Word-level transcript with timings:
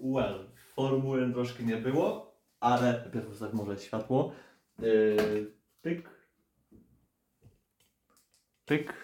Well, 0.00 0.50
formuły 0.74 1.32
troszkę 1.32 1.62
nie 1.62 1.76
było, 1.76 2.34
ale 2.60 2.92
najpierw 3.02 3.30
ustaw 3.30 3.52
może 3.54 3.78
światło. 3.78 4.32
Yy, 4.78 5.54
pyk. 5.82 6.10
Pyk. 8.64 8.94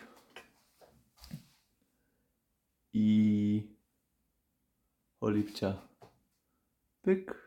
I 2.92 3.76
olipcia. 5.20 5.88
Pyk. 7.02 7.45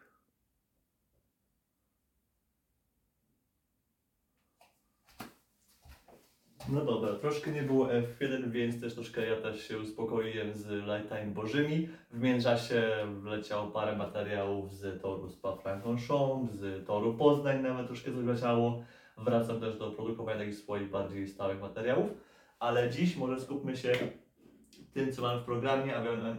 No 6.68 6.86
dobra, 6.86 7.14
troszkę 7.14 7.52
nie 7.52 7.62
było 7.62 7.88
F1, 7.88 8.50
więc 8.50 8.82
też 8.82 8.94
troszkę 8.94 9.28
ja 9.28 9.36
też 9.36 9.68
się 9.68 9.80
uspokoiłem 9.80 10.54
z 10.54 10.68
Lifetime 10.70 11.34
Bożymi. 11.34 11.90
W 12.12 12.22
międzyczasie 12.22 12.84
wleciało 13.22 13.68
parę 13.68 13.96
materiałów 13.96 14.74
z 14.74 15.02
toru 15.02 15.30
Spa-Francorchamps, 15.30 16.52
z 16.54 16.86
toru 16.86 17.14
Poznań 17.14 17.62
nawet 17.62 17.88
troszkę 17.88 18.12
coś 18.12 18.24
wleciało. 18.24 18.84
Wracam 19.18 19.60
też 19.60 19.78
do 19.78 19.92
produkowania 19.92 20.40
takich 20.40 20.56
swoich 20.56 20.90
bardziej 20.90 21.28
stałych 21.28 21.62
materiałów, 21.62 22.10
ale 22.60 22.90
dziś 22.90 23.18
może 23.18 23.40
skupmy 23.40 23.78
się 23.78 23.94
tym, 24.94 25.12
co 25.12 25.22
mamy 25.22 25.42
w 25.42 25.44
programie, 25.44 25.94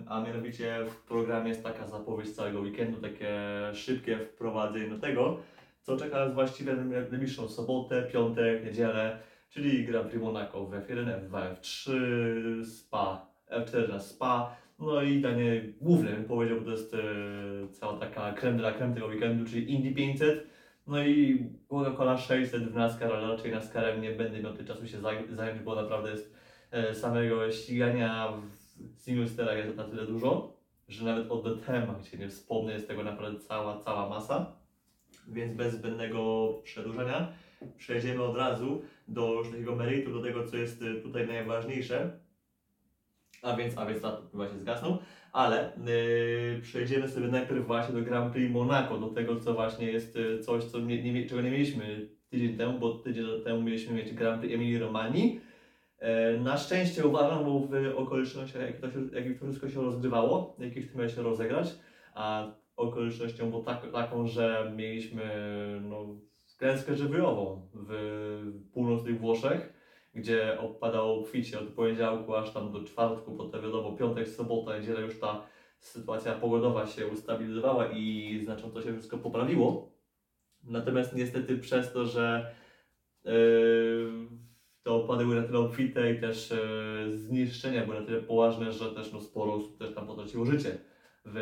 a 0.08 0.22
mianowicie 0.22 0.78
w 0.88 0.96
programie 0.96 1.48
jest 1.48 1.62
taka 1.62 1.86
zapowiedź 1.86 2.30
całego 2.30 2.60
weekendu, 2.60 3.00
takie 3.00 3.38
szybkie 3.74 4.18
wprowadzenie 4.18 4.88
do 4.88 4.98
tego, 4.98 5.38
co 5.82 5.96
czeka 5.96 6.24
nas 6.24 6.34
właściwie 6.34 6.72
na 6.72 6.84
najbliższą 6.84 7.48
sobotę, 7.48 8.02
piątek, 8.02 8.64
niedzielę, 8.64 9.18
czyli 9.50 9.84
Grand 9.86 10.08
Prix 10.08 10.22
Monaco 10.24 10.66
w 10.66 10.70
F1, 10.70 11.28
F2, 11.28 11.54
F3, 11.54 11.90
Spa, 12.64 13.26
F4 13.50 13.88
na 13.88 14.00
Spa, 14.00 14.56
no 14.78 15.02
i 15.02 15.20
danie 15.20 15.62
główne, 15.80 16.10
bym 16.10 16.24
powiedział, 16.24 16.58
bo 16.58 16.64
to 16.64 16.70
jest 16.70 16.94
e, 16.94 16.98
cała 17.72 17.98
taka 17.98 18.32
creme 18.32 18.56
de 18.56 18.62
la 18.62 18.94
tego 18.94 19.06
weekendu, 19.06 19.50
czyli 19.50 19.72
Indy 19.72 19.94
500, 19.94 20.46
no 20.86 21.04
i 21.04 21.46
Coca-Cola 21.68 22.18
600 22.18 22.62
w 22.62 22.74
NASCAR, 22.74 23.12
ale 23.12 23.28
raczej 23.28 23.52
NASCARem 23.52 24.02
nie 24.02 24.10
będę 24.10 24.42
miał 24.42 24.54
tej 24.54 24.66
czasu 24.66 24.86
się 24.86 24.98
zaj- 24.98 25.34
zająć, 25.34 25.62
bo 25.62 25.74
naprawdę 25.74 26.10
jest 26.10 26.34
e, 26.70 26.94
samego 26.94 27.52
ścigania 27.52 28.32
w 28.32 29.00
single 29.00 29.56
jest 29.56 29.76
na 29.76 29.84
tyle 29.84 30.06
dużo, 30.06 30.56
że 30.88 31.04
nawet 31.04 31.30
o 31.30 31.36
DTM, 31.36 31.86
gdzie 32.00 32.18
nie 32.18 32.28
wspomnę, 32.28 32.72
jest 32.72 32.88
tego 32.88 33.02
naprawdę 33.02 33.40
cała, 33.40 33.78
cała 33.78 34.08
masa, 34.08 34.52
więc 35.28 35.56
bez 35.56 35.74
zbędnego 35.74 36.48
przedłużenia 36.64 37.32
przejdziemy 37.76 38.22
od 38.22 38.36
razu 38.36 38.82
do 39.08 39.42
takiego 39.50 39.76
meritum, 39.76 40.12
do 40.12 40.22
tego, 40.22 40.46
co 40.46 40.56
jest 40.56 40.82
y, 40.82 40.94
tutaj 40.94 41.26
najważniejsze. 41.26 42.20
A 43.42 43.56
więc, 43.56 43.78
a 43.78 43.86
więc 43.86 44.02
to 44.02 44.22
właśnie 44.32 44.58
zgasnął, 44.58 44.98
ale 45.32 45.72
yy, 45.86 46.60
przejdziemy 46.62 47.08
sobie 47.08 47.28
najpierw 47.28 47.66
właśnie 47.66 47.94
do 47.94 48.02
Grand 48.02 48.32
Prix 48.32 48.52
Monaco, 48.52 48.98
do 48.98 49.08
tego, 49.08 49.40
co 49.40 49.54
właśnie 49.54 49.86
jest 49.86 50.16
y, 50.16 50.40
coś, 50.40 50.64
co 50.64 50.80
nie, 50.80 51.12
nie, 51.12 51.26
czego 51.26 51.40
nie 51.40 51.50
mieliśmy 51.50 52.08
tydzień 52.30 52.56
temu, 52.56 52.78
bo 52.78 52.94
tydzień 52.94 53.24
temu 53.44 53.62
mieliśmy 53.62 53.94
mieć 53.94 54.14
Grand 54.14 54.40
Prix 54.40 54.54
Emilii 54.54 54.78
Romani. 54.78 55.40
E, 55.98 56.38
Na 56.38 56.58
szczęście 56.58 57.06
uważam, 57.06 57.44
bo 57.44 57.60
w 57.60 57.94
okolicznościach, 57.96 58.62
jak 58.62 58.80
to, 58.80 58.90
się, 58.90 58.98
jak 59.12 59.38
to 59.38 59.44
wszystko 59.44 59.68
się 59.68 59.82
rozgrywało, 59.82 60.56
jakieś 60.58 60.92
to 60.92 60.98
miało 60.98 61.10
się 61.10 61.22
rozegrać, 61.22 61.74
a 62.14 62.52
okolicznością 62.76 63.50
było 63.50 63.62
tak, 63.62 63.92
taką, 63.92 64.26
że 64.26 64.72
mieliśmy 64.76 65.24
no, 65.82 66.06
klęskę 66.60 66.96
żywiołową 66.96 67.68
w 67.74 67.90
północnych 68.72 69.20
Włoszech, 69.20 69.72
gdzie 70.14 70.60
opadało 70.60 71.20
obficie 71.20 71.60
od 71.60 71.68
poniedziałku 71.68 72.34
aż 72.34 72.52
tam 72.52 72.72
do 72.72 72.84
czwartku, 72.84 73.36
potem 73.36 73.62
wiadomo, 73.62 73.92
piątek, 73.92 74.28
sobota, 74.28 74.78
niedziela 74.78 75.00
już 75.00 75.20
ta 75.20 75.46
sytuacja 75.78 76.32
pogodowa 76.34 76.86
się 76.86 77.06
ustabilizowała 77.06 77.86
i 77.86 78.40
znacząco 78.44 78.82
się 78.82 78.92
wszystko 78.92 79.18
poprawiło. 79.18 79.92
Natomiast 80.64 81.16
niestety 81.16 81.58
przez 81.58 81.92
to, 81.92 82.06
że 82.06 82.54
yy, 83.24 83.32
te 84.82 84.90
opady 84.90 85.24
były 85.24 85.36
na 85.36 85.46
tyle 85.46 85.58
obfite 85.58 86.12
i 86.12 86.20
też 86.20 86.50
yy, 86.50 87.18
zniszczenia 87.18 87.84
były 87.84 88.00
na 88.00 88.06
tyle 88.06 88.20
poważne, 88.20 88.72
że 88.72 88.94
też 88.94 89.12
no, 89.12 89.20
sporo 89.20 89.54
osób 89.54 89.78
też 89.78 89.94
tam 89.94 90.06
potraciło 90.06 90.44
życie 90.44 90.78
w, 91.24 91.36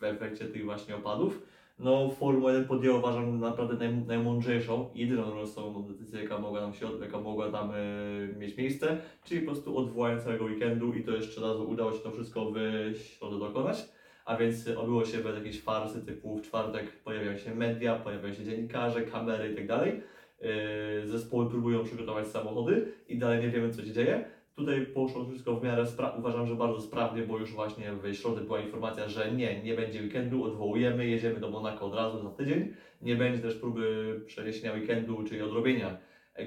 w 0.00 0.04
efekcie 0.04 0.44
tych 0.44 0.64
właśnie 0.64 0.96
opadów. 0.96 1.55
No, 1.78 2.10
Formuła 2.10 2.52
1 2.52 2.68
podjęła, 2.68 2.98
uważam, 2.98 3.40
naprawdę 3.40 3.76
naj, 3.76 3.96
najmądrzejszą, 4.06 4.90
jedyną 4.94 5.34
rozsądną 5.34 5.82
decyzję, 5.82 6.22
jaka 6.22 6.38
mogła 6.38 6.60
nam 6.60 6.74
się, 6.74 6.86
jaka 7.00 7.20
mogła 7.20 7.50
tam 7.50 7.70
e, 7.70 8.38
mieć 8.38 8.56
miejsce, 8.56 8.98
czyli 9.24 9.40
po 9.40 9.46
prostu 9.46 9.78
odwołanie 9.78 10.20
całego 10.20 10.44
weekendu 10.44 10.94
i 10.94 11.04
to 11.04 11.10
jeszcze 11.10 11.40
raz 11.40 11.56
udało 11.56 11.92
się 11.92 11.98
to 11.98 12.10
wszystko 12.10 12.50
w 12.50 12.96
środę 12.96 13.38
dokonać. 13.38 13.88
A 14.24 14.36
więc 14.36 14.68
e, 14.68 14.78
odbyło 14.78 15.04
się 15.04 15.18
bez 15.18 15.36
jakiejś 15.36 15.62
farsy 15.62 16.06
typu 16.06 16.36
w 16.36 16.42
czwartek 16.42 17.02
pojawiają 17.02 17.38
się 17.38 17.54
media, 17.54 17.96
pojawiają 17.96 18.34
się 18.34 18.44
dziennikarze, 18.44 19.02
kamery 19.02 19.48
itd. 19.48 19.92
Yy, 20.40 21.08
Zespoły 21.08 21.50
próbują 21.50 21.84
przygotować 21.84 22.26
samochody 22.26 22.92
i 23.08 23.18
dalej 23.18 23.40
nie 23.40 23.50
wiemy 23.50 23.70
co 23.70 23.84
się 23.84 23.92
dzieje. 23.92 24.35
Tutaj 24.56 24.86
poszło 24.86 25.24
wszystko 25.24 25.56
w 25.56 25.64
miarę, 25.64 25.84
uważam, 26.18 26.46
że 26.46 26.54
bardzo 26.54 26.80
sprawnie, 26.80 27.22
bo 27.22 27.38
już 27.38 27.52
właśnie 27.52 27.92
w 27.92 28.14
środę 28.14 28.40
była 28.40 28.60
informacja, 28.60 29.08
że 29.08 29.32
nie, 29.32 29.62
nie 29.62 29.74
będzie 29.74 30.02
weekendu, 30.02 30.44
odwołujemy, 30.44 31.06
jedziemy 31.06 31.40
do 31.40 31.50
Monako 31.50 31.86
od 31.86 31.94
razu 31.94 32.22
za 32.22 32.30
tydzień. 32.30 32.74
Nie 33.02 33.16
będzie 33.16 33.42
też 33.42 33.54
próby 33.54 34.14
przeniesienia 34.26 34.72
weekendu, 34.72 35.24
czyli 35.24 35.42
odrobienia 35.42 35.98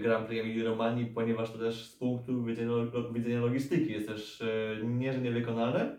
Grand 0.01 0.27
Prix 0.27 0.41
Emilii 0.43 0.63
Romanii, 0.63 1.05
ponieważ 1.05 1.51
to 1.51 1.57
też 1.57 1.85
z 1.85 1.95
punktu 1.95 2.43
widzenia, 2.43 2.71
lo- 2.71 3.13
widzenia 3.13 3.41
logistyki 3.41 3.91
jest 3.91 4.07
też 4.07 4.41
e, 4.41 4.85
nie, 4.85 5.13
że 5.13 5.21
niewykonalne, 5.21 5.97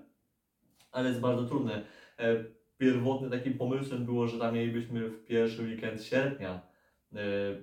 ale 0.93 1.09
jest 1.09 1.21
bardzo 1.21 1.45
trudne. 1.45 1.85
E, 2.19 2.45
Pierwotnym 2.79 3.31
takim 3.31 3.55
pomysłem 3.59 4.05
było, 4.05 4.29
że 4.29 4.39
tam 4.39 4.55
mielibyśmy 4.55 5.09
w 5.09 5.25
pierwszy 5.25 5.63
weekend 5.63 6.03
sierpnia 6.05 6.70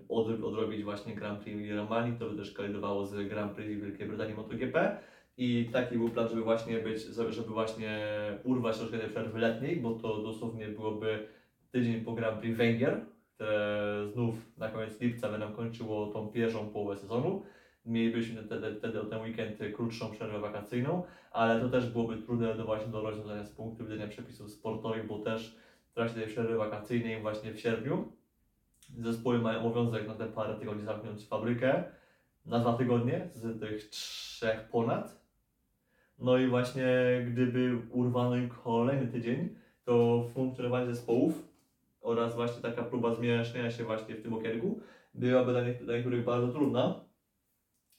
odrobić 0.10 0.84
właśnie 0.84 1.16
Grand 1.16 1.40
Prix 1.40 1.76
Romanii, 1.76 2.20
to 2.20 2.30
by 2.30 2.36
też 2.36 2.52
kolidowało 2.52 3.06
z 3.06 3.28
Grand 3.30 3.52
Prix 3.52 3.82
Wielkiej 3.82 4.08
Brytanii 4.08 4.36
MotoGP. 4.36 4.98
I 5.38 5.70
taki 5.74 5.98
był 5.98 6.10
plan, 6.10 6.30
żeby 6.30 6.42
właśnie 6.42 6.80
być, 6.80 7.02
żeby 7.30 7.54
właśnie 7.54 8.00
urwać 8.44 8.78
troszkę 8.78 9.00
tej 9.00 9.10
przerwy 9.10 9.40
letniej, 9.40 9.76
bo 9.76 9.94
to 9.94 10.24
dosłownie 10.24 10.68
byłoby 10.68 11.28
tydzień 11.72 12.02
po 12.02 12.14
Grand 12.14 12.40
Prix 12.40 12.58
Węgier, 12.58 13.02
które 13.36 14.08
znów 14.14 14.36
na 14.58 14.70
koniec 14.70 15.02
lipca 15.02 15.30
by 15.32 15.38
nam 15.38 15.54
kończyło 15.54 16.08
tą 16.08 16.28
pierwszą 16.28 16.70
połowę 16.70 16.98
sezonu. 16.98 17.44
Mielibyśmy 17.86 18.44
wtedy, 18.44 18.76
ten 19.10 19.22
weekend 19.22 19.60
krótszą 19.76 20.12
przerwę 20.12 20.40
wakacyjną, 20.40 21.04
ale 21.32 21.62
to 21.62 21.70
też 21.70 21.90
byłoby 21.90 22.18
trudne 22.18 22.56
do 22.56 22.66
właśnie 22.66 22.92
do 22.92 23.02
rozwiązania 23.02 23.44
z 23.44 23.52
punktu 23.52 23.84
widzenia 23.84 24.08
przepisów 24.08 24.52
sportowych, 24.52 25.08
bo 25.08 25.20
też 25.20 25.58
w 25.92 25.94
trakcie 25.94 26.16
tej 26.20 26.28
przerwy 26.28 26.58
wakacyjnej 26.58 27.22
właśnie 27.22 27.54
w 27.54 27.60
sierpniu 27.60 28.12
zespoły 28.90 29.40
mają 29.40 29.60
obowiązek 29.60 30.08
na 30.08 30.14
te 30.14 30.26
parę 30.26 30.56
tygodni 30.56 30.86
zamknąć 30.86 31.26
fabrykę 31.26 31.84
na 32.46 32.60
dwa 32.60 32.74
tygodnie 32.74 33.30
z 33.34 33.60
tych 33.60 33.90
trzech 33.90 34.70
ponad. 34.70 35.22
No 36.20 36.38
i 36.38 36.48
właśnie 36.48 36.86
gdyby 37.32 37.78
urwano 37.92 38.36
im 38.36 38.50
kolejny 38.50 39.08
tydzień, 39.08 39.56
to 39.84 40.26
funkcjonowanie 40.34 40.86
zespołów 40.86 41.48
oraz 42.02 42.36
właśnie 42.36 42.62
taka 42.62 42.84
próba 42.84 43.16
zmieszania 43.16 43.72
się 43.72 43.84
właśnie 43.84 44.16
w 44.16 44.24
tym 44.24 44.34
okienku 44.34 44.80
byłaby 45.14 45.52
dla, 45.52 45.62
dla 45.62 45.96
niektórych 45.96 46.26
bardzo 46.26 46.48
trudna. 46.48 47.08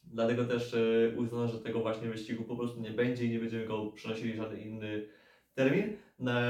Dlatego 0.02 0.44
też 0.44 0.74
e, 0.74 1.16
uznano, 1.16 1.48
że 1.48 1.58
tego 1.58 1.80
właśnie 1.80 2.08
wyścigu 2.08 2.44
po 2.44 2.56
prostu 2.56 2.80
nie 2.80 2.90
będzie 2.90 3.24
i 3.24 3.30
nie 3.30 3.38
będziemy 3.38 3.66
go 3.66 3.86
przenosili 3.86 4.32
w 4.32 4.36
żaden 4.36 4.60
inny 4.60 5.06
termin. 5.58 5.96
Na, 6.18 6.40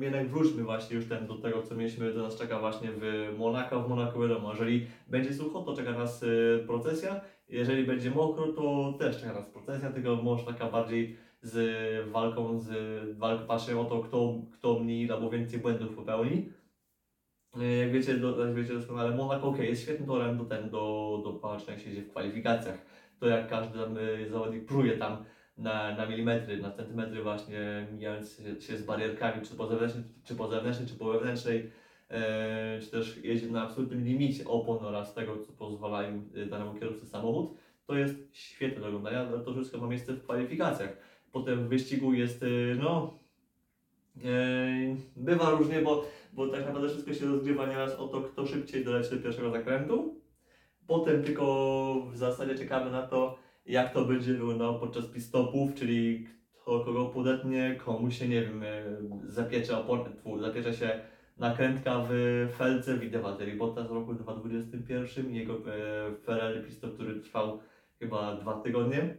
jednak 0.00 0.28
wróćmy 0.28 0.62
właśnie 0.64 0.96
już 0.96 1.08
ten 1.08 1.26
do 1.26 1.34
tego, 1.34 1.62
co 1.62 1.74
mieliśmy, 1.74 2.12
do 2.12 2.22
nas 2.22 2.36
czeka 2.36 2.58
właśnie 2.58 2.88
w 2.92 3.34
Monako. 3.38 3.82
W 3.82 3.88
Monako 3.88 4.20
wiadomo, 4.20 4.50
jeżeli 4.50 4.86
będzie 5.06 5.34
sucho, 5.34 5.62
to 5.62 5.76
czeka 5.76 5.92
nas 5.92 6.22
e, 6.22 6.26
procesja. 6.66 7.20
Jeżeli 7.48 7.84
będzie 7.84 8.10
mokro, 8.10 8.52
to 8.52 8.94
też 8.98 9.20
czeka 9.20 9.32
nas 9.32 9.46
procesja, 9.46 9.90
tylko 9.92 10.16
może 10.16 10.44
taka 10.44 10.70
bardziej 10.70 11.16
z 11.42 11.56
walką, 12.10 12.60
z 12.60 12.68
walką 13.18 13.46
patrzę 13.46 13.80
o 13.80 13.84
to, 13.84 14.00
kto, 14.00 14.34
kto 14.52 14.78
mniej 14.78 15.10
albo 15.10 15.30
więcej 15.30 15.60
błędów 15.60 15.96
popełni. 15.96 16.52
E, 17.60 17.64
Jak 17.64 17.92
wiecie, 17.92 18.14
do, 18.14 18.46
jak 18.46 18.54
wiecie 18.54 18.74
doskonale, 18.74 19.16
Monaco 19.16 19.48
okay, 19.48 19.66
jest 19.66 19.82
świetnym 19.82 20.08
torem 20.08 20.38
do, 20.38 20.44
ten, 20.44 20.70
do, 20.70 21.20
do 21.24 21.32
patrzenia 21.32 21.78
się 21.78 21.90
w 21.90 22.10
kwalifikacjach. 22.10 22.78
To 23.20 23.26
jak 23.26 23.48
każdy 23.48 23.78
tam, 23.78 23.98
e, 23.98 24.28
zawodnik 24.28 24.64
pruje 24.64 24.98
tam 24.98 25.24
na, 25.58 25.96
na 25.96 26.06
milimetry, 26.06 26.58
na 26.58 26.70
centymetry 26.70 27.22
właśnie 27.22 27.86
mijając 27.92 28.42
się, 28.60 28.76
z 28.76 28.82
barierkami, 28.82 29.46
czy 29.46 29.54
po 29.54 29.66
zewnętrznej, 29.66 30.04
czy 30.24 30.34
po 30.34 30.48
zewnętrznej, 30.48 30.88
czy 30.88 30.94
po 30.94 31.04
wewnętrznej, 31.04 31.70
e, 32.10 32.80
czy 32.80 32.90
też 32.90 33.16
jeździ 33.16 33.52
na 33.52 33.62
absolutnym 33.62 34.04
limicie 34.04 34.44
opon 34.44 34.84
oraz 34.84 35.14
tego, 35.14 35.38
co 35.38 35.52
pozwala 35.52 36.08
im 36.08 36.30
e, 36.34 36.46
danemu 36.46 36.74
kierowcy 36.74 37.06
samochód, 37.06 37.56
to 37.86 37.96
jest 37.96 38.14
świetne 38.32 38.80
do 38.80 38.86
oglądania, 38.86 39.20
ale 39.20 39.40
to 39.40 39.52
wszystko 39.52 39.78
ma 39.78 39.86
miejsce 39.86 40.12
w 40.12 40.22
kwalifikacjach. 40.22 40.96
Potem 41.32 41.64
w 41.64 41.68
wyścigu 41.68 42.14
jest, 42.14 42.42
e, 42.42 42.46
no, 42.74 43.18
e, 44.24 44.96
bywa 45.16 45.50
różnie, 45.50 45.82
bo 45.82 46.04
bo 46.34 46.48
tak 46.48 46.66
naprawdę 46.66 46.88
wszystko 46.88 47.14
się 47.14 47.26
rozgrywa 47.26 47.66
nieraz 47.66 47.94
o 47.94 48.08
to, 48.08 48.22
kto 48.22 48.46
szybciej 48.46 48.84
doleci 48.84 49.10
do 49.10 49.22
pierwszego 49.22 49.50
zakrętu. 49.50 50.20
Potem 50.86 51.22
tylko 51.22 52.06
w 52.12 52.16
zasadzie 52.16 52.54
czekamy 52.54 52.90
na 52.90 53.02
to, 53.02 53.38
jak 53.66 53.92
to 53.92 54.04
będzie 54.04 54.32
wyglądało 54.32 54.78
podczas 54.78 55.06
pit 55.06 55.24
stopów, 55.24 55.74
czyli 55.74 56.26
kto 56.62 56.80
kogo 56.80 57.06
podetnie, 57.06 57.76
komu 57.84 58.10
się, 58.10 58.28
nie 58.28 58.42
wiem, 58.42 58.62
e, 58.62 58.82
zapiecze, 59.26 59.72
opon- 59.72 60.40
zapiecze 60.40 60.74
się 60.74 61.00
nakrętka 61.36 62.04
w 62.08 62.12
felce, 62.56 62.98
widzę 62.98 63.18
Walteri 63.18 63.52
Bottas 63.56 63.88
w 63.88 63.92
roku 63.92 64.14
2021 64.14 65.30
i 65.30 65.36
jego 65.36 65.54
e, 65.54 65.60
Ferrari 66.24 66.62
Pistol, 66.62 66.92
który 66.92 67.20
trwał 67.20 67.60
chyba 67.98 68.36
dwa 68.36 68.60
tygodnie. 68.60 69.16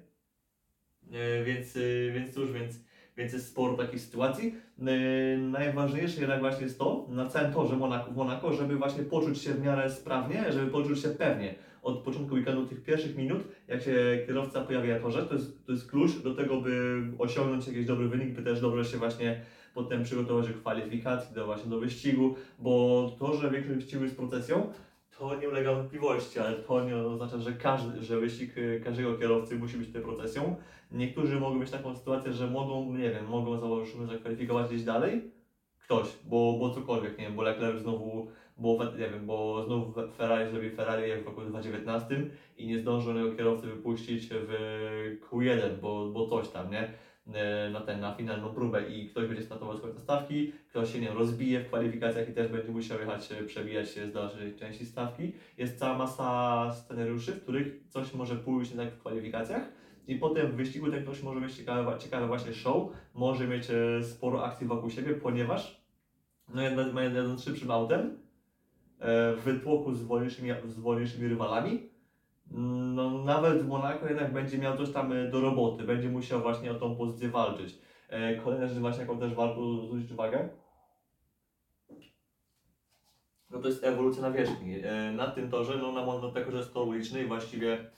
E, 1.12 1.44
więc, 1.44 1.78
e, 1.78 2.12
więc 2.14 2.34
cóż, 2.34 2.52
więc, 2.52 2.80
więc 3.18 3.34
jest 3.34 3.48
sporo 3.48 3.78
takich 3.78 4.02
sytuacji. 4.02 4.56
E, 4.80 5.38
najważniejsze 5.38 6.20
jednak 6.20 6.40
właśnie 6.40 6.64
jest 6.64 6.80
to, 6.80 7.08
na 7.10 7.26
całym 7.26 7.54
torze 7.54 7.76
Monaco, 7.78 8.12
w 8.12 8.16
Monaco, 8.16 8.54
żeby 8.54 8.76
właśnie 8.76 9.04
poczuć 9.04 9.42
się 9.42 9.54
w 9.54 9.64
miarę 9.64 9.90
sprawnie, 9.90 10.52
żeby 10.52 10.72
poczuć 10.72 11.02
się 11.02 11.10
pewnie. 11.10 11.56
Od 11.86 11.98
początku 11.98 12.36
weekendu 12.36 12.66
tych 12.66 12.84
pierwszych 12.84 13.18
minut, 13.18 13.44
jak 13.68 13.82
się 13.82 14.24
kierowca 14.28 14.62
pojawia 14.62 15.00
torze, 15.00 15.24
to 15.24 15.34
jest, 15.34 15.66
to 15.66 15.72
jest 15.72 15.92
klucz 15.92 16.12
do 16.24 16.36
tego, 16.36 16.62
by 16.62 17.04
osiągnąć 17.18 17.68
jakiś 17.68 17.86
dobry 17.86 18.08
wynik, 18.08 18.36
by 18.36 18.42
też 18.42 18.62
dobrze 18.62 18.86
się 18.86 18.98
właśnie 18.98 19.42
potem 19.74 20.04
przygotować 20.04 20.48
do 20.48 20.54
kwalifikacji, 20.54 21.36
do 21.36 21.46
właśnie 21.46 21.70
do 21.70 21.80
wyścigu, 21.80 22.36
bo 22.60 23.16
to, 23.20 23.34
że 23.34 23.52
większość 23.52 23.76
wyścigu 23.76 24.04
jest 24.04 24.18
procesją, 24.18 24.74
to 25.18 25.36
nie 25.36 25.50
ulega 25.50 25.74
wątpliwości, 25.74 26.40
ale 26.40 26.56
to 26.56 26.86
nie 26.86 26.96
oznacza, 26.96 27.40
że 27.40 27.54
każdy, 27.54 28.04
że 28.04 28.20
wyścig 28.20 28.58
y, 28.58 28.82
każdego 28.84 29.18
kierowcy 29.18 29.56
musi 29.56 29.78
być 29.78 29.88
tutaj 29.88 30.02
procesją. 30.02 30.56
Niektórzy 30.92 31.40
mogą 31.40 31.56
mieć 31.56 31.72
taką 31.72 31.96
sytuację, 31.96 32.34
że 32.34 32.48
mogą, 32.48 32.94
nie 32.94 33.12
wiem, 33.12 33.28
mogą 33.28 33.60
załóżmy 33.60 34.08
zakwalifikować 34.08 34.68
gdzieś 34.68 34.84
dalej, 34.84 35.32
ktoś, 35.84 36.08
bo, 36.24 36.58
bo 36.60 36.70
cokolwiek, 36.70 37.18
nie 37.18 37.26
wiem, 37.26 37.36
bo 37.36 37.42
Leclerc 37.42 37.82
znowu, 37.82 38.28
bo 38.58 38.78
nie 38.98 39.10
wiem, 39.10 39.26
bo 39.26 39.66
Fe- 39.96 40.12
Ferrari 40.12 40.52
zrobi 40.52 40.70
Ferrari 40.70 41.10
jak 41.10 41.24
w 41.24 41.28
roku 41.28 41.42
2019 41.42 42.30
i 42.58 42.68
nie 42.68 42.80
zdążył 42.80 43.36
kierowcy 43.36 43.68
wypuścić 43.68 44.28
w 44.32 45.18
Q1, 45.22 45.80
bo, 45.82 46.10
bo 46.10 46.28
coś 46.30 46.50
tam, 46.50 46.72
nie? 46.72 46.94
E, 47.28 47.70
Na 47.70 47.82
ten, 47.82 48.00
na 48.00 48.16
finalną 48.16 48.54
próbę 48.54 48.88
i 48.90 49.06
ktoś 49.06 49.28
będzie 49.28 49.44
startował 49.44 49.78
z 49.78 50.02
stawki, 50.02 50.52
ktoś 50.70 50.92
się 50.92 51.00
nie 51.00 51.14
rozbije 51.14 51.60
w 51.60 51.68
kwalifikacjach 51.68 52.28
i 52.30 52.34
też 52.34 52.48
będzie 52.48 52.72
musiał 52.72 53.00
jechać, 53.00 53.32
e, 53.32 53.44
przebijać 53.44 53.90
się 53.90 54.08
z 54.08 54.12
dalszej 54.14 54.56
części 54.56 54.86
stawki. 54.86 55.34
Jest 55.58 55.80
cała 55.80 55.98
masa 55.98 56.72
scenariuszy, 56.72 57.34
w 57.34 57.42
których 57.42 57.84
coś 57.90 58.14
może 58.14 58.36
pójść 58.38 58.72
nie 58.72 58.78
tak 58.78 58.92
w 58.92 58.98
kwalifikacjach 58.98 59.72
i 60.08 60.16
potem 60.16 60.52
w 60.52 60.56
wyścigu 60.56 60.90
ten 60.90 61.04
ktoś 61.04 61.22
może 61.22 61.42
mieć 61.42 61.56
ciekawe, 61.56 61.98
ciekawe 61.98 62.28
właśnie 62.28 62.54
show, 62.54 62.92
może 63.14 63.48
mieć 63.48 63.70
e, 63.70 64.04
sporo 64.04 64.44
akcji 64.44 64.68
wokół 64.68 64.90
siebie, 64.90 65.14
ponieważ 65.14 65.86
no 66.48 66.62
jeden, 66.62 66.98
jeden 66.98 67.38
szybszym 67.38 67.72
autem 67.72 68.25
w 69.38 69.60
tłoku 69.64 69.94
z 69.94 70.04
wolniejszymi, 70.04 70.50
z 70.66 70.80
wolniejszymi 70.80 71.28
rywalami. 71.28 71.90
No, 72.52 73.24
nawet 73.24 73.62
w 73.62 73.68
Monaco 73.68 74.08
jednak 74.08 74.34
będzie 74.34 74.58
miał 74.58 74.78
coś 74.78 74.92
tam 74.92 75.12
e, 75.12 75.30
do 75.30 75.42
roboty, 75.42 75.84
będzie 75.84 76.10
musiał 76.10 76.42
właśnie 76.42 76.72
o 76.72 76.76
tą 76.76 76.96
pozycję 76.96 77.30
walczyć. 77.30 77.78
E, 78.10 78.36
Kolejna 78.36 78.68
rzecz 78.68 78.78
właśnie, 78.78 79.02
jaką 79.02 79.20
też 79.20 79.34
warto 79.34 79.82
zwrócić 79.82 80.12
uwagę, 80.12 80.50
no 83.50 83.60
to 83.60 83.68
jest 83.68 83.84
ewolucja 83.84 84.22
nawierzchni. 84.22 84.76
E, 84.84 85.12
Na 85.12 85.28
tym 85.28 85.50
torze, 85.50 85.78
no 85.78 85.92
na 85.92 86.28
na 86.28 86.32
tego, 86.32 86.52
że 86.52 86.58
jest 86.58 86.74
tor 86.74 86.88
uliczny 86.88 87.24
i 87.24 87.28
właściwie 87.28 87.92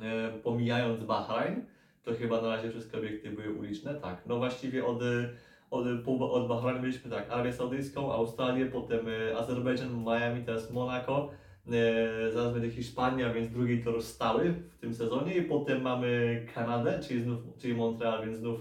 e, 0.00 0.32
pomijając 0.42 1.04
Bahrain, 1.04 1.66
to 2.02 2.14
chyba 2.14 2.40
na 2.40 2.48
razie 2.48 2.70
wszystkie 2.70 2.98
obiekty 2.98 3.30
były 3.30 3.54
uliczne, 3.54 3.94
tak. 3.94 4.22
No 4.26 4.38
właściwie 4.38 4.86
od, 4.86 5.02
e, 5.02 5.28
od, 5.70 5.86
od 6.20 6.48
Bahrain 6.48 6.82
mieliśmy 6.82 7.10
tak, 7.10 7.30
Arabię 7.30 7.52
Saudyjską, 7.52 8.12
Australię, 8.12 8.66
potem 8.66 9.06
e, 9.08 9.36
Azerbejdżan, 9.36 10.04
Miami, 10.04 10.44
teraz 10.44 10.70
Monako, 10.70 11.30
e, 11.66 12.32
zaraz 12.32 12.52
będzie 12.52 12.70
Hiszpania, 12.70 13.32
więc 13.32 13.52
drugi 13.52 13.84
tor 13.84 14.02
stały 14.02 14.50
w 14.50 14.78
tym 14.78 14.94
sezonie 14.94 15.36
i 15.36 15.42
potem 15.42 15.82
mamy 15.82 16.46
Kanadę, 16.54 17.00
czyli, 17.08 17.22
znów, 17.22 17.40
czyli 17.58 17.74
Montreal, 17.74 18.24
więc 18.24 18.38
znów 18.38 18.60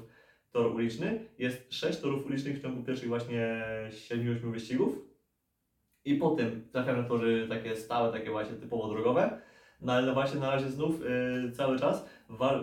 tor 0.51 0.75
uliczny. 0.75 1.19
Jest 1.37 1.73
sześć 1.73 1.99
torów 1.99 2.25
ulicznych 2.25 2.57
w 2.57 2.61
ciągu 2.61 2.83
pierwszych 2.83 3.09
właśnie 3.09 3.63
7-8 3.89 4.51
wyścigów. 4.51 5.07
I 6.05 6.15
potem 6.15 6.69
trafiamy 6.71 7.01
na 7.01 7.07
tory 7.07 7.47
takie 7.47 7.75
stałe, 7.75 8.11
takie 8.11 8.31
właśnie 8.31 8.55
typowo 8.55 8.89
drogowe. 8.89 9.41
No 9.81 9.93
ale 9.93 10.13
właśnie 10.13 10.39
na 10.39 10.51
razie 10.51 10.69
znów 10.69 11.01
y, 11.01 11.51
cały 11.51 11.79
czas 11.79 12.09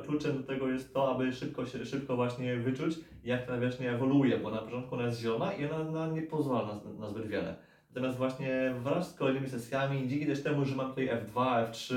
kluczem 0.05 0.37
do 0.37 0.43
tego 0.43 0.69
jest 0.69 0.94
to, 0.94 1.14
aby 1.14 1.32
szybko, 1.32 1.66
się, 1.66 1.84
szybko 1.84 2.16
właśnie 2.16 2.56
wyczuć, 2.56 2.96
jak 3.25 3.46
ta 3.46 3.52
nawierzchnia 3.52 3.93
ewoluuje, 3.93 4.38
bo 4.38 4.50
na 4.50 4.58
początku 4.58 4.94
ona 4.94 5.05
jest 5.05 5.20
zielona 5.20 5.52
i 5.52 5.64
ona, 5.64 5.88
ona 5.88 6.06
nie 6.06 6.22
pozwala 6.22 6.81
na, 6.84 6.93
na 7.00 7.08
zbyt 7.08 7.26
wiele. 7.26 7.56
Natomiast 7.90 8.19
właśnie 8.19 8.75
wraz 8.82 9.11
z 9.11 9.14
kolejnymi 9.14 9.49
sesjami, 9.49 10.08
dzięki 10.08 10.26
też 10.26 10.43
temu, 10.43 10.64
że 10.64 10.76
mam 10.76 10.88
tutaj 10.88 11.08
F2, 11.08 11.70
F3, 11.70 11.94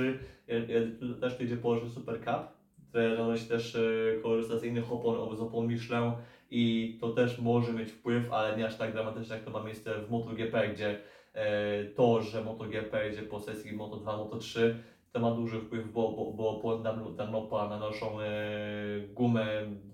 ja, 0.48 0.58
ja, 0.58 0.81
tu 1.00 1.14
też 1.14 1.38
tu 1.38 1.44
idzie 1.44 1.58
położyć 1.58 1.94
Super 1.94 2.19
Cup, 2.19 2.58
które 2.90 3.38
się 3.38 3.46
też 3.46 3.75
y, 3.75 4.20
korzysta 4.24 4.60
z 4.60 4.63
innych 4.63 4.92
opon, 4.92 5.38
z 5.38 5.42
opon 5.42 5.68
Michelin 5.68 6.12
i 6.52 6.98
to 7.02 7.10
też 7.10 7.40
może 7.40 7.74
mieć 7.74 7.92
wpływ, 7.92 8.31
ale 8.31 8.58
nie 8.58 8.66
aż 8.68 8.78
tak 8.78 8.94
dramatyczne 8.94 9.36
jak 9.36 9.46
to 9.46 9.52
ma 9.52 9.63
miejsce 9.63 9.94
w 10.00 10.12
MotoGP, 10.12 10.70
gdzie 10.74 11.00
e, 11.34 11.84
to, 11.86 12.22
że 12.22 12.44
MotoGP 12.44 13.10
idzie 13.12 13.22
po 13.22 13.40
sesji 13.40 13.78
Moto2, 13.78 14.04
Moto3, 14.04 14.74
to 15.12 15.19
ma 15.19 15.31
duży 15.31 15.59
wpływ, 15.59 15.92
bo, 15.92 16.12
bo, 16.12 16.31
bo 16.31 16.50
opony 16.50 16.83
Dun- 16.83 17.15
Dunlopa 17.15 17.69
nanoszą 17.69 18.21
e, 18.21 18.27
gumę, 19.13 19.45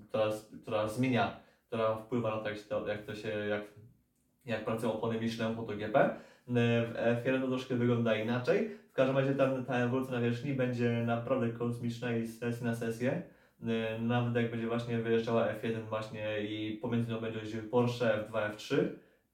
która, 0.09 0.25
która 0.61 0.87
zmienia, 0.87 1.39
która 1.67 1.95
wpływa 1.95 2.35
na 2.35 2.41
to, 2.41 2.49
jak, 2.49 2.59
to, 2.59 2.87
jak 2.87 3.03
to 3.03 3.15
się, 3.15 3.29
jak, 3.29 3.61
jak 4.45 4.65
pracują 4.65 4.93
opony 4.93 5.19
w 5.19 5.55
MotoGP. 5.55 5.95
E, 5.99 6.15
W 6.47 6.93
F1 7.25 7.41
to 7.41 7.47
troszkę 7.47 7.75
wygląda 7.75 8.15
inaczej. 8.15 8.69
W 8.89 8.93
każdym 8.93 9.17
razie 9.17 9.35
tam 9.35 9.65
ta 9.65 9.75
ewolucja 9.75 10.13
nawierzchni 10.13 10.53
będzie 10.53 11.03
naprawdę 11.05 11.49
kosmiczna 11.49 12.15
i 12.15 12.25
z 12.25 12.39
sesji 12.39 12.65
na 12.65 12.75
sesję. 12.75 13.21
E, 13.63 13.99
Nawet 13.99 14.35
jak 14.35 14.51
będzie 14.51 14.67
właśnie 14.67 14.97
wyjeżdżała 14.97 15.47
F1 15.47 15.81
właśnie 15.89 16.41
i 16.43 16.77
pomiędzy 16.77 17.11
nią 17.11 17.19
będzie 17.19 17.39
jeździł 17.39 17.69
Porsche 17.69 18.05
F2, 18.05 18.51
F3, 18.55 18.75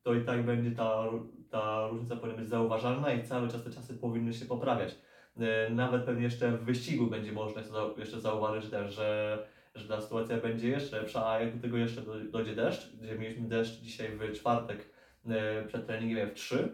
to 0.04 0.14
i 0.14 0.22
tak 0.26 0.46
będzie 0.46 0.72
ta, 0.72 1.04
ta 1.50 1.88
różnica 1.88 2.16
powinna 2.16 2.38
być 2.38 2.50
zauważalna 2.50 3.14
i 3.14 3.24
cały 3.24 3.48
czas 3.48 3.64
te 3.64 3.70
czasy 3.70 3.98
powinny 3.98 4.34
się 4.34 4.46
poprawiać. 4.46 4.96
E, 5.38 5.70
Nawet 5.70 6.04
pewnie 6.04 6.24
jeszcze 6.24 6.52
w 6.52 6.64
wyścigu 6.64 7.08
będzie 7.08 7.32
można 7.32 7.62
jeszcze 7.98 8.20
zauważyć 8.20 8.70
też, 8.70 8.94
że, 8.94 9.44
że 9.76 9.88
ta 9.88 10.02
sytuacja 10.02 10.38
będzie 10.38 10.70
jeszcze 10.70 11.00
lepsza, 11.00 11.30
a 11.30 11.40
jak 11.42 11.56
do 11.56 11.62
tego 11.62 11.78
jeszcze 11.78 12.02
do- 12.02 12.20
dojdzie 12.20 12.56
deszcz, 12.56 12.96
gdzie 12.96 13.16
mieliśmy 13.16 13.48
deszcz 13.48 13.82
dzisiaj 13.82 14.10
w 14.10 14.34
czwartek 14.34 14.90
e, 15.26 15.64
przed 15.68 15.86
treningiem 15.88 16.30
F3, 16.30 16.68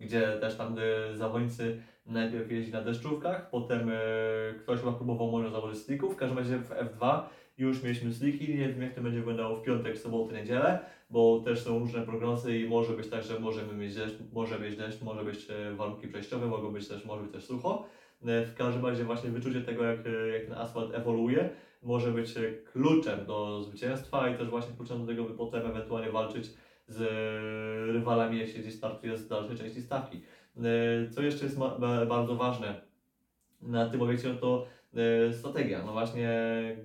gdzie 0.00 0.38
też 0.40 0.56
tam 0.56 0.76
e, 0.78 1.16
zawodnicy 1.16 1.82
najpierw 2.06 2.50
jeździ 2.50 2.72
na 2.72 2.80
deszczówkach, 2.80 3.50
potem 3.50 3.90
ktoś 4.58 4.80
chyba 4.80 4.92
próbował 4.92 5.30
może 5.30 5.50
założyć 5.50 5.82
slicków, 5.82 6.14
w 6.14 6.16
każdym 6.16 6.38
razie 6.38 6.58
w 6.58 6.70
F2 6.70 7.22
już 7.58 7.82
mieliśmy 7.82 8.12
sliki, 8.12 8.54
nie 8.54 8.68
wiem 8.68 8.82
jak 8.82 8.94
to 8.94 9.00
będzie 9.00 9.18
wyglądało 9.18 9.56
w 9.56 9.62
piątek, 9.62 9.98
sobotę, 9.98 10.34
niedzielę, 10.34 10.78
bo 11.14 11.38
też 11.38 11.62
są 11.62 11.78
różne 11.78 12.02
prognozy 12.02 12.58
i 12.58 12.68
może 12.68 12.92
być 12.92 13.08
tak, 13.10 13.22
że 13.22 13.40
możemy 13.40 13.74
mieć 13.74 13.94
deszcz, 13.94 14.16
może 14.32 14.58
być 14.58 14.76
deszcz, 14.76 15.00
może 15.00 15.24
być 15.24 15.50
e, 15.50 15.76
warunki 15.76 16.08
przejściowe, 16.08 16.48
mogą 16.48 16.70
być 16.70 16.88
też, 16.88 17.04
może 17.04 17.22
być 17.22 17.32
też 17.32 17.44
sucho. 17.44 17.86
E, 18.22 18.44
W 18.46 18.54
każdym 18.54 18.86
razie 18.86 19.04
właśnie 19.04 19.30
wyczucie 19.30 19.60
tego, 19.60 19.84
jak, 19.84 20.06
e, 20.06 20.10
jak 20.32 20.44
ten 20.44 20.52
asfalt 20.52 20.94
ewoluuje, 20.94 21.50
może 21.82 22.12
być 22.12 22.34
kluczem 22.72 23.26
do 23.26 23.62
zwycięstwa 23.62 24.28
i 24.28 24.36
też 24.38 24.48
właśnie 24.48 24.74
kluczem 24.76 25.00
do 25.00 25.06
tego, 25.06 25.24
by 25.24 25.34
potem 25.34 25.66
ewentualnie 25.66 26.10
walczyć 26.10 26.52
z 26.86 26.98
rywalami, 27.92 28.38
jeśli 28.38 28.60
gdzieś 28.60 28.74
startuje 28.74 29.16
z 29.16 29.26
dalszej 29.28 29.56
części 29.56 29.80
stawki. 29.80 30.20
Co 31.10 31.22
jeszcze 31.22 31.44
jest 31.44 31.58
bardzo 32.08 32.36
ważne 32.36 32.74
na 33.60 33.86
tym 33.86 34.02
obiekcie, 34.02 34.28
no 34.28 34.34
to 34.34 34.66
strategia. 35.32 35.82
No 35.86 35.92
właśnie, 35.92 36.30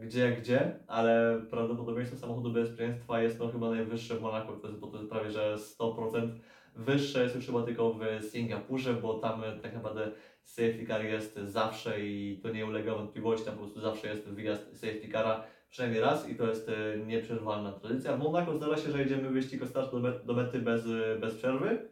gdzie, 0.01 0.31
gdzie, 0.31 0.79
ale 0.87 1.41
prawdopodobieństwo 1.49 2.17
samochodu 2.17 2.53
bezpieczeństwa 2.53 3.21
jest 3.21 3.39
no 3.39 3.47
chyba 3.47 3.69
najwyższe 3.69 4.15
w 4.15 4.21
Monaco, 4.21 4.53
to 4.53 4.67
jest, 4.67 4.81
to 4.81 4.97
jest 4.97 5.09
prawie 5.09 5.31
że 5.31 5.55
100%. 5.55 6.29
Wyższe 6.75 7.23
jest 7.23 7.35
już 7.35 7.45
chyba 7.45 7.63
tylko 7.63 7.93
w 7.93 8.23
Singapurze, 8.23 8.93
bo 8.93 9.13
tam 9.13 9.43
e, 9.43 9.59
tak 9.59 9.73
naprawdę 9.73 10.11
safety 10.43 10.85
car 10.87 11.05
jest 11.05 11.39
zawsze 11.43 12.05
i 12.05 12.39
to 12.43 12.49
nie 12.49 12.65
ulega 12.65 12.95
wątpliwości, 12.95 13.45
tam 13.45 13.55
po 13.55 13.61
prostu 13.61 13.81
zawsze 13.81 14.07
jest 14.07 14.29
wyjazd 14.29 14.79
safety 14.79 15.09
cara 15.11 15.43
przynajmniej 15.69 16.01
raz 16.01 16.29
i 16.29 16.35
to 16.35 16.47
jest 16.47 16.69
e, 16.69 16.97
nieprzerwalna 16.97 17.71
tradycja. 17.71 18.17
W 18.17 18.23
Monaco 18.23 18.57
zdarza 18.57 18.77
się, 18.77 18.91
że 18.91 18.99
jedziemy 18.99 19.29
wyścig 19.29 19.63
od 19.63 19.69
startu 19.69 19.99
do, 19.99 20.09
met, 20.09 20.25
do 20.25 20.33
mety 20.33 20.59
bez, 20.59 20.85
e, 20.85 21.19
bez 21.19 21.35
przerwy, 21.35 21.89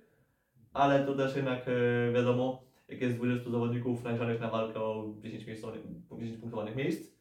ale 0.74 1.06
to 1.06 1.16
też 1.16 1.36
jednak 1.36 1.66
wiadomo, 2.14 2.67
jak 2.88 3.02
jest 3.02 3.16
20 3.16 3.50
zawodników 3.50 4.04
nagrzanych 4.04 4.40
na 4.40 4.50
walkę 4.50 4.80
o 4.80 5.14
10, 5.24 5.46
miejscowych, 5.48 5.82
10 6.20 6.38
punktowanych 6.38 6.76
miejsc, 6.76 7.18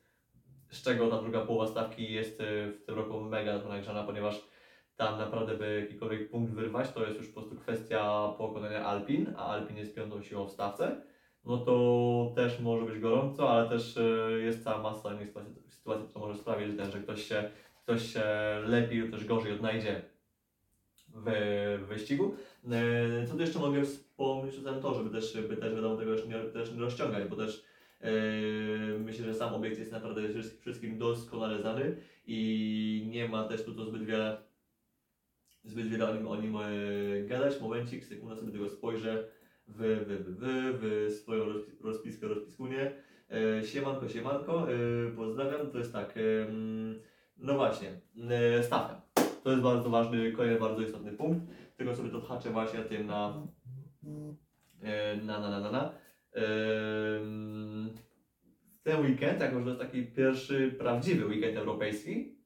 z 0.70 0.82
czego 0.82 1.08
ta 1.08 1.22
druga 1.22 1.40
połowa 1.40 1.66
stawki 1.66 2.12
jest 2.12 2.40
e, 2.40 2.70
w 2.70 2.82
tym 2.86 2.94
roku 2.94 3.20
mega 3.20 3.58
nagrzana, 3.68 4.02
ponieważ 4.02 4.48
tam 4.96 5.18
naprawdę 5.18 5.56
by 5.56 5.80
jakikolwiek 5.80 6.30
punkt 6.30 6.52
wyrwać, 6.52 6.92
to 6.92 7.06
jest 7.06 7.18
już 7.18 7.28
po 7.28 7.40
prostu 7.40 7.56
kwestia 7.56 8.28
pokonania 8.38 8.84
Alpin, 8.84 9.32
a 9.36 9.46
Alpin 9.46 9.76
jest 9.76 9.94
piątą 9.94 10.22
siłą 10.22 10.46
w 10.46 10.50
stawce, 10.50 11.02
no 11.44 11.58
to 11.58 12.32
też 12.36 12.60
może 12.60 12.84
być 12.84 13.00
gorąco, 13.00 13.50
ale 13.50 13.68
też 13.68 13.96
e, 13.96 14.30
jest 14.38 14.64
cała 14.64 14.82
masa 14.82 15.14
innych 15.14 15.28
sytuacji, 15.28 15.54
sytuacji 15.68 16.08
która 16.08 16.26
może 16.26 16.38
sprawić, 16.38 16.66
że 16.92 17.00
ktoś 17.00 17.22
się, 17.22 17.50
ktoś 17.82 18.12
się 18.12 18.24
lepiej 18.64 18.98
lub 18.98 19.10
też 19.10 19.24
gorzej 19.24 19.52
odnajdzie 19.52 20.15
w 21.24 21.84
wyścigu. 21.88 22.34
E, 22.70 23.26
Co 23.26 23.34
tu 23.34 23.40
jeszcze 23.40 23.58
mogę 23.58 23.84
wspomnieć 23.84 24.58
o 24.58 24.62
tym 24.72 24.80
torze, 24.82 25.10
też, 25.10 25.38
by 25.48 25.56
też 25.56 25.74
wiadomo 25.74 25.96
tego 25.96 26.14
nie, 26.14 26.40
też 26.52 26.72
nie 26.72 26.80
rozciągać, 26.80 27.28
bo 27.28 27.36
też 27.36 27.64
Yy, 28.00 28.98
myślę, 28.98 29.24
że 29.24 29.34
sam 29.34 29.54
obiekt 29.54 29.78
jest 29.78 29.92
naprawdę 29.92 30.22
wszystkim- 30.60 30.98
doskonale 30.98 31.60
znany 31.60 31.96
i 32.26 33.08
nie 33.10 33.28
ma 33.28 33.44
też 33.48 33.64
tu 33.64 33.74
to 33.74 33.84
zbyt 33.84 34.02
wiele 34.04 34.36
zbyt 35.64 35.86
wiele 35.88 36.10
o 36.10 36.14
nim, 36.14 36.28
o 36.28 36.36
nim 36.36 36.56
e, 36.56 36.60
gadać. 37.26 37.60
Momencik, 37.60 38.04
sekunda 38.04 38.36
sobie 38.36 38.52
tego 38.52 38.68
spojrzę 38.68 39.28
w, 39.68 39.78
w, 39.78 40.06
w, 40.08 40.36
w, 40.38 41.10
w 41.10 41.14
swoją 41.22 41.44
rozpis- 41.44 41.84
rozpiskę, 41.84 42.28
rozpiskunie. 42.28 42.92
E, 43.30 43.64
siemanko, 43.64 44.08
siemanko, 44.08 44.66
e, 44.72 44.76
pozdrawiam. 45.16 45.70
To 45.70 45.78
jest 45.78 45.92
tak, 45.92 46.14
no 47.36 47.54
właśnie, 47.54 48.00
e, 48.30 48.62
stawka. 48.62 49.05
To 49.46 49.50
jest 49.50 49.62
bardzo 49.62 49.90
ważny, 49.90 50.32
kolejny 50.32 50.60
bardzo 50.60 50.82
istotny 50.82 51.12
punkt. 51.12 51.46
Tylko 51.76 51.96
sobie 51.96 52.10
to 52.10 52.16
odhaczę 52.16 52.50
właśnie 52.50 52.80
tym 52.80 53.06
na 53.06 53.46
e, 54.82 55.16
na 55.16 55.40
na 55.40 55.50
na 55.50 55.60
na 55.60 55.70
na. 55.70 55.92
Ten 58.82 59.00
weekend, 59.00 59.40
jako 59.40 59.58
że 59.58 59.64
to 59.64 59.70
jest 59.70 59.80
taki 59.80 60.06
pierwszy 60.06 60.74
prawdziwy 60.78 61.26
weekend 61.26 61.56
europejski, 61.56 62.36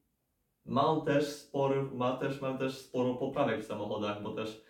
ma 0.65 0.85
on 0.85 1.05
też 1.05 1.27
spory, 1.27 1.83
ma 1.93 2.17
też, 2.17 2.41
mam 2.41 2.57
też 2.57 2.77
sporo 2.77 3.15
poprawek 3.15 3.61
w 3.61 3.67
samochodach, 3.67 4.23
bo 4.23 4.31
też 4.33 4.63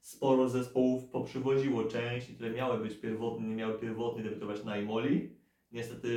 sporo 0.00 0.48
zespołów 0.48 1.08
poprzywoziło 1.10 1.84
części, 1.84 2.34
które 2.34 2.50
miały 2.50 2.78
być 2.78 2.94
pierwotnie, 2.94 3.48
nie 3.48 3.54
miały 3.54 3.78
pierwotnie 3.78 4.22
debiutować 4.22 4.64
na 4.64 4.78
Imoli. 4.78 5.36
Niestety 5.72 6.08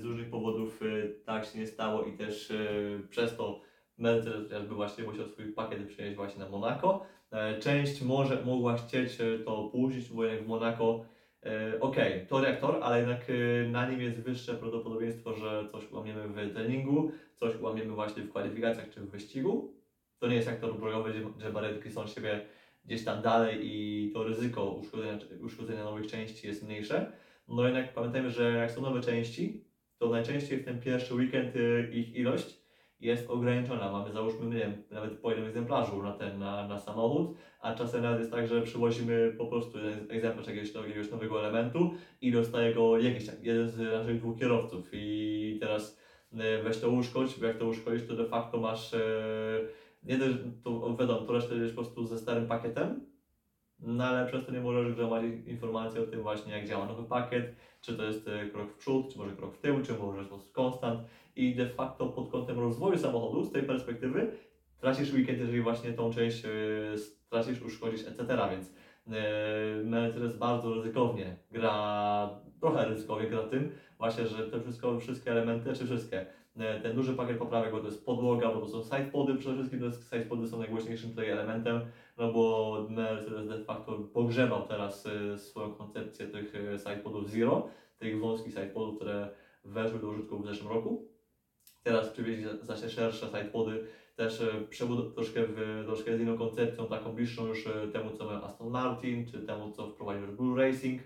z 0.00 0.04
różnych 0.04 0.30
powodów 0.30 0.82
e, 0.82 1.08
tak 1.08 1.44
się 1.44 1.58
nie 1.58 1.66
stało 1.66 2.04
i 2.04 2.16
też 2.16 2.50
e, 2.50 2.56
przez 3.08 3.36
to 3.36 3.65
Mercedes 3.98 4.42
chociażby 4.42 4.74
właśnie 4.74 5.04
musiał 5.04 5.28
swój 5.28 5.52
pakiet 5.52 5.88
przenieść 5.88 6.16
właśnie 6.16 6.44
na 6.44 6.48
Monaco. 6.48 7.06
E, 7.30 7.58
Część 7.58 8.02
może 8.02 8.42
mogła 8.44 8.76
chcieć 8.76 9.20
e, 9.20 9.38
to 9.38 9.56
opóźnić, 9.56 10.08
bo 10.08 10.24
jednak 10.24 10.44
w 10.44 10.48
Monaco 10.48 11.04
e, 11.42 11.80
okej, 11.80 12.26
tor 12.26 12.44
jak 12.44 12.60
tor, 12.60 12.78
ale 12.82 12.98
jednak 12.98 13.26
na 13.72 13.90
nim 13.90 14.00
jest 14.00 14.20
wyższe 14.20 14.54
prawdopodobieństwo, 14.54 15.34
że 15.34 15.68
coś 15.72 15.90
łamiemy 15.90 16.28
w 16.28 16.52
treningu, 16.52 17.10
coś 17.34 17.60
łamiemy 17.60 17.94
właśnie 17.94 18.22
w 18.22 18.30
kwalifikacjach 18.30 18.90
czy 18.90 19.00
w 19.00 19.10
wyścigu. 19.10 19.74
To 20.18 20.28
nie 20.28 20.34
jest 20.34 20.48
jak 20.48 20.60
tor 20.60 20.78
bojowy, 20.78 21.10
gdzie, 21.10 21.22
że 21.38 21.52
barierki 21.52 21.90
są 21.90 22.06
siebie 22.06 22.46
gdzieś 22.84 23.04
tam 23.04 23.22
dalej 23.22 23.58
i 23.62 24.10
to 24.12 24.24
ryzyko 24.24 24.70
uszkodzenia, 24.70 25.18
uszkodzenia 25.40 25.84
nowych 25.84 26.06
części 26.06 26.46
jest 26.46 26.62
mniejsze. 26.62 27.12
No 27.48 27.64
jednak 27.64 27.94
pamiętajmy, 27.94 28.30
że 28.30 28.52
jak 28.52 28.70
są 28.70 28.82
nowe 28.82 29.00
części, 29.00 29.64
to 29.98 30.08
najczęściej 30.08 30.58
w 30.58 30.64
ten 30.64 30.80
pierwszy 30.80 31.14
weekend 31.14 31.52
ich 31.92 32.14
ilość 32.14 32.65
jest 33.00 33.30
ograniczona. 33.30 33.92
Mamy 33.92 34.12
załóżmy, 34.12 34.46
nie 34.46 34.58
wiem, 34.58 34.82
nawet 34.90 35.20
po 35.20 35.30
jednym 35.30 35.48
egzemplarzu 35.48 36.02
na 36.02 36.12
ten, 36.12 36.38
na, 36.38 36.68
na 36.68 36.78
samochód, 36.78 37.36
a 37.60 37.74
czasem 37.74 38.02
nawet 38.02 38.18
jest 38.18 38.30
tak, 38.30 38.48
że 38.48 38.62
przywozimy 38.62 39.34
po 39.38 39.46
prostu 39.46 39.78
jeden 39.78 40.10
egzemplarz 40.10 40.46
jakiegoś, 40.46 40.74
jakiegoś 40.74 41.10
nowego 41.10 41.40
elementu 41.40 41.90
i 42.20 42.32
dostaje 42.32 42.74
go 42.74 42.98
jakiś 42.98 43.26
jeden 43.42 43.68
z 43.68 43.78
naszych 43.78 44.18
dwóch 44.18 44.38
kierowców 44.38 44.88
i 44.92 45.58
teraz 45.60 45.98
e, 46.32 46.62
weź 46.62 46.78
to 46.78 46.90
uszkodź, 46.90 47.40
bo 47.40 47.46
jak 47.46 47.58
to 47.58 47.66
uszkodzisz, 47.68 48.06
to 48.08 48.16
de 48.16 48.24
facto 48.24 48.60
masz 48.60 48.94
e, 48.94 48.98
nie 50.02 50.18
to 50.64 50.96
wiadomo, 50.96 51.20
to 51.20 51.32
resztę 51.32 51.54
po 51.68 51.74
prostu 51.74 52.06
ze 52.06 52.18
starym 52.18 52.46
pakietem, 52.46 53.15
no 53.78 54.04
ale 54.04 54.26
przez 54.26 54.46
to 54.46 54.52
nie 54.52 54.60
możesz 54.60 54.94
gromadzić 54.94 55.46
informacji 55.46 56.00
o 56.00 56.06
tym 56.06 56.22
właśnie, 56.22 56.52
jak 56.52 56.68
działa 56.68 56.86
nowy 56.86 57.02
pakiet, 57.08 57.54
czy 57.80 57.96
to 57.96 58.04
jest 58.04 58.28
e, 58.28 58.46
krok 58.46 58.70
w 58.70 58.76
przód, 58.76 59.12
czy 59.12 59.18
może 59.18 59.32
krok 59.32 59.54
w 59.54 59.60
tył, 59.60 59.82
czy 59.82 59.92
może 59.92 60.22
po 60.22 60.28
prostu 60.28 60.52
konstant. 60.52 61.00
I 61.36 61.54
de 61.54 61.66
facto 61.66 62.06
pod 62.06 62.30
kątem 62.30 62.58
rozwoju 62.58 62.98
samochodu 62.98 63.44
z 63.44 63.52
tej 63.52 63.62
perspektywy 63.62 64.32
tracisz 64.80 65.12
weekend, 65.12 65.38
jeżeli 65.38 65.60
właśnie 65.60 65.92
tą 65.92 66.12
część 66.12 66.44
e, 66.44 66.48
tracisz, 67.30 67.62
uszkodzisz, 67.62 68.06
etc. 68.06 68.26
Więc 68.50 68.74
e, 69.06 69.82
Mercedes 69.84 70.36
bardzo 70.36 70.74
ryzykownie 70.74 71.36
gra, 71.50 72.30
trochę 72.60 72.88
ryzykownie 72.88 73.28
gra 73.28 73.42
tym, 73.42 73.70
właśnie, 73.98 74.26
że 74.26 74.50
te 74.50 74.60
wszystko, 74.60 75.00
wszystkie 75.00 75.30
elementy, 75.30 75.72
czy 75.72 75.86
wszystkie, 75.86 76.26
ten 76.82 76.94
duży 76.94 77.14
pakiet 77.14 77.38
poprawek, 77.38 77.72
bo 77.72 77.80
to 77.80 77.86
jest 77.86 78.06
podłoga, 78.06 78.48
bo 78.48 78.60
to 78.60 78.68
są 78.68 78.82
sidepody, 78.82 79.34
przede 79.34 79.54
wszystkim 79.54 79.80
to 79.80 79.86
jest, 79.86 80.10
sidepody 80.10 80.46
są 80.46 80.58
najgłośniejszym 80.58 81.10
tutaj 81.10 81.30
elementem, 81.30 81.80
no 82.16 82.32
bo 82.32 82.86
Mercedes 82.88 83.48
de 83.48 83.64
facto 83.64 83.98
pogrzebał 83.98 84.66
teraz 84.68 85.06
e, 85.06 85.38
swoją 85.38 85.70
koncepcję 85.70 86.26
tych 86.26 86.54
e, 86.54 86.78
sidepodów 86.78 87.30
Zero, 87.30 87.68
tych 87.98 88.20
wąskich 88.20 88.52
sidepodów, 88.52 88.96
które 88.96 89.30
weszły 89.64 90.00
do 90.00 90.08
użytku 90.08 90.38
w 90.38 90.46
zeszłym 90.46 90.72
roku. 90.72 91.08
Teraz 91.82 92.08
przywieźli 92.08 92.44
za- 92.44 92.64
znacznie 92.64 92.88
szersze 92.88 93.26
sidepody, 93.26 93.84
też 94.16 94.42
przebud- 94.70 95.14
troszkę, 95.14 95.44
w, 95.46 95.82
troszkę 95.86 96.16
z 96.16 96.20
inną 96.20 96.38
koncepcją, 96.38 96.86
taką 96.86 97.12
bliższą 97.12 97.46
już 97.46 97.68
temu, 97.92 98.12
co 98.12 98.26
miał 98.26 98.44
Aston 98.44 98.70
Martin, 98.70 99.26
czy 99.26 99.40
temu, 99.40 99.70
co 99.70 99.88
wprowadził 99.88 100.26
Red 100.26 100.36
Bull 100.36 100.56
Racing. 100.56 101.02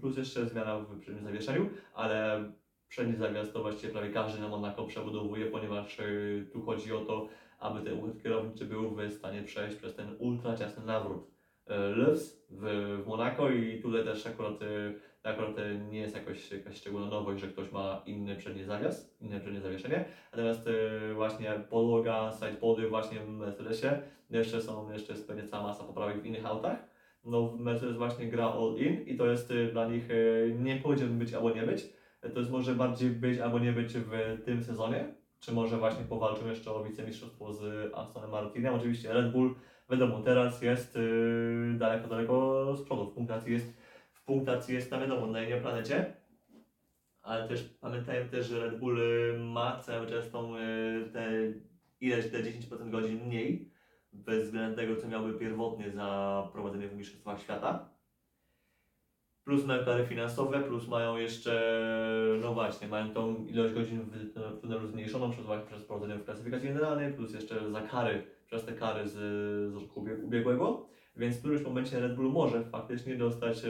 Plus 0.00 0.16
jeszcze 0.16 0.46
zmiana 0.46 0.78
w 0.78 0.98
przednim 0.98 1.24
zawieszeniu, 1.24 1.70
ale 1.94 2.44
przedni 2.88 3.16
zawias 3.16 3.52
to 3.52 3.60
właściwie 3.60 3.92
prawie 3.92 4.10
każdy 4.10 4.40
na 4.40 4.48
Monaco 4.48 4.84
przebudowuje, 4.84 5.46
ponieważ 5.46 5.96
tu 6.52 6.60
chodzi 6.60 6.92
o 6.92 7.00
to, 7.00 7.28
aby 7.58 7.80
ten 7.80 7.98
układ 7.98 8.22
kierowniczy 8.22 8.64
był 8.64 8.90
w 8.90 9.12
stanie 9.12 9.42
przejść 9.42 9.76
przez 9.76 9.94
ten 9.94 10.16
ultra 10.18 10.56
ciasny 10.56 10.86
nawrót. 10.86 11.38
E, 11.68 11.78
Lewis 11.78 12.46
w, 12.50 12.62
w 13.04 13.06
Monaco 13.06 13.50
i 13.50 13.80
tutaj 13.82 14.04
też 14.04 14.26
akurat, 14.26 14.62
e, 14.62 15.28
akurat 15.30 15.58
e, 15.58 15.74
nie 15.74 15.98
jest 15.98 16.16
jakoś, 16.16 16.52
jakaś 16.52 16.76
szczególna 16.76 17.06
nowość, 17.06 17.40
że 17.40 17.48
ktoś 17.48 17.72
ma 17.72 18.02
inny 18.06 18.36
przedni 18.36 18.64
zawias, 18.64 19.16
inne 19.20 19.40
przednie 19.40 19.60
zawieszenie, 19.60 20.04
natomiast 20.32 20.68
właśnie 21.14 21.52
podłoga, 21.70 22.32
sidepody 22.38 22.88
właśnie 22.88 23.20
w 23.20 23.28
Mercedesie, 23.28 24.02
jeszcze 24.30 24.60
są, 24.60 24.92
jeszcze 24.92 25.12
jest 25.12 25.28
pewnie 25.28 25.44
cała 25.44 25.62
masa 25.62 25.84
poprawek 25.84 26.22
w 26.22 26.26
innych 26.26 26.46
autach, 26.46 26.78
no 27.24 27.56
Mercedes 27.58 27.96
właśnie 27.96 28.26
gra 28.26 28.52
all 28.52 28.76
in 28.76 29.06
i 29.06 29.16
to 29.16 29.26
jest 29.26 29.52
dla 29.72 29.88
nich, 29.88 30.08
nie 30.58 30.76
powiedziałbym 30.76 31.18
być 31.18 31.34
albo 31.34 31.50
nie 31.50 31.62
być, 31.62 31.86
to 32.34 32.38
jest 32.38 32.50
może 32.50 32.74
bardziej 32.74 33.10
być 33.10 33.38
albo 33.38 33.58
nie 33.58 33.72
być 33.72 33.92
w 33.92 34.42
tym 34.44 34.64
sezonie, 34.64 35.14
czy 35.40 35.52
może 35.52 35.78
właśnie 35.78 36.04
powalczą 36.04 36.46
jeszcze 36.46 36.72
o 36.72 36.84
wicemistrzostwo 36.84 37.52
z 37.52 37.90
Astonem 37.94 38.30
Martinem. 38.30 38.74
Oczywiście 38.74 39.12
Red 39.12 39.32
Bull, 39.32 39.54
wiadomo, 39.90 40.22
teraz 40.22 40.62
jest 40.62 40.96
yy, 40.96 41.74
daleko, 41.78 42.08
daleko 42.08 42.76
z 42.76 42.82
przodu. 42.82 43.10
W 43.10 43.14
punktacji 43.14 43.52
jest, 43.52 43.76
w 44.12 44.24
punktacji 44.24 44.74
jest 44.74 44.90
na 44.90 45.00
wiadomo, 45.00 45.26
na 45.26 45.42
innej 45.42 45.60
planecie. 45.60 46.16
Ale 47.22 47.48
też 47.48 47.62
pamiętajmy 47.80 48.28
też, 48.28 48.46
że 48.46 48.60
Red 48.60 48.78
Bull 48.78 49.00
y, 49.00 49.38
ma 49.38 49.78
cały 49.78 50.06
czas 50.06 50.30
tą 50.30 50.56
y, 50.56 51.10
te 51.12 51.30
ileś 52.00 52.30
te 52.30 52.42
10% 52.42 52.90
godzin 52.90 53.26
mniej 53.26 53.70
bez 54.12 54.44
względu 54.44 54.70
na 54.70 54.76
tego, 54.76 54.96
co 54.96 55.08
miałby 55.08 55.34
pierwotnie 55.34 55.90
za 55.90 56.48
prowadzenie 56.52 56.88
w 56.88 56.96
Mistrzostwach 56.96 57.40
Świata. 57.40 57.97
Plus 59.48 59.64
mają 59.64 59.84
kary 59.84 60.06
finansowe, 60.06 60.60
plus 60.60 60.88
mają 60.88 61.16
jeszcze, 61.16 61.80
no 62.42 62.54
właśnie, 62.54 62.88
mają 62.88 63.10
tą 63.10 63.46
ilość 63.46 63.74
godzin 63.74 64.00
w 64.00 64.60
tunelu 64.60 64.86
zmniejszoną 64.86 65.30
przez, 65.66 65.84
prowadzenie 65.84 66.18
w 66.18 66.24
klasyfikacji 66.24 66.68
generalnej, 66.68 67.12
plus 67.12 67.34
jeszcze 67.34 67.70
za 67.70 67.80
kary, 67.80 68.22
przez 68.46 68.64
te 68.64 68.72
kary 68.72 69.08
z, 69.08 69.14
z 69.72 69.74
roku 69.74 70.00
ubie- 70.02 70.24
ubiegłego. 70.24 70.86
Więc 71.16 71.36
w 71.36 71.38
którymś 71.38 71.62
momencie 71.62 72.00
Red 72.00 72.14
Bull 72.16 72.32
może 72.32 72.64
faktycznie 72.64 73.14
dostać, 73.14 73.64
e, 73.64 73.68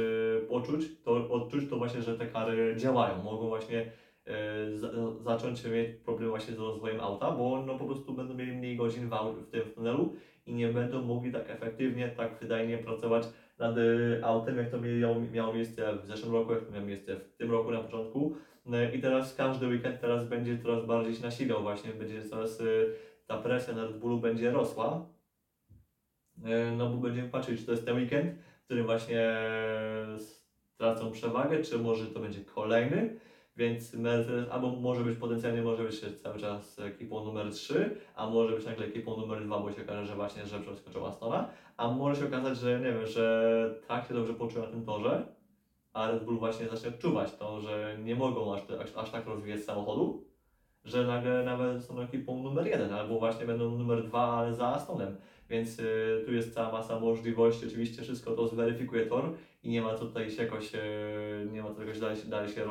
poczuć, 0.48 1.02
to, 1.04 1.30
odczuć 1.30 1.70
to 1.70 1.76
właśnie, 1.76 2.02
że 2.02 2.18
te 2.18 2.26
kary 2.26 2.76
działają. 2.76 3.22
Mogą 3.22 3.48
właśnie 3.48 3.92
e, 4.26 4.78
za, 4.78 4.90
zacząć 5.24 5.64
mieć 5.64 5.96
problemy 6.04 6.30
właśnie 6.30 6.54
z 6.54 6.58
rozwojem 6.58 7.00
auta, 7.00 7.30
bo 7.30 7.62
no 7.66 7.78
po 7.78 7.84
prostu 7.84 8.12
będą 8.12 8.34
mieli 8.34 8.52
mniej 8.52 8.76
godzin 8.76 9.08
w, 9.08 9.12
w 9.46 9.50
tym 9.50 9.62
tunelu 9.74 10.14
i 10.46 10.54
nie 10.54 10.68
będą 10.68 11.02
mogli 11.02 11.32
tak 11.32 11.50
efektywnie, 11.50 12.08
tak 12.08 12.38
wydajnie 12.40 12.78
pracować 12.78 13.28
nad 13.58 13.76
autem, 14.22 14.56
jak 14.56 14.70
to 14.70 14.78
miało, 14.80 15.20
miało 15.32 15.52
miejsce 15.52 15.96
w 15.96 16.06
zeszłym 16.06 16.32
roku, 16.32 16.52
jak 16.52 16.64
to 16.64 16.72
miało 16.72 16.86
miejsce 16.86 17.16
w 17.16 17.36
tym 17.36 17.50
roku 17.50 17.70
na 17.70 17.80
początku. 17.80 18.36
E, 18.72 18.94
I 18.94 19.00
teraz 19.00 19.34
każdy 19.34 19.66
weekend 19.66 20.00
teraz 20.00 20.24
będzie 20.24 20.58
coraz 20.58 20.86
bardziej 20.86 21.14
się 21.14 21.22
nasilał, 21.22 21.62
właśnie 21.62 21.92
będzie 21.92 22.22
coraz 22.22 22.60
e, 22.60 22.64
ta 23.26 23.38
presja 23.38 23.74
na 23.74 23.84
Red 23.84 23.98
Bullu 23.98 24.18
będzie 24.18 24.50
rosła. 24.50 25.06
E, 26.44 26.72
No 26.76 26.90
bo 26.90 26.96
będziemy 26.96 27.28
patrzeć, 27.28 27.60
czy 27.60 27.66
to 27.66 27.72
jest 27.72 27.86
ten 27.86 27.96
weekend, 27.96 28.34
w 28.62 28.64
którym 28.64 28.86
właśnie 28.86 29.36
stracą 30.74 31.12
przewagę, 31.12 31.62
czy 31.62 31.78
może 31.78 32.06
to 32.06 32.20
będzie 32.20 32.40
kolejny. 32.40 33.18
Więc 33.56 33.94
Mercedes 33.94 34.50
albo 34.50 34.70
może 34.70 35.04
być 35.04 35.18
potencjalnie 35.18 35.62
może 35.62 35.84
być 35.84 36.00
cały 36.22 36.38
czas 36.38 36.78
ekipą 36.78 37.24
numer 37.24 37.50
3, 37.50 37.96
a 38.14 38.30
może 38.30 38.56
być 38.56 38.66
nagle 38.66 38.86
ekipą 38.86 39.16
numer 39.16 39.44
2, 39.44 39.58
bo 39.58 39.72
się 39.72 39.82
okaże, 39.82 40.06
że 40.06 40.14
właśnie, 40.14 40.46
że 40.46 40.60
przeskoczył 40.60 41.06
Astona, 41.06 41.48
a 41.78 41.88
może 41.88 42.20
się 42.20 42.26
okazać, 42.28 42.58
że 42.58 42.80
nie 42.80 42.92
wiem, 42.92 43.06
że 43.06 43.74
tak 43.86 44.08
się 44.08 44.14
dobrze 44.14 44.34
poczuł 44.34 44.62
na 44.62 44.68
tym 44.68 44.84
torze, 44.84 45.26
a 45.92 46.10
Red 46.10 46.24
Bull 46.24 46.38
właśnie 46.38 46.68
zacznie 46.68 46.88
odczuwać 46.88 47.36
to, 47.36 47.60
że 47.60 47.96
nie 48.04 48.14
mogą 48.14 48.54
aż, 48.54 48.60
aż, 48.70 48.96
aż 48.96 49.10
tak 49.10 49.26
rozwijać 49.26 49.60
samochodu, 49.60 50.24
że 50.84 51.06
nagle 51.06 51.44
nawet 51.44 51.84
są 51.84 52.00
ekipą 52.00 52.42
numer 52.42 52.66
1, 52.66 52.92
albo 52.92 53.18
właśnie 53.18 53.46
będą 53.46 53.78
numer 53.78 54.04
2, 54.04 54.20
ale 54.20 54.54
za 54.54 54.66
Astonem. 54.66 55.16
Więc 55.50 55.78
y, 55.78 56.22
tu 56.24 56.32
jest 56.32 56.54
cała 56.54 56.72
masa 56.72 57.00
możliwości, 57.00 57.66
oczywiście 57.66 58.02
wszystko 58.02 58.32
to 58.32 58.48
zweryfikuje 58.48 59.06
tor 59.06 59.34
i 59.62 59.70
nie 59.70 59.82
ma 59.82 59.94
co 59.94 60.06
tutaj 60.06 60.30
się 60.30 60.42
jakoś, 60.42 60.74
y, 60.74 61.48
nie 61.52 61.62
ma 61.62 61.74
co 61.74 61.80
jakoś 61.80 62.00
dalej, 62.00 62.16
dalej 62.26 62.48
się 62.48 62.66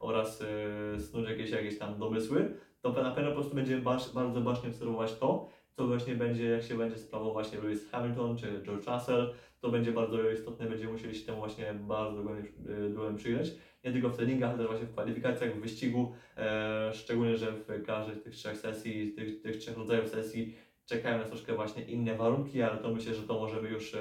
oraz 0.00 0.40
y, 0.40 1.00
snuć 1.00 1.28
jakieś, 1.28 1.50
jakieś 1.50 1.78
tam 1.78 1.98
domysły, 1.98 2.54
to 2.82 3.02
na 3.02 3.10
pewno 3.10 3.30
po 3.30 3.36
prostu 3.36 3.54
będziemy 3.54 3.82
bardzo 4.14 4.40
bacznie 4.40 4.68
obserwować 4.68 5.18
to, 5.18 5.48
co 5.76 5.86
właśnie 5.86 6.14
będzie, 6.14 6.44
jak 6.44 6.62
się 6.62 6.78
będzie 6.78 6.98
sprawował 6.98 7.32
właśnie 7.32 7.58
Lewis 7.58 7.90
Hamilton 7.90 8.36
czy 8.36 8.62
George 8.62 8.86
Russell, 8.86 9.34
to 9.60 9.70
będzie 9.70 9.92
bardzo 9.92 10.30
istotne, 10.30 10.66
będziemy 10.66 10.92
musieli 10.92 11.14
się 11.14 11.26
temu 11.26 11.38
właśnie 11.38 11.74
bardzo 11.74 12.20
y, 12.20 12.88
dogłębnie 12.88 13.18
przyjrzeć. 13.18 13.54
Nie 13.84 13.92
tylko 13.92 14.08
w 14.08 14.16
treningach, 14.16 14.50
ale 14.50 14.58
też 14.58 14.66
właśnie 14.66 14.86
w 14.86 14.92
kwalifikacjach, 14.92 15.54
w 15.54 15.60
wyścigu, 15.60 16.12
e, 16.36 16.90
szczególnie, 16.94 17.36
że 17.36 17.52
w 17.52 17.82
każdej 17.86 18.16
z 18.16 18.22
tych 18.22 18.34
trzech 18.34 18.56
sesji, 18.56 19.12
tych, 19.12 19.42
tych 19.42 19.56
trzech 19.56 19.76
rodzajów 19.76 20.08
sesji 20.08 20.54
czekają 20.86 21.18
nas 21.18 21.28
troszkę 21.28 21.54
właśnie 21.54 21.82
inne 21.82 22.14
warunki, 22.14 22.62
ale 22.62 22.78
to 22.78 22.94
myślę, 22.94 23.14
że 23.14 23.22
to 23.22 23.34
możemy 23.34 23.68
już, 23.68 23.94
e, 23.94 23.98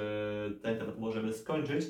ten 0.61 0.77
temat 0.77 0.99
możemy 0.99 1.33
skończyć. 1.33 1.85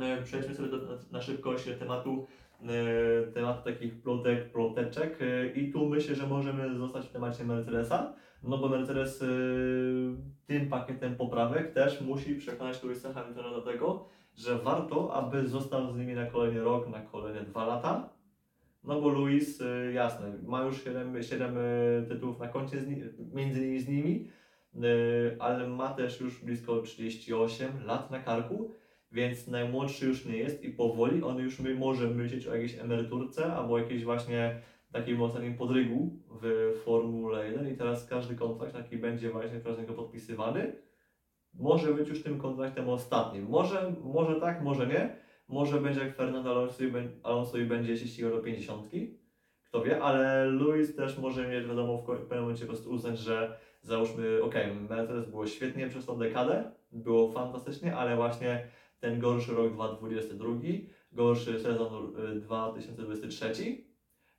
E, 0.00 0.22
Przejdźmy 0.22 0.54
sobie 0.54 0.68
do, 0.68 0.98
na, 1.10 1.22
szybkość 1.22 1.64
tematu, 1.78 2.26
e, 2.62 3.32
tematu 3.32 3.64
takich 3.64 4.02
plotek, 4.02 4.52
ploteczek 4.52 5.18
e, 5.22 5.46
i 5.46 5.72
tu 5.72 5.86
myślę, 5.86 6.14
że 6.14 6.26
możemy 6.26 6.78
zostać 6.78 7.06
w 7.06 7.12
temacie 7.12 7.44
Mercedesa, 7.44 8.14
no 8.42 8.58
bo 8.58 8.68
Mercedes 8.68 9.22
e, 9.22 9.26
tym 10.46 10.68
pakietem 10.68 11.16
poprawek 11.16 11.72
też 11.72 12.00
musi 12.00 12.34
przekonać 12.34 12.82
Louisa 12.82 13.12
Hamiltona 13.12 13.50
do 13.50 13.62
tego, 13.62 14.08
że 14.36 14.58
warto, 14.58 15.14
aby 15.14 15.48
został 15.48 15.92
z 15.92 15.96
nimi 15.96 16.14
na 16.14 16.26
kolejny 16.26 16.60
rok, 16.60 16.88
na 16.88 17.00
kolejne 17.00 17.44
dwa 17.44 17.66
lata. 17.66 18.08
No 18.84 19.00
bo 19.00 19.08
Luis, 19.08 19.60
y, 19.60 19.92
jasne, 19.94 20.32
ma 20.46 20.62
już 20.62 20.84
7, 20.84 21.22
7 21.22 21.56
tytułów 22.08 22.38
na 22.38 22.48
koncie, 22.48 22.80
z 22.80 22.86
między 23.34 23.60
innymi 23.60 23.80
z 23.80 23.88
nimi, 23.88 24.28
y, 24.74 25.36
ale 25.38 25.68
ma 25.68 25.88
też 25.88 26.20
już 26.20 26.44
blisko 26.44 26.82
38 26.82 27.84
lat 27.84 28.10
na 28.10 28.18
karku, 28.18 28.70
więc 29.12 29.46
najmłodszy 29.46 30.06
już 30.06 30.24
nie 30.24 30.36
jest 30.36 30.64
i 30.64 30.70
powoli 30.70 31.22
on 31.22 31.38
już 31.38 31.60
może 31.60 32.08
myśleć 32.08 32.46
o 32.46 32.54
jakiejś 32.54 32.78
emeryturce 32.78 33.52
albo 33.52 33.78
jakiejś 33.78 34.04
właśnie 34.04 34.60
takim 34.92 35.22
ostatnim 35.22 35.56
podrygu 35.56 36.18
w 36.42 36.72
Formule 36.84 37.46
1 37.46 37.68
i 37.68 37.76
teraz 37.76 38.06
każdy 38.06 38.34
kontrakt 38.34 38.72
taki 38.72 38.96
będzie 38.96 39.30
właśnie 39.30 39.60
niego 39.78 39.94
podpisywany 39.94 40.72
może 41.54 41.94
być 41.94 42.08
już 42.08 42.22
tym 42.22 42.38
kontraktem 42.38 42.88
ostatnim. 42.88 43.48
Może, 43.48 43.94
może 44.04 44.40
tak, 44.40 44.62
może 44.62 44.86
nie. 44.86 45.16
Może 45.48 45.80
będzie 45.80 46.00
jak 46.00 46.16
Fernando 46.16 46.50
Alonso 46.50 46.84
i, 46.84 46.92
Alonso 47.22 47.58
i 47.58 47.64
będzie 47.64 47.96
się 47.96 48.06
ścigał 48.06 48.30
do 48.30 48.38
50. 48.38 48.90
Kto 49.64 49.82
wie, 49.82 50.02
ale 50.02 50.46
Luis 50.46 50.96
też 50.96 51.18
może 51.18 51.48
mieć, 51.48 51.66
wiadomo, 51.66 51.98
w 51.98 52.06
pewnym 52.06 52.40
momencie 52.40 52.64
po 52.64 52.72
prostu 52.72 52.90
uznać, 52.90 53.18
że 53.18 53.58
załóżmy, 53.82 54.42
ok, 54.42 54.54
Mercedes 54.90 55.30
było 55.30 55.46
świetnie 55.46 55.88
przez 55.88 56.06
tą 56.06 56.18
dekadę, 56.18 56.70
było 56.92 57.32
fantastycznie, 57.32 57.96
ale 57.96 58.16
właśnie 58.16 58.66
ten 59.00 59.20
gorszy 59.20 59.54
rok 59.54 59.72
2022, 59.72 60.54
gorszy 61.12 61.60
sezon 61.60 62.14
y, 62.36 62.40
2023, 62.40 63.48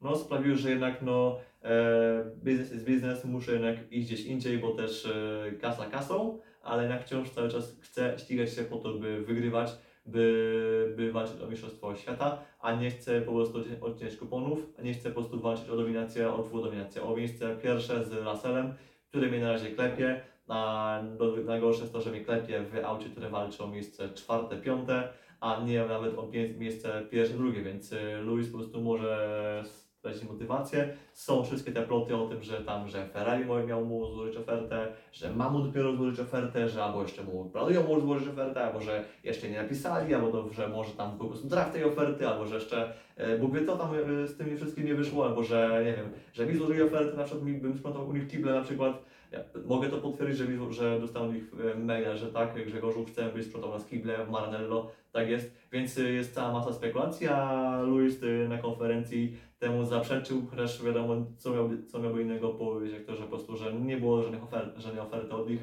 no 0.01 0.15
sprawił, 0.15 0.55
że 0.55 0.69
jednak 0.69 1.01
no 1.01 1.39
e, 1.63 2.31
biznes 2.43 2.71
jest 2.71 2.85
biznes, 2.85 3.25
muszę 3.25 3.51
jednak 3.51 3.91
iść 3.91 4.07
gdzieś 4.07 4.25
indziej, 4.25 4.57
bo 4.57 4.71
też 4.71 5.05
e, 5.05 5.51
kasa 5.51 5.85
kasą, 5.85 6.39
ale 6.63 6.83
jednak 6.83 7.03
wciąż 7.03 7.29
cały 7.29 7.49
czas 7.49 7.77
chcę 7.81 8.19
ścigać 8.19 8.53
się 8.53 8.63
po 8.63 8.77
to, 8.77 8.93
by 8.93 9.21
wygrywać, 9.21 9.71
by, 10.05 10.93
by 10.97 11.11
walczyć 11.11 11.41
o 11.41 11.47
Mistrzostwo 11.47 11.95
Świata, 11.95 12.43
a 12.59 12.75
nie 12.75 12.91
chcę 12.91 13.21
po 13.21 13.31
prostu 13.31 13.59
odci- 13.59 13.81
odcinać 13.81 14.15
kuponów, 14.15 14.59
a 14.79 14.81
nie 14.81 14.93
chcę 14.93 15.09
po 15.09 15.15
prostu 15.15 15.39
walczyć 15.39 15.69
o 15.69 15.77
dominację, 15.77 16.33
o 16.33 16.43
dwudominację, 16.43 17.03
o 17.03 17.15
miejsce 17.15 17.57
pierwsze 17.63 18.05
z 18.05 18.13
Russellem, 18.13 18.73
który 19.09 19.29
mnie 19.29 19.39
na 19.39 19.51
razie 19.51 19.71
klepie, 19.71 20.21
a 20.47 21.01
najgorsze 21.45 21.81
jest 21.81 21.93
to, 21.93 22.01
że 22.01 22.11
mnie 22.11 22.21
klepie 22.21 22.63
w 22.63 22.85
aucie, 22.85 23.09
które 23.09 23.29
walczy 23.29 23.63
o 23.63 23.67
miejsce 23.67 24.09
czwarte, 24.09 24.57
piąte, 24.57 25.09
a 25.39 25.63
nie 25.63 25.85
nawet 25.85 26.17
o 26.17 26.27
miejsce 26.57 27.05
pierwsze, 27.11 27.33
drugie, 27.33 27.61
więc 27.61 27.91
y, 27.91 28.17
Luis 28.21 28.49
po 28.49 28.57
prostu 28.57 28.81
może 28.81 29.63
stracić 29.99 30.23
motywację. 30.23 30.93
Są 31.13 31.43
wszystkie 31.43 31.71
te 31.71 31.81
ploty 31.81 32.15
o 32.15 32.27
tym, 32.27 32.43
że 32.43 32.61
tam, 32.61 32.87
że 32.87 33.07
Ferrari 33.07 33.45
miał 33.67 33.85
mu 33.85 34.13
złożyć 34.13 34.37
ofertę, 34.37 34.87
że 35.11 35.33
ma 35.35 35.49
mu 35.49 35.59
dopiero 35.59 35.95
złożyć 35.95 36.19
ofertę, 36.19 36.69
że 36.69 36.83
albo 36.83 37.01
jeszcze 37.01 37.23
mu 37.23 37.45
planują 37.45 37.83
mu 37.83 38.01
złożyć 38.01 38.29
ofertę, 38.29 38.63
albo 38.63 38.81
że 38.81 39.03
jeszcze 39.23 39.49
nie 39.49 39.61
napisali, 39.61 40.13
albo 40.13 40.31
to, 40.31 40.53
że 40.53 40.67
może 40.67 40.91
tam 40.91 41.17
po 41.17 41.25
prostu 41.25 41.47
draft 41.47 41.73
tej 41.73 41.83
oferty, 41.83 42.27
albo 42.27 42.45
że 42.45 42.55
jeszcze 42.55 42.93
Bóg 43.39 43.53
wie 43.53 43.65
co 43.65 43.77
tam 43.77 43.89
e, 43.95 44.27
z 44.27 44.37
tymi 44.37 44.57
wszystkim 44.57 44.85
nie 44.85 44.95
wyszło, 44.95 45.25
albo 45.25 45.43
że 45.43 45.81
nie 45.85 45.93
wiem, 45.93 46.09
że 46.33 46.45
mi 46.45 46.55
złożyli 46.55 46.81
ofertę, 46.81 47.17
na 47.17 47.23
przykład 47.23 47.45
mi, 47.45 47.53
bym 47.53 47.77
sprzątał 47.77 48.09
u 48.09 48.13
nich 48.13 48.27
kible 48.27 48.53
na 48.53 48.61
przykład. 48.61 49.05
Ja 49.31 49.39
mogę 49.65 49.89
to 49.89 49.97
potwierdzić, 49.97 50.37
że, 50.37 50.73
że 50.73 50.99
dostałem 50.99 51.29
od 51.29 51.35
nich 51.35 51.43
e, 51.75 51.79
maila, 51.79 52.15
że 52.15 52.27
tak, 52.27 52.65
Grzegorzu, 52.65 53.05
chcę 53.05 53.29
być 53.29 53.45
sprzątał 53.45 53.71
nas 53.71 53.85
kible 53.85 54.25
w 54.25 54.29
Maranello, 54.29 54.91
tak 55.11 55.29
jest, 55.29 55.51
więc 55.71 55.97
y, 55.97 56.13
jest 56.13 56.33
cała 56.35 56.53
masa 56.53 56.73
spekulacji, 56.73 57.27
a 57.27 57.81
Luis 57.81 58.23
y, 58.23 58.47
na 58.49 58.57
konferencji 58.57 59.37
temu 59.59 59.85
zaprzeczył, 59.85 60.41
chociaż 60.49 60.83
wiadomo, 60.83 61.25
co 61.37 61.53
miałby, 61.53 61.85
co 61.85 61.99
miałby 61.99 62.21
innego 62.21 62.49
powiedzieć, 62.49 62.97
jak 62.97 63.05
to, 63.05 63.15
że 63.15 63.23
po 63.23 63.29
prostu, 63.29 63.57
że 63.57 63.73
nie 63.73 63.97
było 63.97 64.21
żadnych 64.21 64.43
ofert, 64.43 64.77
żadnej 64.77 65.01
oferty 65.01 65.31
od 65.31 65.49
nich. 65.49 65.59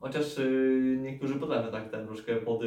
Chociaż 0.00 0.38
y, 0.38 0.98
niektórzy 1.02 1.34
potrafią 1.34 1.70
tak 1.70 1.90
ten 1.90 2.06
troszkę 2.06 2.36
pod, 2.36 2.60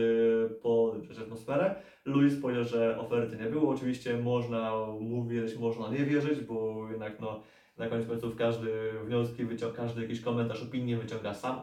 podrzeć 0.62 1.20
atmosferę. 1.20 1.76
Luis 2.06 2.42
powiedział, 2.42 2.64
że 2.64 3.00
oferty 3.00 3.38
nie 3.38 3.50
było. 3.50 3.74
Oczywiście 3.74 4.18
można 4.18 4.86
mu 5.00 5.26
wierzyć, 5.26 5.60
można 5.60 5.90
nie 5.90 6.06
wierzyć, 6.06 6.40
bo 6.40 6.88
jednak 6.92 7.20
no, 7.20 7.44
na 7.78 7.88
koniec 7.88 8.08
końców 8.08 8.36
każdy 8.36 8.92
wnioski, 9.06 9.46
wyciąga, 9.46 9.76
każdy 9.76 10.02
jakiś 10.02 10.22
komentarz, 10.22 10.64
opinię 10.64 10.98
wyciąga 10.98 11.34
sam 11.34 11.60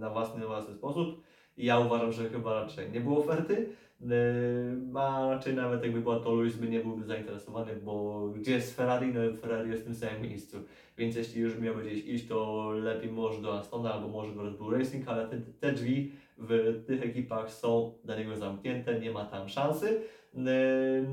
na 0.00 0.10
własny, 0.10 0.46
własny 0.46 0.74
sposób. 0.74 1.22
Ja 1.58 1.78
uważam, 1.78 2.12
że 2.12 2.28
chyba 2.28 2.54
raczej 2.54 2.90
nie 2.90 3.00
było 3.00 3.18
oferty. 3.18 3.68
Yy, 4.00 5.00
A 5.00 5.26
raczej 5.30 5.54
nawet 5.54 5.82
jakby 5.82 6.00
była 6.00 6.20
to 6.20 6.34
Luis 6.34 6.56
by 6.56 6.68
nie 6.68 6.80
byłby 6.80 7.04
zainteresowany, 7.04 7.76
bo 7.84 8.28
gdzie 8.36 8.52
jest 8.52 8.76
Ferrari, 8.76 9.12
no 9.14 9.20
Ferrari 9.40 9.70
jest 9.70 9.82
w 9.82 9.86
tym 9.86 9.94
samym 9.94 10.22
miejscu. 10.22 10.56
Więc 10.98 11.16
jeśli 11.16 11.40
już 11.40 11.58
miałby 11.58 11.82
gdzieś 11.82 12.04
iść, 12.04 12.28
to 12.28 12.70
lepiej 12.72 13.12
może 13.12 13.42
do 13.42 13.58
Astona 13.58 13.92
albo 13.94 14.08
może 14.08 14.34
do 14.34 14.42
Red 14.42 14.56
Bull 14.56 14.78
Racing, 14.78 15.08
ale 15.08 15.28
te, 15.28 15.40
te 15.60 15.72
drzwi 15.72 16.12
w 16.38 16.82
tych 16.86 17.02
ekipach 17.02 17.50
są 17.52 17.92
dla 18.04 18.16
niego 18.16 18.36
zamknięte, 18.36 19.00
nie 19.00 19.10
ma 19.10 19.24
tam 19.24 19.48
szansy. 19.48 20.00
Yy, 20.34 20.44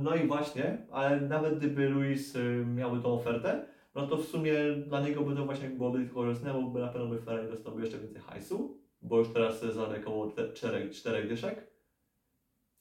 No 0.01 0.15
i 0.15 0.27
właśnie, 0.27 0.77
ale 0.91 1.21
nawet 1.21 1.57
gdyby 1.57 1.89
Luis 1.89 2.33
yy, 2.33 2.65
miałby 2.65 3.01
tą 3.01 3.13
ofertę, 3.13 3.65
no 3.95 4.07
to 4.07 4.17
w 4.17 4.25
sumie 4.25 4.53
dla 4.87 4.99
niego 4.99 5.21
by 5.21 5.35
to 5.35 5.45
właśnie 5.45 5.69
byłoby 5.69 6.05
korzystne, 6.05 6.53
bo 6.53 6.79
na 6.79 6.87
pewno 6.87 7.07
by 7.07 7.21
Ferrari 7.21 7.49
dostałby 7.49 7.81
jeszcze 7.81 7.97
więcej 7.97 8.21
hajsu, 8.21 8.77
bo 9.05 9.19
już 9.19 9.33
teraz 9.33 9.61
zadaje 9.61 10.01
około 10.01 10.31
4, 10.53 10.89
4 10.89 11.27
dyszek. 11.27 11.67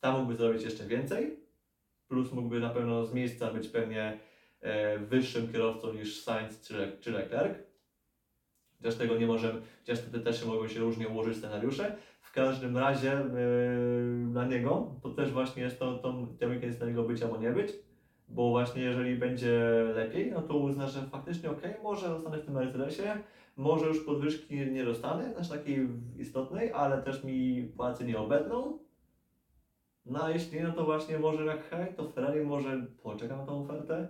Tam 0.00 0.18
mógłby 0.18 0.36
zrobić 0.36 0.62
jeszcze 0.62 0.84
więcej, 0.84 1.36
plus 2.08 2.32
mógłby 2.32 2.60
na 2.60 2.70
pewno 2.70 3.06
z 3.06 3.14
miejsca 3.14 3.50
być 3.50 3.68
pewnie 3.68 4.18
e, 4.60 4.98
wyższym 4.98 5.52
kierowcą 5.52 5.92
niż 5.92 6.22
Sainz 6.22 6.60
czy, 6.60 6.96
czy 7.00 7.10
Leclerc. 7.10 7.58
Chociaż 8.76 8.94
tego 8.94 9.16
nie 9.16 9.26
możemy, 9.26 9.60
chociaż 9.80 9.98
wtedy 9.98 10.24
też 10.24 10.44
mogą 10.44 10.68
się 10.68 10.80
różnie 10.80 11.08
ułożyć 11.08 11.36
scenariusze. 11.36 11.96
W 12.20 12.32
każdym 12.32 12.76
razie 12.76 13.12
e, 13.12 13.26
dla 14.32 14.46
niego 14.46 14.94
to 15.02 15.10
też 15.10 15.32
właśnie 15.32 15.62
jest 15.62 15.78
to, 15.78 15.98
to, 15.98 16.08
weekend 16.40 16.62
jest 16.62 16.78
dla 16.78 16.86
niego 16.86 17.02
być 17.02 17.22
albo 17.22 17.36
nie 17.36 17.50
być. 17.50 17.72
Bo 18.28 18.50
właśnie 18.50 18.82
jeżeli 18.82 19.16
będzie 19.16 19.84
lepiej, 19.94 20.30
no 20.32 20.42
to 20.42 20.56
uzna, 20.56 20.88
że 20.88 21.02
faktycznie 21.02 21.50
ok, 21.50 21.62
może 21.82 22.08
zostanę 22.08 22.38
w 22.38 22.44
tym 22.44 22.54
Mercedesie, 22.54 23.02
może 23.56 23.86
już 23.86 24.04
podwyżki 24.04 24.56
nie, 24.56 24.84
dostanę, 24.84 25.36
aż 25.36 25.48
takiej 25.48 25.88
istotnej, 26.18 26.72
ale 26.72 27.02
też 27.02 27.24
mi 27.24 27.62
płacy 27.76 28.04
nie 28.04 28.18
obetną. 28.18 28.78
No 30.06 30.24
a 30.24 30.30
jeśli 30.30 30.58
nie, 30.58 30.64
no 30.64 30.72
to 30.72 30.84
właśnie 30.84 31.18
może 31.18 31.44
jak 31.44 31.70
hej, 31.70 31.94
to 31.94 32.08
Ferrari 32.08 32.40
może 32.40 32.86
poczeka 33.02 33.36
na 33.36 33.46
tą 33.46 33.64
ofertę. 33.64 34.08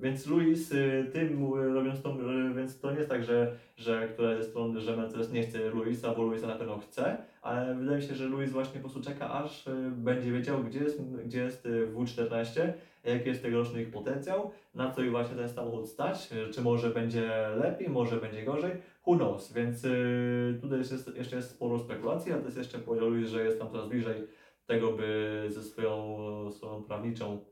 Więc 0.00 0.26
Luis 0.26 0.72
y, 0.72 1.10
tym 1.12 1.54
y, 1.54 1.72
robiąc 1.74 1.98
y, 1.98 2.54
więc 2.54 2.80
to 2.80 2.90
nie 2.90 2.96
jest 2.96 3.10
tak, 3.10 3.24
że, 3.24 3.56
że 3.76 4.08
któraś 4.08 4.38
ze 4.38 4.44
stron, 4.44 4.80
że 4.80 4.96
Mercedes 4.96 5.32
nie 5.32 5.42
chce 5.42 5.70
Luisa, 5.70 6.14
bo 6.14 6.22
Luisa 6.22 6.46
na 6.46 6.56
pewno 6.56 6.78
chce, 6.78 7.16
ale 7.42 7.74
wydaje 7.74 7.96
mi 7.96 8.02
się, 8.04 8.14
że 8.14 8.24
Luis 8.24 8.50
właśnie 8.50 8.80
po 8.80 8.88
prostu 8.88 9.00
czeka, 9.10 9.30
aż 9.30 9.66
y, 9.66 9.90
będzie 9.90 10.32
wiedział, 10.32 10.64
gdzie 10.64 10.78
jest, 10.78 11.02
gdzie 11.02 11.40
jest 11.40 11.66
y, 11.66 11.92
W14, 11.94 12.72
jaki 13.04 13.28
jest 13.28 13.42
tegoroczny 13.42 13.82
ich 13.82 13.90
potencjał, 13.90 14.50
na 14.74 14.90
co 14.90 15.02
i 15.02 15.10
właśnie 15.10 15.36
ten 15.36 15.48
samochód 15.48 15.88
stać, 15.88 16.32
y, 16.32 16.52
czy 16.52 16.62
może 16.62 16.90
będzie 16.90 17.48
lepiej, 17.56 17.88
może 17.88 18.16
będzie 18.16 18.44
gorzej, 18.44 18.72
who 19.06 19.16
knows, 19.16 19.52
więc 19.52 19.84
y, 19.84 20.58
tutaj 20.60 20.78
jest, 20.78 21.16
jeszcze 21.16 21.36
jest 21.36 21.50
sporo 21.50 21.78
spekulacji, 21.78 22.32
ale 22.32 22.40
to 22.40 22.46
jest 22.46 22.58
jeszcze 22.58 22.78
powiedział 22.78 23.10
że 23.24 23.44
jest 23.44 23.58
tam 23.58 23.70
coraz 23.70 23.88
bliżej 23.88 24.26
tego, 24.66 24.92
by 24.92 25.46
ze 25.48 25.62
swoją 25.62 26.16
stroną 26.50 26.82
prawniczą, 26.82 27.44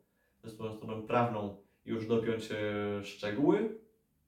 ze 0.45 0.51
swoją 0.51 0.73
stroną 0.73 1.03
prawną 1.03 1.57
już 1.85 2.07
dopiąć 2.07 2.49
e, 2.53 3.05
szczegóły. 3.05 3.79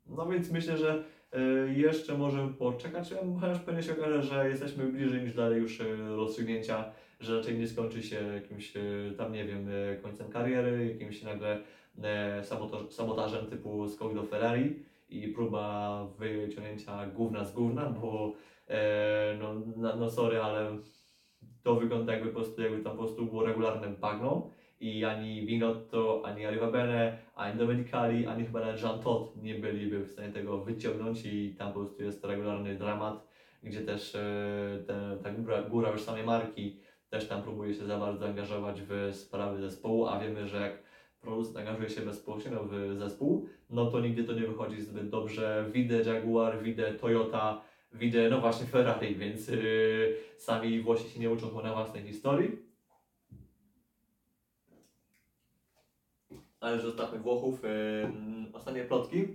No 0.06 0.26
więc 0.26 0.50
myślę, 0.50 0.76
że 0.76 1.04
e, 1.32 1.40
jeszcze 1.72 2.18
możemy 2.18 2.54
poczekać, 2.54 3.14
chociaż 3.40 3.60
pewnie 3.60 3.82
się 3.82 3.92
okaże, 3.92 4.22
że 4.22 4.48
jesteśmy 4.48 4.86
bliżej 4.86 5.22
niż 5.22 5.34
dalej 5.34 5.60
już 5.60 5.80
e, 5.80 5.84
rozstrzygnięcia, 6.16 6.92
że 7.20 7.36
raczej 7.36 7.58
nie 7.58 7.68
skończy 7.68 8.02
się 8.02 8.16
jakimś 8.34 8.76
e, 8.76 8.80
tam, 9.16 9.32
nie 9.32 9.44
wiem, 9.44 9.68
e, 9.68 9.96
końcem 9.96 10.28
kariery, 10.28 10.88
jakimś 10.92 11.22
nagle 11.22 11.58
e, 12.02 12.44
sabotaż, 12.44 12.80
sabotażem 12.90 13.46
typu 13.46 13.88
skok 13.88 14.14
do 14.14 14.22
Ferrari 14.22 14.82
i 15.08 15.28
próba 15.28 16.06
wyciągnięcia 16.18 17.06
gówna 17.06 17.44
z 17.44 17.54
gówna, 17.54 17.90
bo 17.90 18.34
no, 19.38 19.54
no, 19.96 20.10
sorry, 20.10 20.40
ale 20.40 20.78
to 21.62 21.74
wygląda 21.74 22.12
jakby 22.12 22.28
po 22.28 22.34
prostu, 22.34 22.62
jakby 22.62 22.82
tam 22.82 22.92
po 22.92 22.98
prostu 22.98 23.26
było 23.26 23.46
regularne 23.46 23.88
bagno 23.88 24.50
i 24.80 25.04
ani 25.04 25.46
Binotto, 25.46 26.22
ani 26.24 26.46
Arriva 26.46 26.70
Bene, 26.70 27.18
ani 27.34 27.58
Domenicali, 27.58 28.26
ani 28.26 28.44
chyba 28.44 28.60
nawet 28.60 28.82
Jean 28.82 29.00
Todt 29.00 29.42
nie 29.42 29.54
byliby 29.54 30.04
w 30.04 30.10
stanie 30.10 30.32
tego 30.32 30.58
wyciągnąć 30.58 31.26
i 31.26 31.54
tam 31.58 31.72
po 31.72 31.80
prostu 31.80 32.02
jest 32.02 32.24
regularny 32.24 32.74
dramat, 32.74 33.28
gdzie 33.62 33.80
też 33.80 34.12
te, 34.86 35.18
ta 35.22 35.30
góra, 35.30 35.62
góra 35.62 35.90
już 35.90 36.02
samej 36.02 36.24
marki 36.24 36.76
też 37.10 37.28
tam 37.28 37.42
próbuje 37.42 37.74
się 37.74 37.86
za 37.86 37.98
bardzo 37.98 38.26
angażować 38.26 38.82
w 38.82 39.14
sprawy 39.14 39.60
zespołu, 39.60 40.06
a 40.06 40.20
wiemy, 40.20 40.48
że 40.48 40.60
jak 40.60 40.82
producent 41.20 41.56
angażuje 41.56 41.90
się 41.90 42.00
bezpośrednio 42.00 42.64
w 42.64 42.98
zespół, 42.98 43.48
no 43.70 43.90
to 43.90 44.00
nigdy 44.00 44.24
to 44.24 44.32
nie 44.32 44.46
wychodzi 44.46 44.82
zbyt 44.82 45.08
dobrze. 45.08 45.66
Widzę 45.72 46.02
Jaguar, 46.02 46.62
widzę 46.62 46.94
Toyota, 46.94 47.60
widzę 47.92 48.30
no 48.30 48.40
właśnie 48.40 48.66
Ferrari, 48.66 49.14
więc 49.14 49.48
yy, 49.48 50.16
sami 50.36 50.80
Włosi 50.80 51.10
się 51.10 51.20
nie 51.20 51.30
uczą 51.30 51.62
na 51.62 51.72
własnej 51.72 52.02
historii. 52.02 52.70
Ale 56.60 56.74
już 56.74 56.84
zostawmy 56.84 57.18
Włochów. 57.18 57.62
Yy, 57.62 57.70
ostatnie 58.52 58.84
plotki 58.84 59.26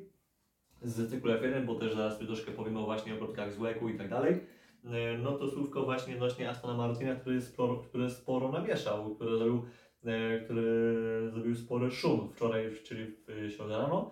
z 0.81 1.09
cyklu 1.09 1.31
F1, 1.31 1.65
bo 1.65 1.75
też 1.75 1.95
zaraz 1.95 2.19
troszkę 2.19 2.51
powiemy 2.51 2.81
właśnie 2.81 3.13
o 3.13 3.17
plotkach 3.17 3.53
z 3.53 3.57
WEC-u 3.57 3.89
i 3.89 3.97
tak 3.97 4.09
dalej. 4.09 4.39
Yy, 4.85 5.17
no 5.17 5.31
to 5.31 5.47
słówko 5.47 5.83
właśnie 5.83 6.13
odnośnie 6.13 6.49
Astona 6.49 6.73
Martina, 6.73 7.15
który 7.15 7.41
sporo, 7.41 7.77
który 7.77 8.09
sporo 8.09 8.51
namieszał, 8.51 9.15
który 9.15 9.37
zrobił 9.37 9.65
e, 10.05 10.39
który 10.39 11.29
zrobił 11.31 11.55
spory 11.55 11.91
szum 11.91 12.29
wczoraj, 12.29 12.75
czyli 12.83 13.05
w 13.05 13.51
środę 13.55 13.77
rano, 13.77 14.11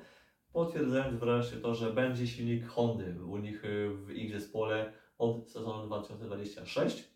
potwierdzając 0.54 1.20
wreszcie 1.20 1.58
to, 1.58 1.76
że 1.76 1.92
będzie 1.92 2.28
silnik 2.28 2.68
Hondy 2.68 3.26
u 3.26 3.38
nich 3.38 3.66
e, 3.66 3.90
w 3.90 4.12
ich 4.12 4.32
zespole 4.32 4.94
od 5.18 5.52
sezonu 5.52 5.86
2026. 5.86 7.14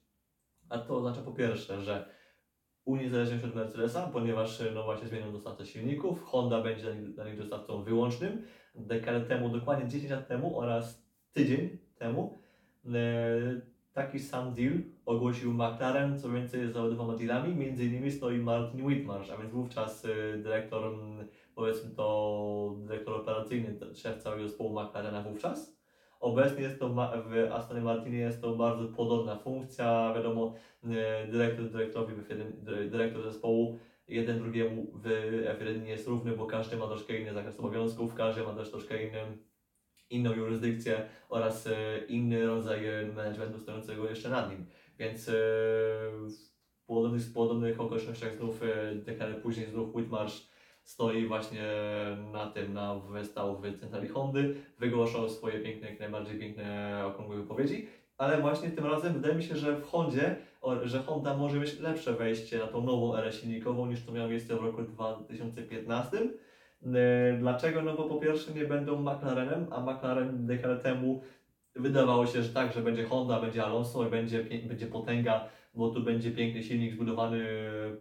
A 0.69 0.77
to 0.77 0.97
oznacza 0.97 1.21
po 1.21 1.31
pierwsze, 1.31 1.81
że 1.81 2.09
uniezależnią 2.85 3.39
się 3.39 3.47
od 3.47 3.55
Mercedesa, 3.55 4.09
ponieważ 4.13 4.61
e, 4.61 4.71
no 4.71 4.83
właśnie 4.83 5.07
zmienią 5.07 5.31
dostawcę 5.31 5.65
silników. 5.65 6.23
Honda 6.23 6.61
będzie 6.61 6.93
dla 6.93 7.25
nich, 7.25 7.37
dostawcą 7.37 7.83
wyłącznym. 7.83 8.43
Dekadę 8.75 9.21
temu, 9.21 9.49
dokładnie 9.49 9.87
10 9.87 10.11
lat 10.11 10.27
temu 10.27 10.59
oraz 10.59 11.07
tydzień 11.33 11.77
temu 11.95 12.39
e, 12.43 12.46
taki 13.93 14.19
sam 14.19 14.53
deal 14.53 14.73
ogłosił 15.05 15.53
McLaren, 15.53 16.19
co 16.19 16.29
więcej 16.29 16.61
jest 16.61 16.73
za 16.73 16.89
dwoma 16.89 17.15
dealami, 17.15 17.55
między 17.55 17.85
innymi 17.85 18.11
stoi 18.11 18.37
Martin 18.37 18.85
Whitmarsh, 18.85 19.31
a 19.31 19.37
więc 19.37 19.51
wówczas 19.51 20.05
y, 20.05 20.39
dyrektor, 20.43 20.93
powiedzmy 21.55 21.89
to 21.95 22.75
dyrektor 22.77 23.13
operacyjny, 23.13 23.75
szef 23.95 24.17
całego 24.23 24.43
zespołu 24.43 24.81
McLarena 24.81 25.21
wówczas. 25.21 25.77
Obecnie 26.19 26.63
jest 26.63 26.79
to 26.79 26.89
w 26.89 26.99
Astonie 27.51 27.81
Martinie 27.81 28.17
jest 28.17 28.41
to 28.41 28.55
bardzo 28.55 28.87
podobna 28.87 29.35
funkcja, 29.35 30.13
wiadomo, 30.15 30.53
y, 30.83 30.87
dyrektor 31.31 31.69
dyrektorowi 31.69 32.13
w 32.13 32.27
F1, 32.27 32.51
dy- 32.63 32.89
dyrektor 32.89 33.23
zespołu 33.23 33.79
jeden 34.07 34.39
drugiemu 34.39 34.87
w 34.93 35.05
F1 35.59 35.83
nie 35.83 35.89
jest 35.89 36.07
równy, 36.07 36.31
bo 36.31 36.45
każdy 36.45 36.77
ma 36.77 36.87
troszkę 36.87 37.17
inny 37.17 37.33
zakres 37.33 37.59
obowiązków, 37.59 38.13
każdy 38.13 38.43
ma 38.43 38.53
też 38.53 38.69
troszkę 38.71 39.03
inny, 39.03 39.37
inną 40.09 40.33
jurysdykcję 40.33 41.05
oraz 41.29 41.67
e, 41.67 41.97
inny 42.07 42.47
rodzaj 42.47 42.87
e, 42.87 43.07
managementu 43.15 43.59
stojącego 43.59 44.09
jeszcze 44.09 44.29
nad 44.29 44.51
nim. 44.51 44.65
Więc 44.99 45.29
e, 45.29 45.31
w 45.31 46.85
podobnych, 46.85 47.21
w 47.21 47.33
podobnych 47.33 47.81
okolicznościach 47.81 48.35
znów 48.35 48.61
dekadę 48.95 49.33
później 49.33 49.67
znów 49.67 49.95
Whitmarsh 49.95 50.47
stoi 50.83 51.27
właśnie 51.27 51.63
na 52.31 52.47
tym, 52.51 52.73
na 52.73 53.01
stał 53.23 53.61
w 53.61 53.79
centrali 53.79 54.07
Hondy, 54.07 54.55
wygłaszał 54.79 55.29
swoje 55.29 55.59
piękne, 55.59 55.89
jak 55.89 55.99
najbardziej 55.99 56.39
piękne 56.39 57.03
okrągłe 57.05 57.37
wypowiedzi, 57.37 57.87
ale 58.17 58.41
właśnie 58.41 58.69
tym 58.69 58.85
razem 58.85 59.13
wydaje 59.13 59.35
mi 59.35 59.43
się, 59.43 59.55
że 59.55 59.75
w 59.75 59.85
Hondzie, 59.85 60.35
że 60.83 61.03
Honda 61.03 61.37
może 61.37 61.59
mieć 61.59 61.79
lepsze 61.79 62.13
wejście 62.13 62.57
na 62.57 62.67
tą 62.67 62.83
nową 62.83 63.15
erę 63.15 63.31
silnikową 63.31 63.85
niż 63.85 64.05
to 64.05 64.11
miało 64.11 64.29
miejsce 64.29 64.55
w 64.55 64.63
roku 64.63 64.81
2015. 64.81 66.17
E, 66.85 67.37
Dlaczego? 67.39 67.81
No 67.81 67.95
bo 67.95 68.03
po 68.03 68.15
pierwsze 68.15 68.53
nie 68.53 68.65
będą 68.65 69.01
McLarenem, 69.01 69.67
a 69.71 69.81
McLaren 69.81 70.45
dekadę 70.45 70.77
temu 70.77 71.21
wydawało 71.75 72.27
się, 72.27 72.43
że 72.43 72.49
tak, 72.49 72.73
że 72.73 72.81
będzie 72.81 73.03
Honda, 73.03 73.41
będzie 73.41 73.63
Alonso 73.63 74.07
i 74.07 74.09
będzie, 74.09 74.43
będzie 74.43 74.87
potęga, 74.87 75.49
bo 75.73 75.89
tu 75.89 76.03
będzie 76.03 76.31
piękny 76.31 76.63
silnik 76.63 76.93
zbudowany 76.93 77.45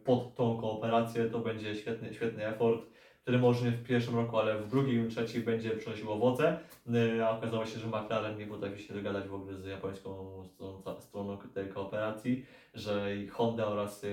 pod 0.04 0.34
tą 0.34 0.56
kooperację, 0.56 1.24
to 1.24 1.38
będzie 1.38 1.74
świetny, 1.74 2.14
świetny 2.14 2.46
effort, 2.46 2.86
który 3.22 3.38
może 3.38 3.70
w 3.70 3.82
pierwszym 3.82 4.14
roku, 4.14 4.38
ale 4.38 4.58
w 4.58 4.70
drugim, 4.70 5.10
trzecim 5.10 5.42
będzie 5.42 5.70
przynosił 5.70 6.12
owoce, 6.12 6.58
E, 6.94 7.26
a 7.26 7.30
okazało 7.30 7.66
się, 7.66 7.78
że 7.78 7.86
McLaren 7.86 8.38
nie 8.38 8.46
potrafi 8.46 8.82
się 8.82 8.94
dogadać 8.94 9.28
w 9.28 9.34
ogóle 9.34 9.58
z 9.58 9.66
japońską 9.66 10.44
stroną, 10.44 11.00
stroną 11.00 11.38
tej 11.54 11.68
kooperacji, 11.68 12.46
że 12.74 13.16
i 13.16 13.28
Honda 13.28 13.66
oraz 13.66 14.04
e, 14.04 14.08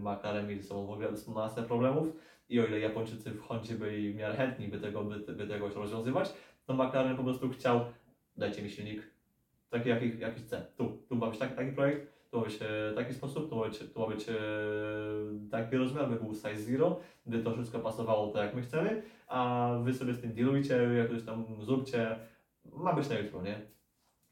McLaren 0.00 0.48
mieli 0.48 0.62
ze 0.62 0.68
sobą 0.68 0.86
w 0.86 0.90
ogóle 0.90 1.08
masę 1.28 1.62
problemów 1.62 2.06
i 2.50 2.60
o 2.60 2.66
ile 2.66 2.80
Japończycy 2.80 3.30
w 3.30 3.40
Hondzie 3.40 3.74
byli 3.74 4.12
w 4.12 4.16
miarę 4.16 4.34
chętni, 4.34 4.68
by 4.68 4.80
tego, 4.80 5.04
by, 5.04 5.34
by 5.34 5.46
tego 5.46 5.68
rozwiązywać, 5.68 6.32
to 6.66 6.74
McLaren 6.74 7.16
po 7.16 7.24
prostu 7.24 7.48
chciał, 7.48 7.80
dajcie 8.36 8.62
mi 8.62 8.70
silnik, 8.70 9.02
taki 9.70 9.88
jaki, 9.88 10.18
jaki 10.18 10.40
chcę. 10.40 10.66
Tu, 10.76 11.02
tu 11.08 11.16
ma 11.16 11.26
być 11.26 11.38
taki, 11.38 11.56
taki 11.56 11.72
projekt, 11.72 12.30
tu 12.30 12.38
ma 12.38 12.44
być 12.44 12.58
e, 12.62 12.92
taki 12.94 13.14
sposób, 13.14 13.50
tu 13.50 13.56
ma 13.56 13.68
być, 13.68 13.78
tu 13.78 14.00
ma 14.00 14.06
być 14.06 14.28
e, 14.28 14.34
taki 15.50 15.76
rozmiar, 15.76 16.08
by 16.08 16.16
był 16.16 16.34
size 16.34 16.56
zero, 16.56 17.00
by 17.26 17.38
to 17.38 17.54
wszystko 17.54 17.78
pasowało 17.78 18.32
tak 18.32 18.42
jak 18.42 18.54
my 18.54 18.62
chcemy, 18.62 19.02
a 19.26 19.70
wy 19.84 19.94
sobie 19.94 20.14
z 20.14 20.20
tym 20.20 20.32
dealujcie, 20.32 20.74
jakoś 20.74 21.22
tam 21.22 21.44
zróbcie, 21.60 22.16
ma 22.72 22.92
być 22.92 23.08
na 23.08 23.18
jutro, 23.18 23.42
nie? 23.42 23.60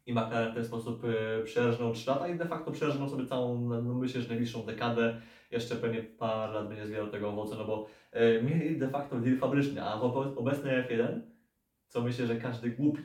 I 0.06 0.12
McLaren 0.12 0.52
w 0.52 0.54
ten 0.54 0.64
sposób 0.64 1.02
e, 1.04 1.42
przerżnął 1.42 1.92
3 1.92 2.10
lata 2.10 2.28
i 2.28 2.38
de 2.38 2.46
facto 2.46 2.70
przerżnął 2.70 3.08
sobie 3.08 3.26
całą, 3.26 3.68
no 3.68 3.94
myślę, 3.94 4.20
że 4.20 4.28
najbliższą 4.28 4.62
dekadę, 4.62 5.20
jeszcze 5.50 5.76
pewnie 5.76 6.02
parę 6.02 6.52
lat 6.52 6.68
będzie 6.68 6.86
zbierał 6.86 7.10
tego 7.10 7.28
owoce, 7.28 7.56
no 7.56 7.64
bo 7.64 7.86
e, 8.12 8.42
mieli 8.42 8.78
de 8.78 8.88
facto 8.88 9.20
deal 9.20 9.36
fabryczny, 9.36 9.82
a 9.82 10.00
obecny 10.36 10.84
F1, 10.88 11.20
co 11.88 12.02
myślę, 12.02 12.26
że 12.26 12.36
każdy 12.36 12.70
głupi 12.70 13.02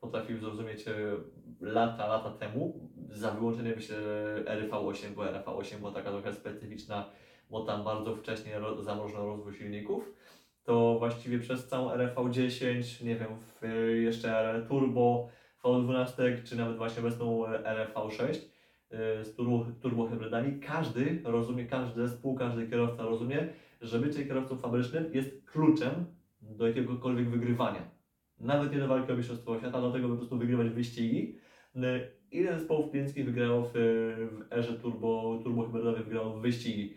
potrafił 0.00 0.38
zrozumieć 0.38 0.88
e, 0.88 0.92
lata, 1.60 2.06
lata 2.06 2.30
temu, 2.30 2.90
za 3.10 3.30
wyłączeniem 3.30 3.76
myślę 3.76 3.96
ery 4.46 4.68
V8, 4.68 5.08
bo 5.14 5.28
era 5.28 5.42
V8 5.42 5.76
była 5.76 5.92
taka 5.92 6.10
trochę 6.10 6.34
specyficzna, 6.34 7.10
bo 7.50 7.64
tam 7.64 7.84
bardzo 7.84 8.16
wcześnie 8.16 8.58
ro, 8.58 8.82
zamrożono 8.82 9.26
rozwój 9.26 9.54
silników, 9.54 10.12
to 10.64 10.98
właściwie 10.98 11.38
przez 11.38 11.68
całą 11.68 11.92
erę 11.92 12.14
V10, 12.14 13.04
nie 13.04 13.16
wiem, 13.16 13.28
e, 13.62 13.76
jeszcze 13.86 14.38
erę 14.38 14.66
turbo, 14.68 15.28
V12, 15.64 16.44
czy 16.44 16.56
nawet 16.56 16.76
właśnie 16.76 17.00
obecną 17.00 17.46
erę 17.46 17.86
V6, 17.94 18.24
e, 18.24 18.59
z 19.22 19.34
turbo, 19.34 19.66
turbohybrydami, 19.80 20.60
każdy 20.60 21.20
rozumie, 21.24 21.66
każdy 21.66 22.08
zespół, 22.08 22.34
każdy 22.34 22.68
kierowca 22.68 23.02
rozumie, 23.02 23.48
że 23.80 23.98
bycie 23.98 24.26
kierowcą 24.26 24.56
fabrycznym 24.56 25.04
jest 25.14 25.44
kluczem 25.44 25.90
do 26.42 26.68
jakiegokolwiek 26.68 27.30
wygrywania. 27.30 27.82
Nawet 28.40 28.72
nie 28.72 28.78
do 28.78 28.88
walki 28.88 29.12
o 29.12 29.16
mistrzostwo 29.16 29.58
świata, 29.58 29.80
do 29.80 29.92
tego 29.92 30.08
by 30.08 30.14
po 30.14 30.18
prostu 30.18 30.38
wygrywać 30.38 30.68
wyścigi. 30.68 31.36
Y, 31.76 31.80
Ile 32.32 32.58
zespołów 32.58 32.90
klienckich 32.90 33.24
wygrało 33.24 33.62
w, 33.62 33.70
w 33.74 34.52
erze 34.52 34.72
turbo, 34.72 35.40
turbohybrydowej, 35.42 36.04
wygrało 36.04 36.40
wyścigi? 36.40 36.94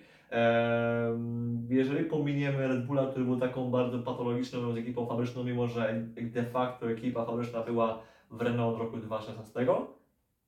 Jeżeli 1.69 2.05
pominiemy 2.05 2.67
Red 2.67 2.85
Bulla, 2.85 3.07
który 3.07 3.25
był 3.25 3.39
taką 3.39 3.71
bardzo 3.71 3.99
patologiczną 3.99 4.73
z 4.73 4.77
ekipą 4.77 5.05
fabryczną, 5.05 5.43
mimo 5.43 5.67
że 5.67 6.03
de 6.17 6.43
facto 6.43 6.91
ekipa 6.91 7.25
fabryczna 7.25 7.61
była 7.61 8.01
w 8.31 8.41
Renault 8.41 8.75
od 8.75 8.81
roku 8.81 8.97
2016, 8.97 9.65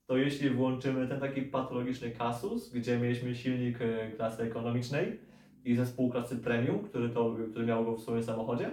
to 0.07 0.17
jeśli 0.17 0.49
włączymy 0.49 1.07
ten 1.07 1.19
taki 1.19 1.41
patologiczny 1.41 2.11
kasus, 2.11 2.69
gdzie 2.69 2.97
mieliśmy 2.97 3.35
silnik 3.35 3.81
e, 3.81 4.11
klasy 4.11 4.43
ekonomicznej 4.43 5.19
i 5.65 5.75
zespół 5.75 6.11
klasy 6.11 6.37
premium, 6.37 6.79
który, 6.79 7.09
to, 7.09 7.35
który 7.51 7.65
miał 7.65 7.85
go 7.85 7.95
w 7.95 8.01
swoim 8.01 8.23
samochodzie, 8.23 8.71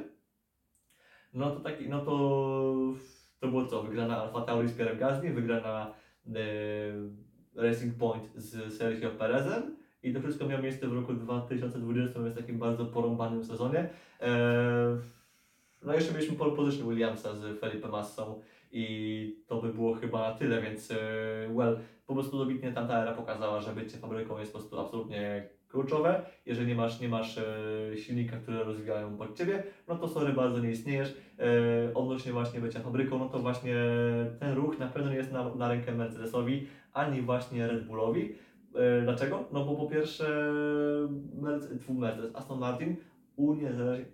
no 1.35 1.51
to 1.51 1.61
taki, 1.61 1.89
no 1.89 2.05
to 2.05 2.15
to 3.43 3.49
było 3.49 3.67
co? 3.67 3.83
Wygrana 3.83 4.23
Alfa 4.23 4.41
Tauri 4.41 4.69
z 4.69 4.73
Pierrem 4.73 4.99
Gasly, 4.99 5.33
wygrana 5.33 5.95
e, 6.27 7.63
Racing 7.63 7.95
Point 7.95 8.29
z 8.35 8.79
Sergio 8.79 9.11
Perezem 9.11 9.77
i 10.03 10.13
to 10.13 10.21
wszystko 10.21 10.47
miało 10.47 10.63
miejsce 10.63 10.89
w 10.89 10.93
roku 10.93 11.15
2020, 11.15 12.23
więc 12.23 12.37
takim 12.37 12.59
bardzo 12.59 12.87
porąbanym 12.87 13.45
sezonie. 13.45 13.89
E, 14.21 14.99
no 15.83 15.95
jeszcze 15.95 16.15
mieliśmy 16.15 16.37
pole 16.37 16.57
position 16.57 16.89
Williamsa 16.89 17.35
z 17.35 17.61
Felipe 17.61 17.89
Massą 17.89 18.41
i 18.73 19.37
to 19.47 19.63
by 19.63 19.73
było 19.73 19.95
chyba 19.95 20.29
na 20.29 20.35
tyle, 20.35 20.63
więc 20.63 20.91
e, 20.91 20.97
well, 21.55 21.79
po 22.07 22.15
prostu 22.15 22.39
dobitnie 22.39 22.73
tamta 22.73 23.03
era 23.03 23.13
pokazała, 23.13 23.61
że 23.61 23.73
bycie 23.73 23.99
fabryką 23.99 24.39
jest 24.39 24.53
po 24.53 24.59
prostu 24.59 24.81
absolutnie 24.81 25.49
kluczowe. 25.69 26.23
Jeżeli 26.47 26.69
nie 26.69 26.75
masz, 26.75 27.01
nie 27.01 27.09
masz 27.09 27.39
e, 27.39 27.45
silnika, 27.97 28.37
które 28.37 28.65
rozwijają 28.65 29.17
pod 29.17 29.37
Ciebie, 29.39 29.63
no 29.89 29.97
to 29.97 30.09
sorry, 30.09 30.33
bardzo 30.33 30.61
nie 30.61 30.71
istniejesz. 30.71 31.17
E, 31.39 31.95
odnośnie 31.95 32.33
właśnie 32.33 32.61
bycia 32.61 32.81
fabryką, 32.81 33.19
no 33.19 33.29
to 33.29 33.39
właśnie 33.39 33.75
ten 34.41 34.55
ruch 34.55 34.79
na 34.79 34.87
pewno 34.87 35.11
nie 35.11 35.17
jest 35.17 35.33
na, 35.33 35.55
na 35.55 35.69
rękę 35.69 35.93
Mercedesowi, 35.93 36.67
ani 36.93 37.23
właśnie 37.23 37.67
Red 37.67 37.87
Bullowi. 37.87 38.35
Dlaczego? 39.03 39.45
No 39.53 39.65
bo 39.65 39.75
po 39.75 39.87
pierwsze 39.87 40.53
Mercedes 41.91 42.37
Aston 42.37 42.59
Martin 42.59 42.97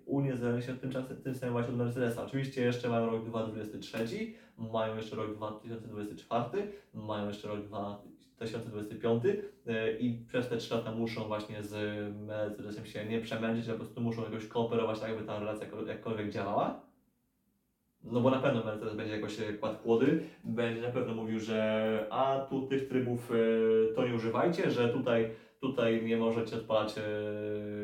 uniezależni 0.06 0.62
się 0.62 0.76
tym, 0.76 0.90
czasem, 0.90 1.16
tym 1.16 1.34
samym 1.34 1.52
właśnie 1.52 1.72
od 1.72 1.78
Mercedesa. 1.78 2.24
Oczywiście 2.24 2.62
jeszcze 2.62 2.88
mają 2.88 3.10
rok 3.10 3.24
2023, 3.24 4.32
mają 4.58 4.96
jeszcze 4.96 5.16
rok 5.16 5.34
2024, 5.34 6.72
mają 6.94 7.28
jeszcze 7.28 7.48
rok 7.48 7.60
2025 7.60 9.22
e, 9.66 9.98
i 9.98 10.24
przez 10.26 10.48
te 10.48 10.56
3 10.56 10.74
lata 10.74 10.92
muszą 10.92 11.24
właśnie 11.24 11.62
z 11.62 11.74
Mercedesem 12.16 12.86
się 12.86 13.04
nie 13.04 13.20
przemęczyć, 13.20 13.68
a 13.68 13.72
po 13.72 13.78
prostu 13.78 14.00
muszą 14.00 14.22
jakoś 14.22 14.46
kooperować, 14.46 15.00
tak 15.00 15.10
aby 15.10 15.22
ta 15.22 15.38
relacja 15.38 15.66
jakkolwiek 15.86 16.30
działała. 16.30 16.88
No 18.04 18.20
bo 18.20 18.30
na 18.30 18.38
pewno 18.38 18.64
Mercedes 18.64 18.94
będzie 18.94 19.16
jakoś 19.16 19.40
e, 19.40 19.52
kładł 19.52 19.78
kłody, 19.78 20.20
będzie 20.44 20.82
na 20.82 20.90
pewno 20.90 21.14
mówił, 21.14 21.40
że 21.40 22.06
a 22.10 22.46
tu 22.50 22.66
tych 22.66 22.88
trybów 22.88 23.32
e, 23.32 23.94
to 23.94 24.08
nie 24.08 24.14
używajcie, 24.14 24.70
że 24.70 24.88
tutaj, 24.88 25.30
tutaj 25.60 26.04
nie 26.04 26.16
możecie 26.16 26.56
odpalać, 26.56 26.98
e, 26.98 27.02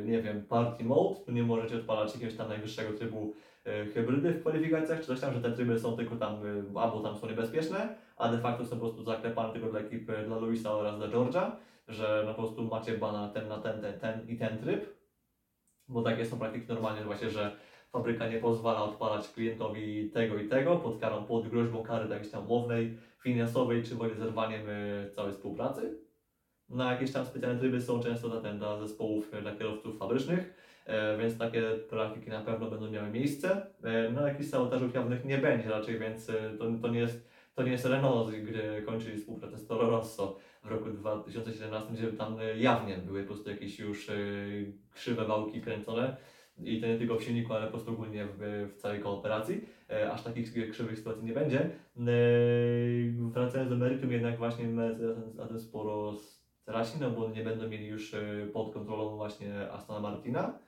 nie 0.04 0.20
wiem, 0.22 0.44
party 0.46 0.84
mode, 0.84 1.32
nie 1.32 1.42
możecie 1.42 1.76
odpalać 1.76 2.14
jakiegoś 2.14 2.36
tam 2.36 2.48
najwyższego 2.48 2.98
trybu 2.98 3.34
e, 3.64 3.86
hybrydy 3.86 4.30
w 4.30 4.40
kwalifikacjach, 4.40 5.00
czy 5.00 5.06
coś 5.06 5.20
tam, 5.20 5.34
że 5.34 5.40
te 5.40 5.52
tryby 5.52 5.78
są 5.78 5.96
tylko 5.96 6.16
tam, 6.16 6.34
e, 6.34 6.80
albo 6.80 7.00
tam 7.00 7.16
są 7.16 7.26
niebezpieczne, 7.26 7.94
a 8.16 8.28
de 8.28 8.38
facto 8.38 8.64
są 8.64 8.70
po 8.70 8.80
prostu 8.80 9.04
zaklepane 9.04 9.52
tylko 9.52 9.68
dla 9.68 9.80
ekipy, 9.80 10.24
dla 10.26 10.38
Luisa 10.38 10.72
oraz 10.72 10.98
dla 10.98 11.08
George'a, 11.08 11.50
że 11.88 12.22
no 12.26 12.34
po 12.34 12.42
prostu 12.42 12.64
macie 12.64 12.98
bana 12.98 13.28
ten 13.28 13.48
na 13.48 13.58
ten, 13.58 13.80
ten, 13.80 13.98
ten 13.98 14.28
i 14.28 14.36
ten 14.36 14.58
tryb, 14.58 14.96
bo 15.88 16.02
takie 16.02 16.26
są 16.26 16.38
praktyki 16.38 16.68
normalnie, 16.68 17.04
właśnie, 17.04 17.30
że 17.30 17.56
fabryka 17.92 18.28
nie 18.28 18.38
pozwala 18.38 18.82
odpalać 18.82 19.28
klientowi 19.28 20.10
tego 20.10 20.38
i 20.38 20.48
tego 20.48 20.76
pod 20.76 21.00
karą, 21.00 21.24
pod 21.24 21.48
groźbą 21.48 21.82
kary 21.82 22.08
jakiejś 22.08 22.30
tam 22.30 22.44
umownej, 22.44 22.98
finansowej, 23.22 23.82
czy 23.82 23.94
woli 23.94 24.14
zerwaniem 24.14 24.62
całej 25.12 25.32
współpracy. 25.32 26.03
Na 26.68 26.92
jakieś 26.92 27.12
tam 27.12 27.26
specjalne 27.26 27.60
tryby 27.60 27.80
są 27.80 28.00
często 28.00 28.28
dla, 28.28 28.40
ten, 28.40 28.58
dla 28.58 28.78
zespołów, 28.78 29.30
dla 29.42 29.56
kierowców 29.56 29.98
fabrycznych, 29.98 30.54
e, 30.86 31.18
więc 31.18 31.38
takie 31.38 31.62
praktyki 31.90 32.30
na 32.30 32.40
pewno 32.40 32.70
będą 32.70 32.90
miały 32.90 33.10
miejsce. 33.10 33.66
E, 33.82 34.10
no 34.10 34.28
jakichś 34.28 34.50
sabotażów 34.50 34.94
jawnych 34.94 35.24
nie 35.24 35.38
będzie 35.38 35.68
raczej, 35.68 35.98
więc 35.98 36.28
y, 36.28 36.34
to, 36.58 36.64
to 36.82 36.88
nie 36.88 36.98
jest 36.98 37.34
to 37.54 37.62
nie 37.62 37.72
jest 37.72 37.84
Renault, 37.84 38.30
gdy 38.30 38.82
kończyli 38.86 39.18
współpracę 39.18 39.58
z 39.58 39.66
Toro 39.66 39.90
Rosso 39.90 40.38
w 40.64 40.66
roku 40.66 40.90
2017, 40.90 41.92
gdzie 41.92 42.12
tam 42.12 42.36
jawnie 42.56 42.98
były 42.98 43.22
po 43.22 43.26
prostu 43.26 43.50
jakieś 43.50 43.78
już 43.78 44.10
krzywe 44.94 45.24
wałki 45.24 45.60
kręcone 45.60 46.16
i 46.62 46.80
to 46.80 46.86
nie 46.86 46.98
tylko 46.98 47.16
w 47.16 47.22
silniku, 47.22 47.52
ale 47.52 47.66
po 47.66 47.72
prostu 47.72 47.90
ogólnie 47.90 48.26
w, 48.26 48.68
w 48.74 48.76
całej 48.76 49.00
kooperacji. 49.00 49.64
E, 49.90 50.12
Aż 50.12 50.22
takich 50.22 50.70
krzywych 50.70 50.98
sytuacji 50.98 51.24
nie 51.24 51.32
będzie. 51.32 51.60
E, 51.60 51.70
Wracając 53.32 53.70
do 53.70 53.76
meritum, 53.76 54.12
jednak 54.12 54.38
właśnie 54.38 54.68
na 55.34 55.46
tym 55.46 55.60
sporo 55.60 56.16
straci, 56.64 56.92
no 57.00 57.10
bo 57.10 57.28
nie 57.28 57.44
będą 57.44 57.68
mieli 57.68 57.86
już 57.86 58.14
e, 58.14 58.20
pod 58.52 58.74
kontrolą 58.74 59.16
właśnie 59.16 59.72
Astona 59.72 60.00
Martina. 60.00 60.58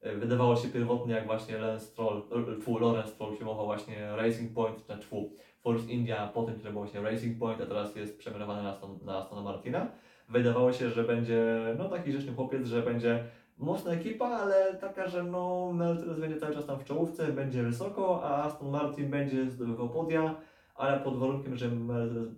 E, 0.00 0.16
Wydawało 0.16 0.56
się 0.56 0.68
pierwotnie, 0.68 1.14
jak 1.14 1.26
właśnie 1.26 1.58
Lance 1.58 1.86
Stroll, 1.86 2.22
tfu, 2.60 2.78
Lawrence 2.78 3.12
filmował 3.38 3.66
właśnie 3.66 4.16
Racing 4.16 4.54
Point, 4.54 4.84
znaczy 4.84 5.00
tfu, 5.00 5.32
Force 5.60 5.92
India, 5.92 6.30
potem 6.34 6.54
które 6.54 6.72
było 6.72 6.84
właśnie 6.84 7.02
Racing 7.02 7.38
Point, 7.38 7.60
a 7.60 7.66
teraz 7.66 7.96
jest 7.96 8.18
przemianowany 8.18 8.62
na, 8.62 8.70
Aston, 8.70 8.98
na 9.36 9.42
Martina. 9.42 9.86
Wydawało 10.28 10.72
się, 10.72 10.90
że 10.90 11.04
będzie 11.04 11.44
no 11.78 11.88
taki 11.88 12.10
grzeczny 12.10 12.34
chłopiec, 12.34 12.66
że 12.66 12.82
będzie 12.82 13.24
mocna 13.58 13.92
ekipa, 13.92 14.26
ale 14.26 14.74
taka, 14.74 15.08
że 15.08 15.22
no 15.22 15.72
Mercedes 15.72 16.20
będzie 16.20 16.36
cały 16.36 16.54
czas 16.54 16.66
tam 16.66 16.78
w 16.78 16.84
czołówce, 16.84 17.32
będzie 17.32 17.62
wysoko, 17.62 18.24
a 18.24 18.44
Aston 18.44 18.70
Martin 18.70 19.10
będzie 19.10 19.50
zdobywał 19.50 19.88
podia, 19.88 20.34
ale 20.74 21.00
pod 21.00 21.18
warunkiem, 21.18 21.56
że 21.56 21.70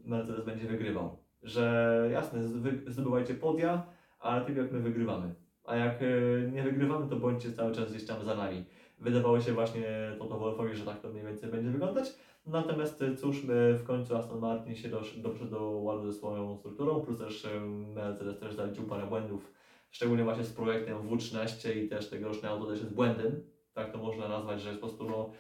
Mercedes 0.05 0.45
będzie 0.45 0.67
wygrywał. 0.67 1.30
Że 1.43 2.09
jasne, 2.13 2.43
zdobywajcie 2.87 3.35
podia, 3.35 3.87
ale 4.21 4.45
tylko 4.45 4.61
jak 4.61 4.73
my 4.73 4.81
wygrywamy. 4.81 5.35
A 5.65 5.77
jak 5.77 6.03
e, 6.03 6.51
nie 6.53 6.63
wygrywamy, 6.63 7.09
to 7.09 7.17
bądźcie 7.17 7.53
cały 7.53 7.75
czas 7.75 7.91
gdzieś 7.91 8.07
tam 8.07 8.25
za 8.25 8.35
nami. 8.35 8.65
Wydawało 8.99 9.41
się 9.41 9.53
właśnie 9.53 10.13
Toto 10.19 10.39
Wolfowi, 10.39 10.77
że 10.77 10.85
tak 10.85 11.01
to 11.01 11.09
mniej 11.09 11.25
więcej 11.25 11.51
będzie 11.51 11.71
wyglądać. 11.71 12.15
Natomiast 12.47 13.03
e, 13.03 13.17
cóż, 13.17 13.45
e, 13.45 13.75
w 13.75 13.85
końcu 13.85 14.17
Aston 14.17 14.41
Martin 14.41 14.77
się 14.77 14.89
dosz, 14.89 15.19
doszedł 15.19 15.51
do 15.51 15.71
ładu 15.71 16.13
ze 16.13 16.19
swoją 16.19 16.57
strukturą, 16.57 17.01
plus 17.01 17.19
też 17.19 17.47
Mercedes 17.95 18.39
też 18.39 18.55
zaliczył 18.55 18.85
parę 18.85 19.07
błędów, 19.07 19.53
szczególnie 19.91 20.25
właśnie 20.25 20.45
z 20.45 20.53
projektem 20.53 20.99
W13 20.99 21.77
i 21.77 21.89
też 21.89 22.11
tegoroczne 22.11 22.49
auto 22.49 22.67
też 22.67 22.81
jest 22.81 22.95
błędem, 22.95 23.43
tak 23.75 23.93
to 23.93 23.99
można 23.99 24.29
nazwać, 24.29 24.61
że 24.61 24.69
jest 24.69 24.81
po 24.81 24.87
prostu 24.87 25.11
no, 25.11 25.31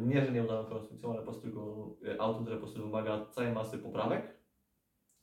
nie, 0.00 0.24
że 0.24 0.32
nieudaną 0.32 0.64
konstrukcją, 0.64 1.10
ale 1.10 1.22
po 1.22 1.32
prostu 1.32 1.48
auto, 2.18 2.40
które 2.40 2.56
po 2.56 2.62
prostu 2.62 2.82
wymaga 2.82 3.26
całej 3.30 3.52
masy 3.52 3.78
poprawek 3.78 4.43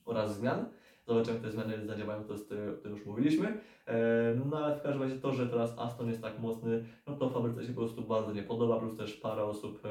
oraz 0.05 0.37
zmian. 0.37 0.65
Zobaczymy, 1.07 1.33
jak 1.33 1.43
te 1.45 1.51
zmiany 1.51 1.85
zadziałają, 1.85 2.23
to, 2.23 2.33
jest, 2.33 2.51
o 2.79 2.81
tym 2.83 2.91
już 2.91 3.05
mówiliśmy. 3.05 3.59
E, 3.87 4.35
No 4.49 4.57
ale 4.57 4.75
w 4.75 4.81
każdym 4.81 5.01
razie 5.03 5.15
to, 5.15 5.31
że 5.33 5.47
teraz 5.47 5.79
Aston 5.79 6.07
jest 6.07 6.21
tak 6.21 6.39
mocny, 6.39 6.83
no 7.07 7.15
to 7.15 7.29
fabryce 7.29 7.63
się 7.65 7.73
po 7.73 7.81
prostu 7.81 8.01
bardzo 8.01 8.33
nie 8.33 8.43
podoba, 8.43 8.79
plus 8.79 8.97
też 8.97 9.13
parę 9.13 9.43
osób 9.43 9.85
e, 9.85 9.89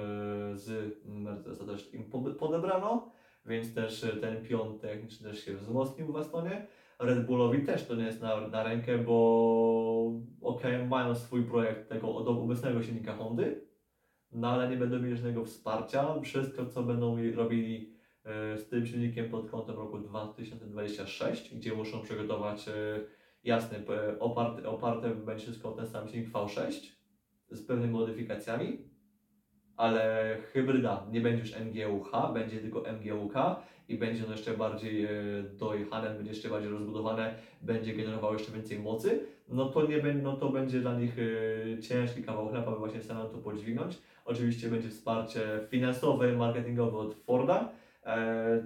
z 0.57 0.95
Mercedesa 1.07 1.65
też 1.65 1.95
im 1.95 2.05
pod- 2.11 2.37
podebrano, 2.37 3.13
więc 3.47 3.75
też 3.75 4.05
e, 4.05 4.09
ten 4.17 4.37
techniczny 4.81 5.31
też 5.31 5.45
się 5.45 5.55
wzmocnił 5.57 6.13
w 6.13 6.17
Astonie. 6.17 6.67
Red 6.99 7.27
Bullowi 7.27 7.63
też 7.67 7.87
to 7.87 7.95
nie 7.95 8.05
jest 8.05 8.23
na, 8.23 8.49
na 8.49 8.63
rękę, 8.63 8.99
bo 8.99 10.13
okej, 10.43 10.87
mają 10.87 11.15
swój 11.15 11.43
projekt 11.45 11.89
tego 11.89 12.15
od 12.17 12.29
obecnego 12.29 12.83
silnika 12.83 13.15
Hondy, 13.17 13.61
no 14.33 14.49
ale 14.51 14.69
nie 14.71 14.77
będą 14.77 14.99
mieli 14.99 15.17
żadnego 15.17 15.45
wsparcia. 15.45 16.21
Wszystko, 16.21 16.67
co 16.67 16.83
będą 16.83 17.17
robili 17.35 18.00
z 18.57 18.69
tym 18.69 18.87
silnikiem 18.87 19.31
pod 19.31 19.51
kątem 19.51 19.77
roku 19.77 19.99
2026, 19.99 21.55
gdzie 21.55 21.75
muszą 21.75 22.03
przygotować 22.03 22.69
e, 22.69 22.73
jasne, 23.45 23.79
p- 23.79 24.19
oparte, 24.19 24.69
oparte 24.69 25.15
będzie 25.15 25.43
wszystko 25.43 25.73
ten 25.73 25.87
sam 25.87 26.09
silnik 26.09 26.31
V6 26.33 26.71
z 27.51 27.67
pewnymi 27.67 27.93
modyfikacjami, 27.93 28.79
ale 29.77 30.37
hybryda 30.53 31.07
nie 31.11 31.21
będzie 31.21 31.41
już 31.43 31.53
MGU-H, 31.57 32.33
będzie 32.35 32.59
tylko 32.61 32.81
MGU-K 32.81 33.63
i 33.89 33.99
będzie 33.99 34.25
ono 34.25 34.33
jeszcze 34.33 34.57
bardziej 34.57 35.05
e, 35.05 35.09
dojechane, 35.59 36.11
będzie 36.11 36.31
jeszcze 36.31 36.49
bardziej 36.49 36.71
rozbudowane, 36.71 37.35
będzie 37.63 37.95
generowało 37.95 38.33
jeszcze 38.33 38.53
więcej 38.53 38.79
mocy, 38.79 39.21
no 39.49 39.69
to, 39.69 39.87
nie, 39.87 40.03
no 40.23 40.37
to 40.37 40.49
będzie 40.49 40.81
dla 40.81 41.01
nich 41.01 41.17
e, 41.19 41.83
ciężki 41.83 42.23
kawał 42.23 42.49
chleba, 42.49 42.67
aby 42.67 42.79
właśnie 42.79 43.03
samemu 43.03 43.29
to 43.29 43.39
podźwignąć. 43.39 43.99
Oczywiście 44.25 44.69
będzie 44.69 44.89
wsparcie 44.89 45.41
finansowe, 45.71 46.33
marketingowe 46.33 46.99
od 46.99 47.15
Forda, 47.15 47.69
E, 47.69 47.80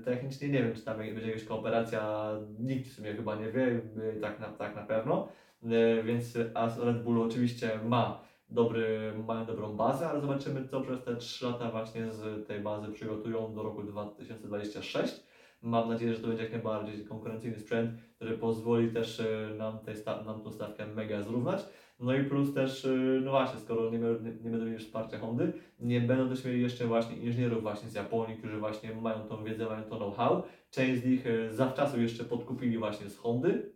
technicznie 0.04 0.48
nie 0.48 0.62
wiem, 0.62 0.74
czy 0.74 0.82
tam 0.82 0.98
będzie 0.98 1.26
jakaś 1.26 1.44
kooperacja, 1.44 2.30
nikt 2.58 2.88
w 2.88 2.92
sumie 2.92 3.14
chyba 3.14 3.34
nie 3.34 3.52
wie, 3.52 3.80
e, 4.16 4.20
tak 4.20 4.40
na, 4.40 4.46
tak 4.46 4.76
na 4.76 4.82
pewno. 4.82 5.28
E, 5.62 6.02
więc 6.02 6.38
a 6.54 6.68
Red 6.84 7.02
Bull 7.02 7.22
oczywiście 7.22 7.70
ma 7.84 8.20
dobry, 8.48 9.12
mają 9.26 9.46
dobrą 9.46 9.76
bazę, 9.76 10.08
ale 10.08 10.20
zobaczymy, 10.20 10.68
co 10.68 10.80
przez 10.80 11.04
te 11.04 11.16
3 11.16 11.46
lata 11.46 11.70
właśnie 11.70 12.12
z 12.12 12.46
tej 12.46 12.60
bazy 12.60 12.92
przygotują 12.92 13.54
do 13.54 13.62
roku 13.62 13.82
2026. 13.82 15.24
Mam 15.62 15.88
nadzieję, 15.88 16.14
że 16.14 16.20
to 16.20 16.28
będzie 16.28 16.42
jak 16.42 16.52
najbardziej 16.52 17.04
konkurencyjny 17.04 17.58
sprzęt, 17.58 17.90
który 18.16 18.38
pozwoli 18.38 18.90
też 18.90 19.20
e, 19.20 19.54
nam, 19.58 19.78
tej 19.78 19.94
nam 20.26 20.42
tą 20.42 20.52
stawkę 20.52 20.86
mega 20.86 21.22
zrównać. 21.22 21.64
No 22.00 22.14
i 22.14 22.24
plus 22.24 22.54
też, 22.54 22.84
e, 22.84 22.88
no 23.24 23.30
właśnie, 23.30 23.60
skoro 23.60 23.90
nie, 23.90 23.98
nie, 23.98 24.50
będą 24.50 24.66
mieli 24.66 24.78
wsparcia 24.78 25.18
Hondy, 25.18 25.52
nie 25.80 26.00
będą 26.00 26.28
też 26.28 26.44
mieli 26.44 26.62
jeszcze 26.62 26.86
właśnie 26.86 27.16
inżynierów 27.16 27.62
właśnie 27.62 27.88
z 27.88 27.94
Japonii, 27.94 28.36
którzy 28.36 28.58
właśnie 28.58 28.94
mają 28.94 29.28
tą 29.28 29.44
wiedzę, 29.44 29.66
mają 29.66 29.84
to 29.84 29.96
know-how. 29.96 30.42
Część 30.70 31.02
z 31.02 31.04
nich 31.04 31.26
e, 31.26 31.52
zawczasu 31.52 32.00
jeszcze 32.00 32.24
podkupili 32.24 32.78
właśnie 32.78 33.10
z 33.10 33.16
Hondy, 33.16 33.72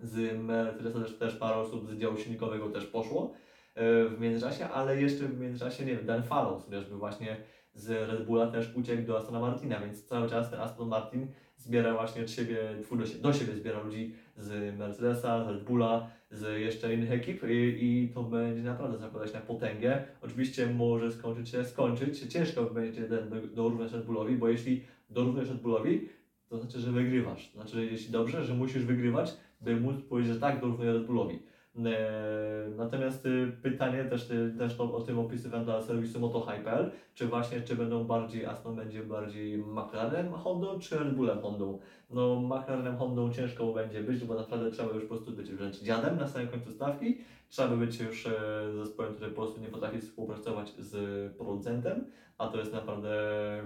z 0.00 0.38
Mercedesa 0.38 1.00
też, 1.00 1.18
też 1.18 1.34
parę 1.34 1.56
osób 1.56 1.90
z 1.90 1.98
działu 1.98 2.16
silnikowego 2.16 2.68
też 2.68 2.86
poszło 2.86 3.32
e, 3.74 4.04
w 4.04 4.20
międzyczasie, 4.20 4.68
ale 4.68 5.02
jeszcze 5.02 5.24
w 5.24 5.40
międzyczasie, 5.40 5.84
nie 5.84 5.96
wiem, 5.96 6.06
Dan 6.06 6.22
Fallows 6.22 6.64
chociażby 6.64 6.96
właśnie 6.96 7.36
z 7.74 7.88
Red 8.10 8.26
Bulla 8.26 8.46
też 8.46 8.76
uciekł 8.76 9.02
do 9.02 9.18
Astona 9.18 9.40
Martina, 9.40 9.80
więc 9.80 10.04
cały 10.06 10.28
czas 10.28 10.50
ten 10.50 10.60
Aston 10.60 10.88
Martin 10.88 11.26
zbiera 11.60 11.94
właśnie 11.94 12.22
od 12.22 12.30
siebie, 12.30 12.56
do, 12.90 13.06
sie- 13.06 13.18
do 13.18 13.32
siebie 13.32 13.54
zbiera 13.54 13.82
ludzi 13.82 14.14
z 14.36 14.78
Mercedesa, 14.78 15.44
z 15.44 15.48
Red 15.48 15.64
Bulla, 15.64 16.10
z 16.30 16.60
jeszcze 16.60 16.94
innych 16.94 17.12
ekip 17.12 17.42
i, 17.48 17.78
i 17.84 18.08
to 18.14 18.22
będzie 18.22 18.62
naprawdę 18.62 18.98
zakładać 18.98 19.32
na 19.32 19.40
potęgę. 19.40 20.04
Oczywiście 20.22 20.66
może 20.66 21.12
skończyć 21.12 21.48
się, 21.48 21.64
skończyć. 21.64 22.18
Ciężko 22.18 22.64
będzie 22.64 23.08
do- 23.08 23.46
dorównać 23.54 23.92
Red 23.92 24.06
Bullowi, 24.06 24.36
bo 24.36 24.48
jeśli 24.48 24.82
dorównać 25.10 25.48
Red 25.48 25.60
Bullowi, 25.60 26.08
to 26.48 26.58
znaczy, 26.58 26.80
że 26.80 26.92
wygrywasz. 26.92 27.52
Znaczy, 27.52 27.88
jeśli 27.90 28.12
dobrze, 28.12 28.44
że 28.44 28.54
musisz 28.54 28.84
wygrywać, 28.84 29.36
by 29.60 29.76
móc 29.80 30.02
powiedzieć, 30.08 30.34
że 30.34 30.40
tak, 30.40 30.60
dorównuję 30.60 30.92
Red 30.92 31.06
Bullowi. 31.06 31.38
E, 31.76 32.50
Natomiast 32.76 33.26
y, 33.26 33.52
pytanie 33.62 34.04
też, 34.04 34.30
y, 34.30 34.54
też 34.58 34.80
o, 34.80 35.00
tym 35.00 35.18
opisywałem 35.18 35.64
dla 35.64 35.82
serwisu 35.82 36.20
MotoHype.pl, 36.20 36.90
czy 37.14 37.26
właśnie, 37.26 37.60
czy 37.60 37.76
będą 37.76 38.04
bardziej, 38.04 38.46
Aston 38.46 38.76
będzie 38.76 39.02
bardziej 39.02 39.58
McLarenem 39.58 40.32
Hondą, 40.32 40.78
czy 40.78 40.98
Red 40.98 41.14
Bullem 41.14 41.40
Hondą? 41.40 41.78
No 42.10 42.40
McLarenem 42.40 42.96
Hondą 42.96 43.32
ciężko 43.32 43.72
będzie 43.72 44.02
być, 44.02 44.24
bo 44.24 44.34
naprawdę 44.34 44.70
trzeba 44.70 44.94
już 44.94 45.02
po 45.02 45.08
prostu 45.08 45.32
być 45.32 45.52
wręcz 45.52 45.82
dziadem 45.82 46.16
na 46.16 46.28
samym 46.28 46.48
końcu 46.48 46.70
stawki, 46.70 47.18
trzeba 47.48 47.68
by 47.68 47.76
być 47.86 48.00
już 48.00 48.26
e, 48.26 48.32
zespołem, 48.72 49.14
który 49.14 49.30
po 49.30 49.36
prostu 49.36 49.60
nie 49.60 49.68
potrafi 49.68 50.00
współpracować 50.00 50.74
z 50.78 51.36
producentem, 51.36 52.04
a 52.38 52.48
to 52.48 52.58
jest 52.58 52.72
naprawdę 52.72 53.10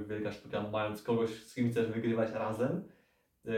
wielka 0.09 0.33
sztuka, 0.33 0.65
mając 0.73 1.03
kogoś, 1.03 1.31
z 1.31 1.55
kim 1.55 1.71
chcesz 1.71 1.87
wygrywać 1.87 2.33
razem, 2.33 2.83
e, 3.47 3.51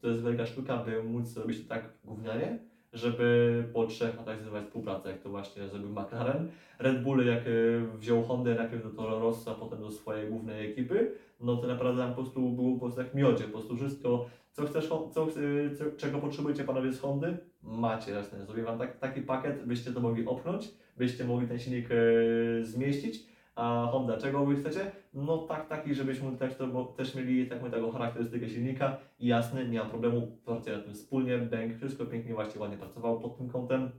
to 0.00 0.08
jest 0.08 0.24
wielka 0.24 0.46
sztuka, 0.46 0.76
by 0.76 1.02
móc 1.02 1.26
zrobić 1.26 1.62
to 1.62 1.68
tak 1.68 1.92
gównianie, 2.04 2.73
żeby 2.94 3.64
po 3.72 3.86
trzech 3.86 4.16
latach 4.16 4.42
zrywać 4.42 4.64
współpracę, 4.64 5.10
jak 5.10 5.20
to 5.20 5.28
właśnie 5.28 5.68
zrobił 5.68 5.90
McLaren. 5.90 6.48
Red 6.78 7.02
Bull 7.02 7.26
jak 7.26 7.40
e, 7.40 7.50
wziął 7.98 8.22
Hondę 8.22 8.54
najpierw 8.54 8.82
do 8.82 8.90
Toro 8.90 9.18
Rosso, 9.18 9.50
a 9.50 9.54
potem 9.54 9.80
do 9.80 9.90
swojej 9.90 10.28
głównej 10.28 10.70
ekipy, 10.70 11.12
no 11.40 11.56
to 11.56 11.66
naprawdę 11.66 12.02
tam 12.02 12.14
po 12.14 12.22
prostu 12.22 12.50
było 12.50 12.74
po 12.74 12.80
prostu 12.80 13.00
jak 13.00 13.14
miodzie, 13.14 13.44
po 13.44 13.50
prostu 13.50 13.76
wszystko, 13.76 14.26
co 14.52 14.66
chcesz, 14.66 14.88
co, 14.88 15.26
e, 15.26 15.74
co, 15.74 15.84
czego 15.96 16.18
potrzebujecie 16.18 16.64
panowie 16.64 16.92
z 16.92 17.00
Hondy, 17.00 17.38
macie, 17.62 18.12
jasne, 18.12 18.46
zrobię 18.46 18.62
wam 18.62 18.78
tak, 18.78 18.98
taki 18.98 19.20
pakiet, 19.20 19.64
byście 19.66 19.92
to 19.92 20.00
mogli 20.00 20.26
opchnąć, 20.26 20.70
byście 20.96 21.24
mogli 21.24 21.48
ten 21.48 21.58
silnik 21.58 21.88
e, 21.90 21.94
zmieścić, 22.64 23.33
A 23.54 23.88
Honda, 23.92 24.16
czego 24.16 24.44
wy 24.46 24.56
chcecie? 24.56 24.90
No 25.14 25.38
tak, 25.38 25.68
taki, 25.68 25.94
żebyśmy 25.94 26.36
też, 26.36 26.56
to, 26.56 26.84
też 26.84 27.14
mieli 27.14 27.46
taką, 27.46 27.70
taką 27.70 27.90
charakterystykę 27.90 28.48
silnika 28.48 28.96
jasny, 29.20 29.68
nie 29.68 29.78
ma 29.78 29.84
problemu, 29.84 30.38
pracuje 30.44 30.76
na 30.76 30.82
tym 30.82 30.94
wspólnie, 30.94 31.38
Bank, 31.38 31.76
wszystko 31.76 32.06
pięknie, 32.06 32.34
właśnie 32.34 32.60
ładnie 32.60 32.76
pracowało 32.76 33.20
pod 33.20 33.38
tym 33.38 33.48
kątem. 33.48 33.90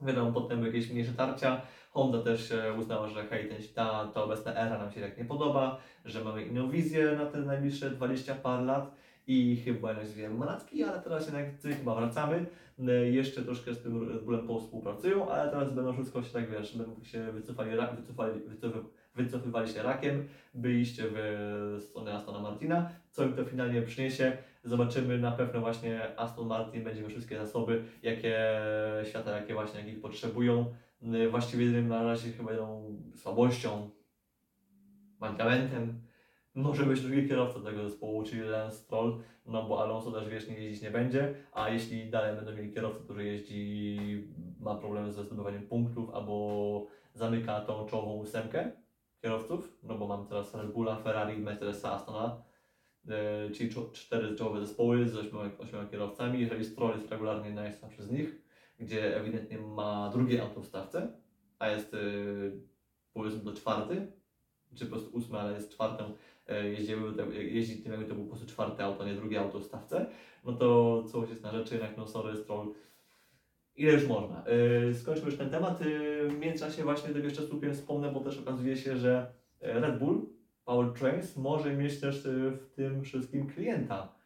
Wiadomo, 0.00 0.32
potem 0.32 0.66
jakieś 0.66 0.90
mniejsze 0.90 1.12
tarcia. 1.12 1.62
Honda 1.90 2.22
też 2.22 2.52
e, 2.52 2.74
uznała, 2.78 3.08
że 3.08 3.24
hej, 3.24 3.48
ten, 3.48 3.58
ta, 3.74 4.10
ta 4.14 4.24
obecna 4.24 4.54
era 4.54 4.78
nam 4.78 4.92
się 4.92 5.00
tak 5.00 5.18
nie 5.18 5.24
podoba, 5.24 5.78
że 6.04 6.24
mamy 6.24 6.44
inną 6.44 6.70
wizję 6.70 7.12
na 7.12 7.26
te 7.26 7.38
najbliższe 7.38 7.90
20 7.90 8.34
par 8.34 8.62
lat 8.62 8.94
i 9.26 9.56
chyba 9.64 9.92
nie 9.92 10.06
zwijamy 10.06 10.34
manatki, 10.38 10.84
ale 10.84 11.02
teraz 11.02 11.26
jednak 11.26 11.46
chyba 11.78 11.94
wracamy. 11.94 12.46
E, 12.88 12.92
Jeszcze 12.92 13.42
troszkę 13.42 13.74
z 13.74 13.82
tym 13.82 14.22
Bullem 14.24 14.48
współpracują, 14.60 15.28
ale 15.28 15.50
teraz 15.50 15.72
będą 15.72 15.92
wszystko 15.92 16.22
się 16.22 16.32
tak 16.32 16.50
wiesz, 16.50 16.76
będą 16.76 17.02
się 17.02 17.32
wycofali, 17.32 17.70
wycofali, 17.96 18.40
wycofy, 18.40 18.78
wycofywali 19.24 19.72
się 19.72 19.82
rakiem, 19.82 20.28
byliście 20.54 21.02
w 21.06 21.78
stronę 21.80 22.14
Astona 22.14 22.40
Martina, 22.40 22.90
co 23.10 23.24
im 23.24 23.32
to 23.32 23.44
finalnie 23.44 23.82
przyniesie. 23.82 24.38
Zobaczymy 24.64 25.18
na 25.18 25.32
pewno 25.32 25.60
właśnie 25.60 26.18
Aston 26.18 26.46
Martin 26.46 26.84
będzie 26.84 27.00
miał 27.00 27.10
wszystkie 27.10 27.38
zasoby, 27.38 27.84
jakie 28.02 28.60
świata, 29.04 29.36
jakie 29.36 29.54
właśnie 29.54 29.80
jakich 29.80 30.00
potrzebują. 30.00 30.74
Właściwie 31.30 31.64
jedynym 31.64 31.88
na 31.88 32.02
razie 32.02 32.32
chyba 32.32 32.50
jedną 32.50 32.96
słabością, 33.14 33.90
mankamentem 35.20 36.00
może 36.54 36.86
być 36.86 37.00
drugi 37.00 37.28
kierowca 37.28 37.60
tego 37.60 37.88
zespołu, 37.88 38.22
czyli 38.24 38.40
Lance 38.40 38.76
Stroll, 38.76 39.18
no 39.46 39.62
bo 39.62 39.82
Alonso 39.82 40.12
też 40.12 40.28
wiesz, 40.28 40.48
nie 40.48 40.54
jeździć 40.54 40.82
nie 40.82 40.90
będzie, 40.90 41.34
a 41.52 41.68
jeśli 41.68 42.10
dalej 42.10 42.36
będą 42.36 42.52
mieli 42.52 42.72
kierowcę, 42.72 43.04
który 43.04 43.24
jeździ, 43.24 43.98
ma 44.60 44.74
problemy 44.74 45.12
ze 45.12 45.24
zdobywaniem 45.24 45.62
punktów 45.62 46.10
albo 46.14 46.86
zamyka 47.14 47.60
tą 47.60 47.86
czołową 47.86 48.12
ósemkę 48.12 48.72
kierowców, 49.22 49.78
no 49.82 49.98
bo 49.98 50.06
mam 50.06 50.26
teraz 50.26 50.54
Red 50.54 50.72
Bulla, 50.72 50.96
Ferrari, 50.96 51.38
Mercedesa, 51.38 51.92
Astona, 51.92 52.42
e, 53.08 53.50
czyli 53.50 53.70
cztery 53.92 54.36
czołowe 54.36 54.60
zespoły 54.60 55.08
z 55.08 55.16
ośmioma, 55.16 55.86
kierowcami. 55.90 56.40
Jeżeli 56.40 56.64
Stroll 56.64 56.92
jest 56.98 57.10
regularnie 57.10 57.50
najsłabszy 57.50 58.02
z 58.02 58.10
nich, 58.10 58.42
gdzie 58.78 59.16
ewidentnie 59.16 59.58
ma 59.58 60.10
drugie 60.12 60.42
auto 60.42 60.60
w 60.60 60.66
stawce, 60.66 61.12
a 61.58 61.68
jest 61.68 61.94
e, 61.94 61.98
powiedzmy 63.12 63.40
to 63.40 63.52
czwarty, 63.52 64.12
czy 64.74 64.86
po 64.86 64.90
prostu 64.90 65.16
ósmy, 65.16 65.38
ale 65.38 65.52
jest 65.52 65.72
czwartą, 65.72 66.12
e, 66.46 66.68
jeździły, 66.68 67.12
jeździ 67.32 67.82
tym 67.82 67.92
jakby 67.92 68.06
to 68.06 68.14
po 68.14 68.24
prostu 68.24 68.46
czwarte 68.46 68.84
auto, 68.84 69.06
nie 69.06 69.14
drugie 69.14 69.40
auto 69.40 69.58
w 69.58 69.64
stawce, 69.64 70.06
no 70.44 70.52
to 70.52 71.02
coś 71.12 71.30
jest 71.30 71.42
na 71.42 71.52
rzeczy, 71.52 71.74
jednak 71.74 71.96
no 71.96 72.06
sorry 72.06 72.36
Stroll, 72.36 72.74
ile 73.78 73.92
już 73.92 74.08
można. 74.08 74.44
Yy, 74.86 74.94
skończmy 74.94 75.26
już 75.26 75.36
ten 75.36 75.50
temat. 75.50 75.84
Yy, 75.84 76.28
w 76.28 76.38
międzyczasie 76.38 76.82
właśnie 76.82 77.08
tego 77.10 77.24
jeszcze 77.24 77.42
słupiem 77.42 77.74
wspomnę, 77.74 78.12
bo 78.12 78.20
też 78.20 78.38
okazuje 78.38 78.76
się, 78.76 78.96
że 78.96 79.32
e, 79.60 79.80
Red 79.80 79.98
Bull 79.98 80.26
Powertrains 80.64 81.36
może 81.36 81.74
mieć 81.74 82.00
też 82.00 82.24
yy, 82.24 82.50
w 82.50 82.70
tym 82.74 83.02
wszystkim 83.02 83.46
klienta 83.46 84.18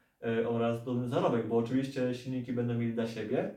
oraz 0.49 0.85
dobry 0.85 1.09
zarobek, 1.09 1.49
bo 1.49 1.57
oczywiście 1.57 2.15
silniki 2.15 2.53
będą 2.53 2.75
mieli 2.75 2.93
dla 2.93 3.07
siebie, 3.07 3.55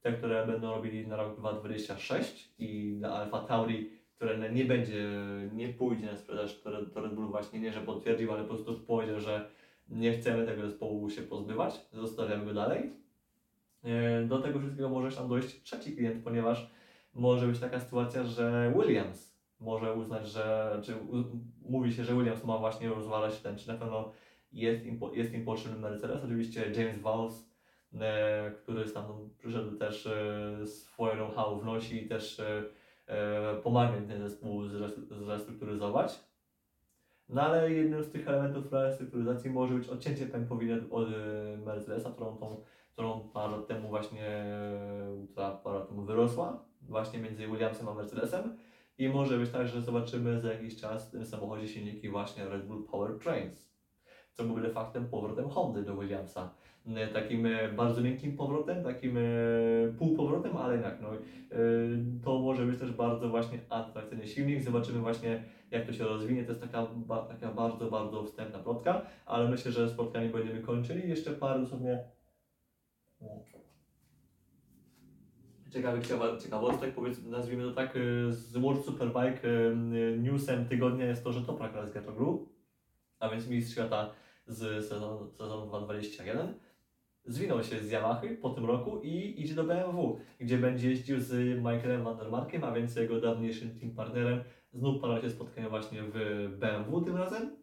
te, 0.00 0.12
które 0.12 0.46
będą 0.46 0.70
robili 0.70 1.06
na 1.06 1.16
rok 1.16 1.38
2026 1.38 2.54
i 2.58 2.96
dla 2.98 3.12
Alfa 3.12 3.40
Tauri, 3.40 3.90
które 4.16 4.52
nie 4.52 4.64
będzie, 4.64 5.08
nie 5.52 5.68
pójdzie 5.68 6.06
na 6.06 6.16
sprzedaż, 6.16 6.60
to 6.60 6.86
to 6.86 7.00
Red 7.00 7.14
Bull 7.14 7.26
właśnie 7.26 7.60
nie, 7.60 7.72
że 7.72 7.80
potwierdził, 7.80 8.32
ale 8.32 8.42
po 8.42 8.54
prostu 8.54 8.80
powiedział, 8.80 9.20
że 9.20 9.48
nie 9.88 10.12
chcemy 10.12 10.46
tego 10.46 10.62
zespołu 10.62 11.10
się 11.10 11.22
pozbywać, 11.22 11.80
zostawiamy 11.92 12.44
go 12.44 12.54
dalej. 12.54 12.92
E, 13.84 14.22
Do 14.26 14.38
tego 14.38 14.58
wszystkiego 14.58 14.88
może 14.88 15.16
tam 15.16 15.28
dojść 15.28 15.62
trzeci 15.62 15.96
klient, 15.96 16.24
ponieważ 16.24 16.70
może 17.14 17.46
być 17.46 17.58
taka 17.58 17.80
sytuacja, 17.80 18.24
że 18.24 18.72
Williams 18.76 19.38
może 19.60 19.92
uznać, 19.94 20.28
że, 20.28 20.78
czy 20.84 20.96
u, 20.96 21.24
mówi 21.62 21.92
się, 21.92 22.04
że 22.04 22.14
Williams 22.14 22.44
ma 22.44 22.58
właśnie 22.58 22.88
rozwalać 22.88 23.40
ten, 23.40 23.56
czy 23.56 23.68
na 23.68 23.74
pewno 23.74 24.12
jest 24.52 24.86
im, 24.86 25.00
jest 25.12 25.34
im 25.34 25.44
potrzebny 25.44 25.78
Mercedes. 25.78 26.24
Oczywiście 26.24 26.70
James 26.76 27.00
Vowles, 27.00 27.50
e, 28.00 28.50
który 28.50 28.88
stamtąd 28.88 29.32
przyszedł 29.32 29.76
też 29.76 30.06
e, 30.06 30.66
swoje 30.66 31.12
know-how 31.14 31.60
wnosi 31.60 32.04
i 32.04 32.08
też 32.08 32.40
e, 32.40 32.62
e, 33.06 33.56
pomaga 33.62 33.92
ten 34.08 34.28
zespół 34.28 34.62
zres- 34.62 35.24
zrestrukturyzować. 35.24 36.20
No 37.28 37.42
ale 37.42 37.72
jednym 37.72 38.04
z 38.04 38.10
tych 38.10 38.28
elementów 38.28 38.72
restrukturyzacji 38.72 39.50
może 39.50 39.74
być 39.74 39.88
odcięcie 39.88 40.26
pępowiny 40.26 40.80
od 40.90 41.08
e, 41.08 41.12
Mercedesa, 41.66 42.10
którą 42.10 42.36
tą 42.36 42.64
którą 42.98 43.20
parę 43.20 43.52
lat 43.52 43.66
temu 43.66 43.88
właśnie, 43.88 44.44
która 45.32 45.50
parę 45.50 45.78
lat 45.78 45.88
temu 45.88 46.02
wyrosła, 46.02 46.64
właśnie 46.82 47.18
między 47.18 47.46
Williamsem 47.46 47.88
a 47.88 47.94
Mercedesem. 47.94 48.56
I 48.98 49.08
może 49.08 49.38
być 49.38 49.50
tak, 49.50 49.68
że 49.68 49.82
zobaczymy 49.82 50.40
za 50.40 50.52
jakiś 50.52 50.76
czas 50.80 51.08
w 51.08 51.10
tym 51.10 51.26
samochodzie 51.26 51.68
silniki 51.68 52.08
właśnie 52.08 52.48
Red 52.48 52.66
Bull 52.66 52.84
Powertrains, 52.84 53.70
co 54.32 54.44
byłby 54.44 54.70
faktem 54.70 55.08
powrotem 55.08 55.48
Hondy 55.48 55.82
do 55.82 55.96
Williamsa. 55.96 56.50
E, 56.96 57.08
Takim 57.08 57.46
e, 57.46 57.68
bardzo 57.68 58.00
miękkim 58.00 58.36
powrotem, 58.36 58.84
takim 58.84 59.16
e, 59.16 59.20
półpowrotem, 59.98 60.56
ale 60.56 60.74
jednak 60.74 61.00
no, 61.00 61.08
to 62.24 62.38
może 62.38 62.66
być 62.66 62.78
też 62.78 62.92
bardzo 62.92 63.28
właśnie 63.28 63.58
atrakcyjny 63.68 64.26
silnik. 64.26 64.62
Zobaczymy 64.62 64.98
właśnie 64.98 65.44
jak 65.70 65.86
to 65.86 65.92
się 65.92 66.04
rozwinie. 66.04 66.44
To 66.44 66.52
jest 66.52 66.62
taka, 66.62 66.86
taka 67.28 67.52
bardzo, 67.52 67.90
bardzo 67.90 68.24
wstępna 68.24 68.58
plotka, 68.58 69.02
ale 69.26 69.50
myślę, 69.50 69.72
że 69.72 69.88
spotkanie 69.88 70.28
będziemy 70.28 70.60
kończyli. 70.60 71.08
Jeszcze 71.08 71.30
parę 71.30 71.60
dosłownie 71.60 72.17
Ciekawych 75.70 76.06
ciekawostek, 76.42 76.94
powiedzmy, 76.94 77.30
nazwijmy 77.30 77.64
to 77.64 77.72
tak, 77.72 77.96
y, 77.96 78.32
z 78.32 78.56
World 78.56 78.84
Superbike 78.84 79.48
y, 79.48 80.18
newsem 80.18 80.68
tygodnia 80.68 81.06
jest 81.06 81.24
to, 81.24 81.32
że 81.32 81.42
Toprak 81.42 81.74
raz 81.74 81.92
Gru, 81.92 82.48
a 83.20 83.28
więc 83.28 83.48
mistrz 83.48 83.72
świata 83.72 84.10
z 84.46 84.88
sezonu, 84.88 85.30
sezonu 85.30 85.66
2021, 85.66 86.54
zwinął 87.24 87.62
się 87.62 87.80
z 87.80 87.90
Yamahy 87.90 88.36
po 88.36 88.50
tym 88.50 88.64
roku 88.64 89.00
i 89.02 89.42
idzie 89.42 89.54
do 89.54 89.64
BMW, 89.64 90.20
gdzie 90.40 90.58
będzie 90.58 90.90
jeździł 90.90 91.20
z 91.20 91.58
Michaelem 91.58 92.04
van 92.04 92.16
der 92.16 92.30
Markiem, 92.30 92.64
a 92.64 92.72
więc 92.72 92.96
jego 92.96 93.20
dawniejszym 93.20 93.78
team 93.80 93.90
partnerem. 93.92 94.40
Znów 94.72 95.00
para 95.00 95.20
się 95.20 95.30
spotkają 95.30 95.68
właśnie 95.68 96.02
w 96.02 96.48
BMW 96.58 97.00
tym 97.00 97.16
razem. 97.16 97.57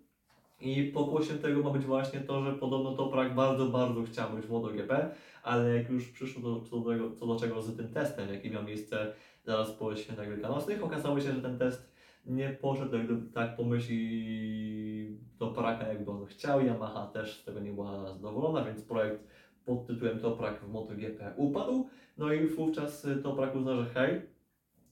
I 0.60 0.84
pokłosiem 0.84 1.40
tego 1.40 1.64
ma 1.64 1.70
być 1.70 1.86
właśnie 1.86 2.20
to, 2.20 2.44
że 2.44 2.54
podobno 2.54 2.96
Toprak 2.96 3.36
bardzo, 3.36 3.66
bardzo 3.66 4.04
chciał 4.04 4.30
być 4.30 4.46
w 4.46 4.50
MotoGP, 4.50 5.10
ale 5.44 5.78
jak 5.78 5.90
już 5.90 6.08
przyszło 6.08 6.42
do, 6.42 6.62
co, 6.62 6.80
do 6.80 7.12
co 7.12 7.28
do 7.28 7.40
czego 7.40 7.62
z 7.62 7.78
tym 7.78 7.90
testem, 7.90 8.34
jaki 8.34 8.52
miał 8.52 8.64
miejsce 8.64 9.14
zaraz 9.44 9.72
po 9.72 9.96
świętach 9.96 10.30
wielkanocnych, 10.30 10.84
okazało 10.84 11.22
się, 11.22 11.32
że 11.34 11.42
ten 11.42 11.58
test 11.58 11.96
nie 12.26 12.50
poszedł 12.50 12.98
tak 13.34 13.56
po 13.56 13.64
myśli 13.64 15.18
Topraka, 15.40 15.88
jakby 15.88 16.12
on 16.12 16.26
chciał. 16.26 16.62
Yamaha 16.62 17.08
też 17.08 17.42
z 17.42 17.44
tego 17.44 17.60
nie 17.60 17.72
była 17.72 18.14
zadowolona, 18.14 18.66
więc 18.66 18.82
projekt 18.82 19.28
pod 19.66 19.88
tytułem 19.88 20.20
Toprak 20.20 20.62
w 20.62 20.70
MotoGP 20.70 21.34
upadł. 21.36 21.90
No 22.18 22.34
i 22.34 22.48
wówczas 22.48 23.08
Toprak 23.24 23.56
uznał, 23.56 23.78
że 23.78 23.86
hej, 23.86 24.22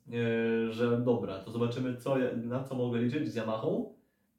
yy, 0.07 0.73
że 0.73 0.97
dobra, 1.01 1.39
to 1.39 1.51
zobaczymy 1.51 1.97
co, 1.97 2.15
na 2.35 2.63
co 2.63 2.75
mogę 2.75 2.99
liczyć 2.99 3.31
z 3.31 3.35
Yamahą 3.35 3.92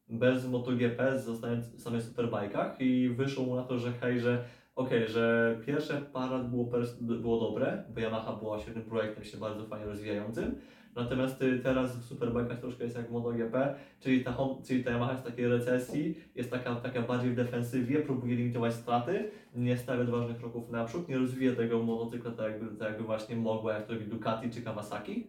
bez 0.08 0.46
MotoGP, 0.46 1.18
zostając 1.18 1.66
w 1.66 1.80
samych 1.80 2.02
superbajkach 2.02 2.80
i 2.80 3.08
wyszło 3.08 3.44
mu 3.44 3.56
na 3.56 3.62
to, 3.62 3.78
że 3.78 3.92
hej, 3.92 4.20
że 4.20 4.44
okej, 4.76 5.08
że 5.08 5.56
pierwsze 5.66 6.02
parę 6.12 6.44
było, 6.44 6.70
było 7.00 7.40
dobre, 7.40 7.84
bo 7.94 8.00
Yamaha 8.00 8.32
była 8.32 8.60
świetnym 8.60 8.84
projektem, 8.84 9.24
się 9.24 9.38
bardzo 9.38 9.66
fajnie 9.66 9.86
rozwijającym, 9.86 10.54
natomiast 10.94 11.42
y, 11.42 11.58
teraz 11.58 11.98
w 11.98 12.04
superbajkach 12.04 12.60
troszkę 12.60 12.84
jest 12.84 12.96
jak 12.96 13.10
MotoGP, 13.10 13.74
czyli 14.00 14.24
ta, 14.24 14.36
czyli 14.66 14.84
ta 14.84 14.90
Yamaha 14.90 15.12
jest 15.12 15.24
w 15.24 15.26
takiej 15.26 15.48
recesji, 15.48 16.14
jest 16.34 16.50
taka, 16.50 16.74
taka 16.74 17.02
bardziej 17.02 17.30
w 17.30 17.36
defensywie, 17.36 18.00
próbuje 18.00 18.36
limitować 18.36 18.74
straty, 18.74 19.30
nie 19.54 19.76
stawia 19.76 20.02
odważnych 20.02 20.38
kroków 20.38 20.70
naprzód, 20.70 21.08
nie 21.08 21.18
rozwija 21.18 21.54
tego 21.54 21.82
motocykla 21.82 22.30
tak 22.30 22.52
jakby, 22.52 22.76
tak 22.76 22.88
jakby 22.88 23.04
właśnie 23.04 23.36
mogła, 23.36 23.72
jak 23.72 23.86
to 23.86 23.92
robi 23.92 24.06
Ducati 24.06 24.50
czy 24.50 24.62
Kawasaki, 24.62 25.26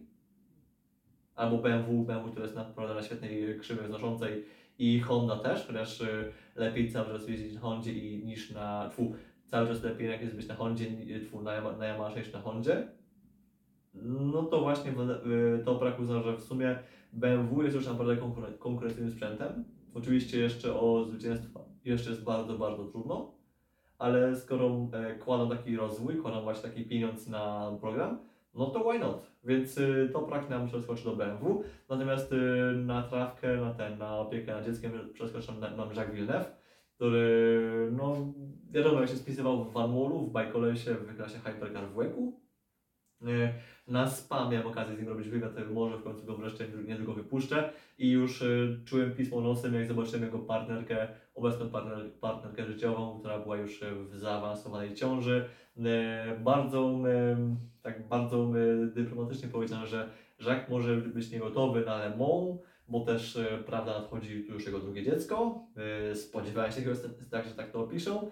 albo 1.34 1.58
BMW, 1.58 2.04
BMW, 2.04 2.30
które 2.30 2.44
jest 2.44 2.56
naprawdę 2.56 2.94
na 2.94 3.02
świetnej 3.02 3.58
krzywej 3.60 3.86
wznoszącej 3.86 4.44
i 4.78 5.00
Honda 5.00 5.36
też, 5.36 5.66
chociaż 5.66 6.00
y, 6.00 6.32
lepiej 6.54 6.90
cały 6.90 7.06
czas 7.06 7.28
jeździć 7.28 7.54
na 7.54 7.60
Hondzie 7.60 7.92
i, 7.92 8.24
niż 8.24 8.50
na, 8.50 8.88
tfu, 8.88 9.14
cały 9.46 9.68
czas 9.68 9.82
lepiej 9.82 10.10
jak 10.10 10.22
jest 10.22 10.36
być 10.36 10.48
na 10.48 10.54
Hondzie, 10.54 10.90
ni- 10.90 11.20
tfu, 11.20 11.42
na, 11.42 11.72
na 11.72 11.86
Yamaha 11.86 12.18
niż 12.18 12.32
na 12.32 12.40
Hondzie. 12.40 12.88
No 13.94 14.42
to 14.42 14.60
właśnie 14.60 14.90
y, 14.90 15.64
Toprak 15.64 16.00
uznał, 16.00 16.22
że 16.22 16.36
w 16.36 16.40
sumie 16.40 16.78
BMW 17.12 17.62
jest 17.62 17.74
już 17.76 17.86
naprawdę 17.86 18.16
konkuren- 18.16 18.58
konkurencyjnym 18.58 19.12
sprzętem. 19.12 19.64
Oczywiście 19.94 20.40
jeszcze 20.40 20.80
o 20.80 21.04
zwycięstwa 21.04 21.60
jeszcze 21.84 22.10
jest 22.10 22.24
bardzo, 22.24 22.58
bardzo 22.58 22.84
trudno, 22.84 23.32
ale 23.98 24.36
skoro 24.36 24.88
e, 24.92 25.14
kładą 25.14 25.48
taki 25.50 25.76
rozwój, 25.76 26.16
kładą 26.16 26.42
właśnie 26.42 26.70
taki 26.70 26.84
pieniądz 26.84 27.28
na 27.28 27.72
program, 27.80 28.18
no 28.54 28.66
to 28.66 28.80
why 28.90 28.98
not? 28.98 29.30
Więc 29.46 29.78
y, 29.78 30.10
Toprak 30.12 30.50
nam 30.50 30.66
przeskoczy 30.66 31.04
do 31.04 31.16
BMW, 31.16 31.62
natomiast 31.88 32.32
y, 32.32 32.36
na 32.76 33.02
trawkę, 33.02 33.56
na 33.56 33.74
ten, 33.74 33.98
na 33.98 34.18
opiekę 34.18 34.52
nad 34.52 34.64
dzieckiem 34.64 34.92
przeskoczył 35.12 35.54
nam 35.54 35.88
Jacques 35.94 36.14
Villeneuve, 36.14 36.56
który, 36.94 37.88
no 37.92 38.32
wiadomo, 38.70 39.00
jak 39.00 39.08
się 39.08 39.16
spisywał 39.16 39.64
w 39.64 39.72
Van 39.72 39.90
Wallu, 39.90 40.20
w 40.20 40.32
Bajkolesie, 40.32 40.94
w 40.94 41.16
klasie 41.16 41.38
Hypercar 41.38 41.88
w 41.88 41.96
Łeku, 41.96 42.40
E, 43.22 43.54
Na 43.88 44.10
spam 44.10 44.52
miałem 44.52 44.66
okazję 44.66 44.96
z 44.96 44.98
nim 44.98 45.08
robić 45.08 45.28
wywiad, 45.28 45.58
e, 45.58 45.64
może 45.64 45.98
w 45.98 46.02
końcu 46.02 46.26
go 46.26 46.36
wreszcie 46.36 46.68
niedługo 46.86 47.14
wypuszczę. 47.14 47.72
I 47.98 48.10
już 48.10 48.44
czułem 48.84 49.14
pismo 49.14 49.40
nosem, 49.40 49.74
jak 49.74 49.86
zobaczyłem 49.86 50.22
jego 50.22 50.38
partnerkę, 50.38 51.08
obecną 51.36 51.70
partner, 51.70 52.12
partnerkę 52.20 52.64
życiową, 52.64 53.18
która 53.18 53.38
była 53.38 53.56
już 53.56 53.82
e, 53.82 53.94
w 53.94 54.16
zaawansowanej 54.16 54.94
ciąży. 54.94 55.44
E, 55.78 56.38
Bardzo, 56.40 57.02
e, 57.08 57.56
tak 57.82 58.08
bardzo 58.08 58.52
dyplomatycznie 58.94 59.48
powiedziano, 59.48 59.86
że 59.86 60.08
Jacques 60.46 60.70
może 60.70 60.96
być 60.96 61.30
niegotowy 61.30 61.84
na 61.84 61.98
Le 61.98 62.12
bo 62.88 63.00
też, 63.00 63.38
prawda, 63.66 63.98
nadchodzi 63.98 64.44
tu 64.44 64.52
już 64.52 64.66
jego 64.66 64.78
drugie 64.78 65.02
dziecko. 65.02 65.60
Spodziewałem 66.14 66.72
się 66.72 66.80
tak, 67.30 67.48
że 67.48 67.54
tak 67.54 67.70
to 67.70 67.80
opiszą. 67.80 68.30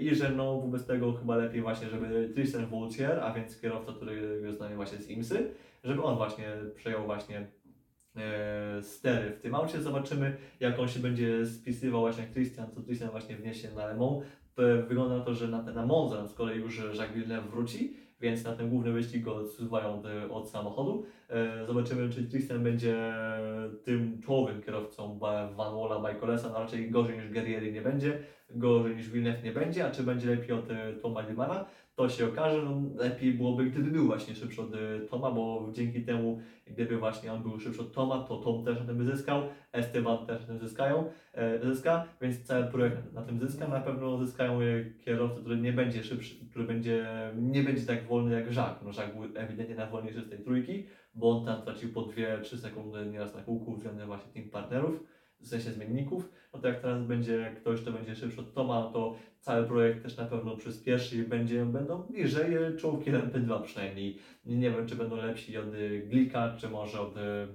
I 0.00 0.14
że 0.14 0.30
no 0.30 0.60
wobec 0.60 0.86
tego 0.86 1.12
chyba 1.12 1.36
lepiej 1.36 1.62
właśnie, 1.62 1.88
żeby 1.88 2.30
Tristan 2.34 2.66
Vautier, 2.66 3.20
a 3.20 3.32
więc 3.32 3.60
kierowca, 3.60 3.92
który 3.92 4.52
znany 4.52 4.76
właśnie 4.76 4.98
z 4.98 5.10
IMSY, 5.10 5.50
żeby 5.84 6.02
on 6.02 6.16
właśnie 6.16 6.52
przejął 6.74 7.04
właśnie 7.04 7.46
stery 8.82 9.30
w 9.30 9.40
tym 9.40 9.54
aucie. 9.54 9.82
Zobaczymy, 9.82 10.36
jak 10.60 10.78
on 10.78 10.88
się 10.88 11.00
będzie 11.00 11.46
spisywał 11.46 12.00
właśnie 12.00 12.24
Christian, 12.32 12.70
co 12.70 12.82
Christian 12.82 13.10
właśnie 13.10 13.36
wniesie 13.36 13.68
na 13.72 13.86
Le 13.86 13.96
Mans. 13.96 14.24
Wygląda 14.88 15.18
na 15.18 15.24
to, 15.24 15.34
że 15.34 15.48
na, 15.48 15.62
na 15.62 15.86
Monza 15.86 16.26
z 16.26 16.34
kolei 16.34 16.60
już 16.60 16.78
Jacques 16.78 17.14
Villeneuve 17.14 17.50
wróci, 17.50 17.96
więc 18.20 18.44
na 18.44 18.56
ten 18.56 18.70
główny 18.70 18.92
wyścig 18.92 19.22
go 19.22 19.36
odsuwają 19.36 20.00
od, 20.00 20.06
od 20.30 20.50
samochodu. 20.50 21.04
E, 21.28 21.66
Zobaczymy, 21.66 22.10
czy 22.10 22.24
Tristan 22.24 22.62
będzie 22.62 23.14
tym 23.84 24.22
czołowym 24.22 24.62
kierowcą 24.62 25.18
Van 25.18 25.56
Walla 25.56 26.00
Bajkolesa, 26.00 26.48
no 26.48 26.60
raczej 26.60 26.90
gorzej 26.90 27.18
niż 27.18 27.32
Guerrieri 27.32 27.72
nie 27.72 27.82
będzie, 27.82 28.18
gorzej 28.50 28.96
niż 28.96 29.10
Villeneuve 29.10 29.44
nie 29.44 29.52
będzie, 29.52 29.86
a 29.86 29.90
czy 29.90 30.02
będzie 30.02 30.30
lepiej 30.30 30.52
od 30.52 30.70
e, 30.70 30.92
Toma 30.92 31.20
Limana, 31.20 31.64
to 31.98 32.08
się 32.08 32.28
okaże. 32.28 32.62
No, 32.62 32.82
lepiej 32.96 33.32
byłoby, 33.32 33.64
gdyby 33.64 33.90
był 33.90 34.06
właśnie 34.06 34.34
szybszy 34.34 34.62
od 34.62 34.74
e, 34.74 35.00
Toma, 35.10 35.30
bo 35.30 35.68
dzięki 35.72 36.02
temu, 36.02 36.40
gdyby 36.66 36.96
właśnie 36.96 37.32
on 37.32 37.42
był 37.42 37.60
szybszy 37.60 37.80
od 37.80 37.92
Toma, 37.92 38.24
to 38.24 38.36
Tom 38.36 38.64
też 38.64 38.78
na 38.78 38.84
tym 38.84 39.04
zyskał, 39.04 39.42
Esteban 39.72 40.26
też 40.26 40.40
na 40.40 40.46
tym 40.46 40.58
zyskają, 40.58 41.10
e, 41.34 41.60
zyska, 41.60 42.04
więc 42.20 42.42
cały 42.42 42.64
projekt 42.64 43.12
na 43.12 43.22
tym 43.22 43.40
zyska. 43.40 43.68
Na 43.68 43.80
pewno 43.80 44.18
zyskają 44.18 44.60
kierowcy, 45.04 45.40
który 45.40 45.56
nie 45.56 45.72
będzie 45.72 46.04
szybszy, 46.04 46.34
który 46.50 46.64
będzie, 46.64 47.06
nie 47.36 47.62
będzie 47.62 47.82
tak 47.82 48.06
wolny 48.06 48.34
jak 48.34 48.56
Jacques. 48.56 48.82
No 48.84 49.02
Jacques 49.02 49.14
był 49.14 49.42
ewidentnie 49.42 49.74
najwolniejszy 49.74 50.22
z 50.22 50.30
tej 50.30 50.38
trójki, 50.38 50.86
bo 51.14 51.30
on 51.30 51.46
tam 51.46 51.62
tracił 51.62 51.92
po 51.92 52.02
2-3 52.02 52.58
sekundy 52.58 53.06
nieraz 53.06 53.34
na 53.34 53.42
kółku 53.42 53.74
względem 53.74 54.06
właśnie 54.06 54.32
team 54.32 54.50
partnerów, 54.50 55.04
w 55.40 55.46
sensie 55.46 55.70
zmienników. 55.70 56.32
No 56.54 56.58
to 56.58 56.68
jak 56.68 56.80
teraz 56.80 57.02
będzie 57.02 57.54
ktoś, 57.56 57.80
kto 57.80 57.92
będzie 57.92 58.14
szybszy 58.14 58.40
od 58.40 58.54
Toma, 58.54 58.90
to 58.92 59.16
cały 59.48 59.66
projekt 59.66 60.02
też 60.02 60.16
na 60.16 60.24
pewno 60.24 60.56
przyspieszy 60.56 61.16
i 61.16 61.22
będzie, 61.22 61.64
będą 61.64 62.02
bliżej 62.02 62.56
czołówki 62.78 63.10
LMP2 63.12 63.62
przynajmniej. 63.62 64.18
Nie, 64.44 64.70
wiem, 64.70 64.86
czy 64.86 64.96
będą 64.96 65.16
lepsi 65.16 65.58
od 65.58 65.66
e, 65.74 65.98
Glika, 65.98 66.56
czy 66.58 66.68
może 66.68 67.00
od, 67.00 67.16
e, 67.16 67.46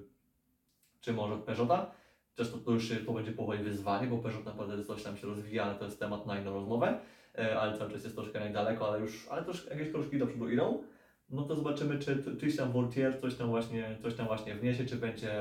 czy 1.01 1.13
może 1.13 1.33
od 1.33 1.43
Peugeota. 1.43 1.91
Też 2.35 2.51
to, 2.65 2.71
już 2.71 2.89
się- 2.89 2.95
to 2.95 3.13
będzie 3.13 3.31
powoli 3.31 3.63
wyzwanie, 3.63 4.07
bo 4.07 4.17
Peugeot 4.17 4.45
naprawdę 4.45 4.83
coś 4.83 5.03
tam 5.03 5.17
się 5.17 5.27
rozwija, 5.27 5.63
ale 5.63 5.75
to 5.75 5.85
jest 5.85 5.99
temat 5.99 6.25
na 6.25 6.39
inną 6.39 6.53
rozmowę. 6.53 6.99
E, 7.37 7.59
Ale 7.59 7.77
cały 7.77 7.91
czas 7.91 8.03
jest 8.03 8.15
troszkę 8.15 8.47
niedaleko, 8.47 8.87
ale 8.89 8.99
już, 8.99 9.27
ale 9.29 9.43
też 9.43 9.67
jakieś 9.69 9.89
kroczki 9.91 10.17
do 10.17 10.27
przodu 10.27 10.49
idą. 10.49 10.83
No 11.29 11.43
to 11.43 11.55
zobaczymy, 11.55 11.99
czy 11.99 12.23
czy- 12.23 12.37
czyś 12.37 12.55
tam 12.55 12.71
Voltier 12.71 13.21
coś 13.21 13.35
tam 13.35 13.47
właśnie, 13.47 13.97
coś 14.01 14.13
tam 14.13 14.27
właśnie 14.27 14.55
wniesie, 14.55 14.85
czy 14.85 14.95
będzie 14.95 15.31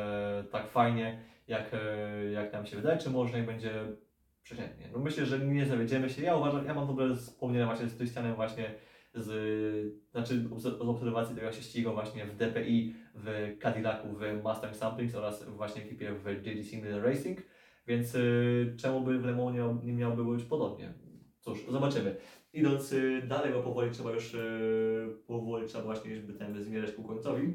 tak 0.51 0.69
fajnie, 0.71 1.19
jak, 1.49 1.71
e, 1.75 2.31
jak 2.31 2.53
nam 2.53 2.67
się 2.67 2.77
wydaje, 2.77 2.99
czy 2.99 3.11
może 3.11 3.39
będzie 3.39 3.71
przeciętnie. 4.43 4.89
No 4.93 4.99
myślę, 4.99 5.27
że 5.27 5.39
nie 5.39 5.67
zawiedziemy 5.67 6.11
się. 6.11 6.23
Ja 6.23 6.37
uważam, 6.37 6.67
ja 6.67 6.75
mam 6.75 6.87
dobre 6.87 7.17
wspomnienia 7.17 7.67
właśnie 7.67 7.89
z 7.89 7.97
Christianem 7.97 8.35
właśnie 8.35 8.75
z, 9.15 9.95
znaczy 10.11 10.45
z 10.57 10.67
obserwacji 10.67 11.35
tego, 11.35 11.47
jak 11.47 11.55
się 11.55 11.63
ścigał 11.63 11.95
właśnie 11.95 12.27
w 12.27 12.37
DPI, 12.37 12.95
w 13.15 13.57
Cadillacu, 13.63 14.09
w 14.09 14.43
Mustang 14.45 14.77
Samplings 14.77 15.15
oraz 15.15 15.45
właśnie 15.49 15.83
ekipie 15.83 16.13
w 16.13 16.47
JD 16.47 16.65
Single 16.65 17.01
Racing, 17.01 17.39
więc 17.87 18.15
y, 18.15 18.75
czemu 18.79 19.01
by 19.01 19.19
w 19.19 19.25
Le 19.25 19.33
Mans 19.33 19.85
nie, 19.85 19.93
miałoby 19.93 20.25
być 20.25 20.45
podobnie? 20.45 20.95
Cóż, 21.41 21.67
zobaczymy. 21.69 22.17
Idąc 22.53 22.93
y, 22.93 23.23
dalej, 23.29 23.53
bo 23.53 23.63
powoli 23.63 23.91
trzeba 23.91 24.11
już, 24.11 24.35
y, 24.35 25.17
powoli 25.27 25.69
trzeba 25.69 25.85
właśnie 25.85 26.11
już 26.11 26.21
by 26.21 26.33
ten 26.33 26.65
zmierzać 26.65 26.93
ku 26.93 27.03
końcowi, 27.03 27.55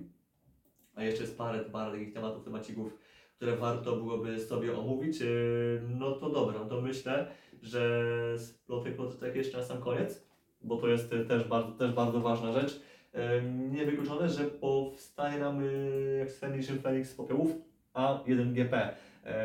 a 0.96 1.04
jeszcze 1.04 1.24
jest 1.24 1.38
parę, 1.38 1.60
parę 1.60 1.92
takich 1.92 2.14
tematów, 2.14 2.44
temacików, 2.44 2.98
które 3.38 3.56
warto 3.56 3.96
byłoby 3.96 4.40
sobie 4.40 4.78
omówić, 4.78 5.22
y, 5.22 5.82
no 6.00 6.12
to 6.12 6.30
dobra, 6.30 6.60
to 6.60 6.82
myślę, 6.82 7.28
że 7.62 7.80
z 8.38 8.54
plotek 8.54 8.96
plotek 8.96 9.36
jeszcze 9.36 9.58
na 9.58 9.64
sam 9.64 9.82
koniec, 9.82 10.28
bo 10.62 10.78
to 10.78 10.88
jest 10.88 11.14
y, 11.14 11.26
też 11.26 11.44
bardzo, 11.44 11.72
też 11.72 11.92
bardzo 11.92 12.22
ważna 12.22 12.52
rzecz. 12.52 12.82
Ym, 13.38 13.72
Niewykluczone, 13.74 14.30
że 14.30 14.44
powstanie 14.44 15.40
nam 15.40 15.60
y, 15.64 16.26
Fenixem 16.40 16.80
Felix 16.80 17.10
z 17.10 17.16
popiołów 17.16 17.52
A1GP. 17.94 18.90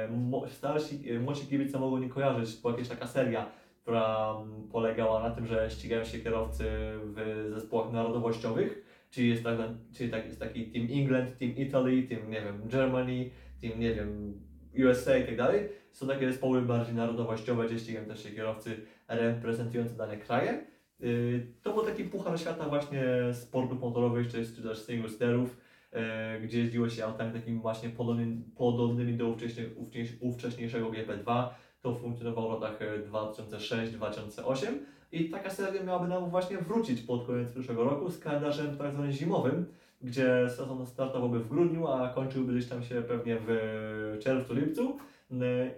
Ym, 0.08 0.28
mo- 0.28 0.48
Starsi, 0.48 1.10
y, 1.12 1.20
młodsi 1.20 1.46
kibice 1.46 1.78
mogą 1.78 1.98
nie 1.98 2.08
kojarzyć, 2.08 2.56
była 2.60 2.72
jakaś 2.72 2.88
taka 2.88 3.06
seria, 3.06 3.46
która 3.82 4.34
mm, 4.42 4.68
polegała 4.68 5.22
na 5.22 5.30
tym, 5.30 5.46
że 5.46 5.70
ścigają 5.70 6.04
się 6.04 6.18
kierowcy 6.18 6.64
w 7.04 7.46
zespołach 7.54 7.92
narodowościowych, 7.92 8.84
czyli 9.10 9.28
jest, 9.28 9.42
tak, 9.44 9.56
czyli 9.94 10.10
tak, 10.10 10.26
jest 10.26 10.40
taki 10.40 10.70
Team 10.70 10.86
England, 11.00 11.38
Team 11.38 11.56
Italy, 11.56 12.02
Team, 12.02 12.30
nie 12.30 12.40
wiem, 12.40 12.68
Germany, 12.68 13.30
Team, 13.62 13.80
nie 13.80 13.94
wiem, 13.94 14.40
USA 14.86 15.16
i 15.16 15.26
tak 15.26 15.36
dalej. 15.36 15.68
Są 15.92 16.06
takie 16.06 16.32
zespoły 16.32 16.62
bardziej 16.62 16.94
narodowościowe, 16.94 17.66
gdzie 17.66 17.78
ścigają 17.78 18.06
też 18.06 18.22
się 18.22 18.30
kierowcy 18.30 18.76
reprezentujący 19.08 19.96
dane 19.96 20.16
kraje. 20.16 20.66
Yy, 21.00 21.46
To 21.62 21.72
był 21.72 21.82
taki 21.84 22.04
puchar 22.04 22.40
świata 22.40 22.68
właśnie 22.68 23.04
sportów 23.32 23.80
motorowych, 23.80 24.28
czy, 24.28 24.46
czy 24.56 24.62
też 24.62 24.86
single 24.86 25.08
sterów, 25.10 25.56
yy, 25.92 26.00
gdzie 26.42 26.58
jeździło 26.58 26.88
się 26.88 27.04
autami 27.04 27.32
takimi 27.32 27.60
właśnie 27.60 27.88
podobnymi, 27.88 28.44
podobnymi 28.56 29.14
do 29.14 29.28
ówcześnie, 29.28 29.64
ówcześnie, 29.76 30.16
ówcześniejszego 30.20 30.90
GP2. 30.90 31.48
To 31.82 31.94
funkcjonowało 31.94 32.58
w 32.58 32.62
latach 32.62 32.82
e, 32.82 32.98
2006-2008 32.98 34.66
i 35.12 35.30
taka 35.30 35.50
seria 35.50 35.82
miałaby 35.82 36.08
nam 36.08 36.30
właśnie 36.30 36.58
wrócić 36.58 37.00
pod 37.00 37.26
koniec 37.26 37.50
przyszłego 37.50 37.84
roku 37.84 38.10
z 38.10 38.18
kalendarzem 38.18 38.78
tak 38.78 38.92
zwanym 38.92 39.12
zimowym, 39.12 39.66
gdzie 40.02 40.50
sezon 40.50 40.86
startowałby 40.86 41.38
w 41.38 41.48
grudniu, 41.48 41.86
a 41.86 42.08
kończyłby 42.08 42.52
gdzieś 42.52 42.68
tam 42.68 42.82
się 42.82 43.02
pewnie 43.02 43.36
w 43.46 44.18
czerwcu, 44.22 44.54
lipcu. 44.54 44.98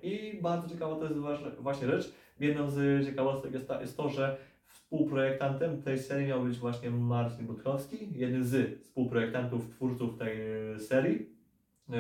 I 0.03 0.39
bardzo 0.43 0.69
ciekawa 0.69 0.97
to 0.97 1.05
jest 1.05 1.19
właśnie 1.61 1.87
rzecz. 1.87 2.13
Jedną 2.41 2.71
z 2.71 3.07
ciekawostek 3.07 3.53
jest, 3.81 3.97
to, 3.97 4.09
że 4.09 4.37
współprojektantem 4.67 5.83
tej 5.83 5.99
serii 5.99 6.27
miał 6.27 6.43
być 6.43 6.59
właśnie 6.59 6.91
Marcin 6.91 7.47
Budkowski, 7.47 7.97
jeden 8.13 8.45
z 8.45 8.81
współprojektantów, 8.83 9.71
twórców 9.71 10.19
tej 10.19 10.39
e, 10.75 10.81
serii. 10.81 11.35
Yy, 11.89 11.97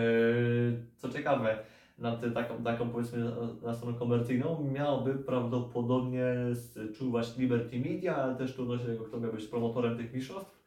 Co 0.97 1.09
ciekawe, 1.09 1.59
nad 1.99 2.35
taką, 2.35 2.63
taką 2.63 2.89
powiedzmy 2.91 3.19
na- 3.63 3.75
stronę 3.75 3.99
komercyjną 3.99 4.71
miałby 4.73 5.15
prawdopodobnie 5.15 6.25
czuwać 6.99 7.37
Liberty 7.39 7.79
Media, 7.79 8.17
ale 8.17 8.35
też 8.37 8.55
trudno 8.55 8.79
się 8.79 8.85
kto 9.09 9.21
miał 9.21 9.33
być 9.33 9.47
promotorem 9.47 9.97
tych 9.97 10.15
mistrzostw, 10.15 10.64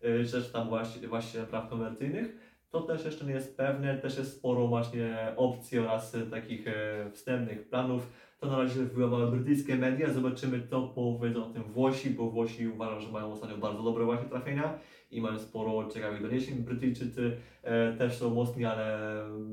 czy 0.00 0.32
też 0.32 0.52
tam 0.52 0.68
właśnie, 0.68 1.08
właśnie 1.08 1.40
praw 1.40 1.68
komercyjnych. 1.68 2.48
To 2.70 2.80
też 2.80 3.04
jeszcze 3.04 3.24
nie 3.24 3.32
jest 3.32 3.56
pewne, 3.56 3.98
też 3.98 4.18
jest 4.18 4.36
sporo 4.36 4.66
właśnie 4.66 5.32
opcji 5.36 5.78
oraz 5.78 6.14
e, 6.14 6.20
takich 6.20 6.68
e, 6.68 7.10
wstępnych 7.10 7.68
planów. 7.68 8.12
To 8.40 8.46
na 8.46 8.58
razie 8.58 8.82
wyłapały 8.82 9.30
brytyjskie 9.30 9.76
media, 9.76 10.12
zobaczymy 10.12 10.66
co 10.70 10.82
powiedzą 10.82 11.46
o 11.46 11.50
tym 11.50 11.62
Włosi, 11.62 12.10
bo 12.10 12.30
Włosi 12.30 12.68
uważam, 12.68 13.00
że 13.00 13.12
mają 13.12 13.32
ostatnio 13.32 13.56
bardzo 13.56 13.82
dobre 13.82 14.04
właśnie 14.04 14.28
trafienia 14.28 14.78
i 15.10 15.20
mają 15.20 15.38
sporo 15.38 15.88
ciekawych 15.88 16.22
doniesień. 16.22 16.58
Brytyjczycy 16.58 17.36
e, 17.62 17.92
też 17.92 18.16
są 18.16 18.34
mocni, 18.34 18.64
ale 18.64 18.98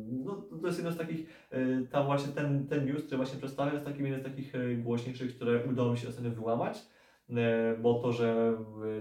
no, 0.08 0.36
to 0.62 0.68
jest 0.68 0.80
jeden 0.80 0.94
z 0.94 0.98
takich, 0.98 1.48
e, 1.52 1.82
tam 1.92 2.06
właśnie 2.06 2.34
ten, 2.34 2.68
ten 2.68 2.86
news, 2.86 3.04
który 3.04 3.18
właśnie 3.18 3.40
przedstawiam, 3.40 3.74
jest 3.74 3.86
takim 3.86 4.06
jeden 4.06 4.22
z 4.22 4.24
takich 4.24 4.56
e, 4.56 4.76
głośniejszych, 4.76 5.36
które 5.36 5.66
udało 5.66 5.92
mi 5.92 5.98
się 5.98 6.08
ostatnio 6.08 6.32
wyłamać. 6.32 6.78
E, 7.30 7.78
bo 7.82 7.94
to, 7.94 8.14
że 8.14 8.58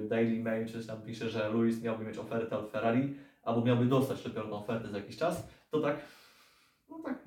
Daily 0.08 0.42
Mail 0.42 0.66
czy 0.66 0.86
tam 0.86 1.02
pisze, 1.02 1.30
że 1.30 1.48
Lewis 1.48 1.82
miałby 1.82 2.04
mieć 2.04 2.18
ofertę 2.18 2.58
od 2.58 2.70
Ferrari, 2.70 3.14
albo 3.42 3.64
miałby 3.64 3.86
dostać 3.86 4.22
dopiero 4.22 4.46
tę 4.46 4.52
ofertę 4.52 4.88
za 4.88 4.98
jakiś 4.98 5.16
czas, 5.16 5.48
to 5.70 5.80
tak, 5.80 5.96
no 6.90 6.98
tak, 7.04 7.24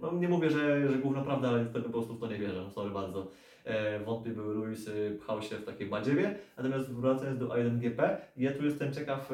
no 0.00 0.12
nie 0.12 0.28
mówię, 0.28 0.50
że, 0.50 0.88
że 0.88 0.98
główna 0.98 1.22
prawda, 1.22 1.48
ale 1.48 1.64
wtedy 1.64 1.84
po 1.84 1.92
prostu 1.92 2.14
w 2.14 2.20
to 2.20 2.26
nie 2.26 2.38
wierzę, 2.38 2.70
sorry 2.70 2.90
bardzo. 2.90 3.30
E, 3.64 4.00
wątpię, 4.00 4.30
by 4.30 4.42
Lewis 4.42 4.88
e, 4.88 5.10
pchał 5.18 5.42
się 5.42 5.56
w 5.56 5.64
takiej 5.64 5.86
badziewie. 5.86 6.38
Natomiast 6.56 6.92
wracając 6.92 7.38
do 7.38 7.48
A1GP, 7.48 8.16
ja 8.36 8.52
tu 8.52 8.64
jestem 8.64 8.92
ciekaw, 8.92 9.32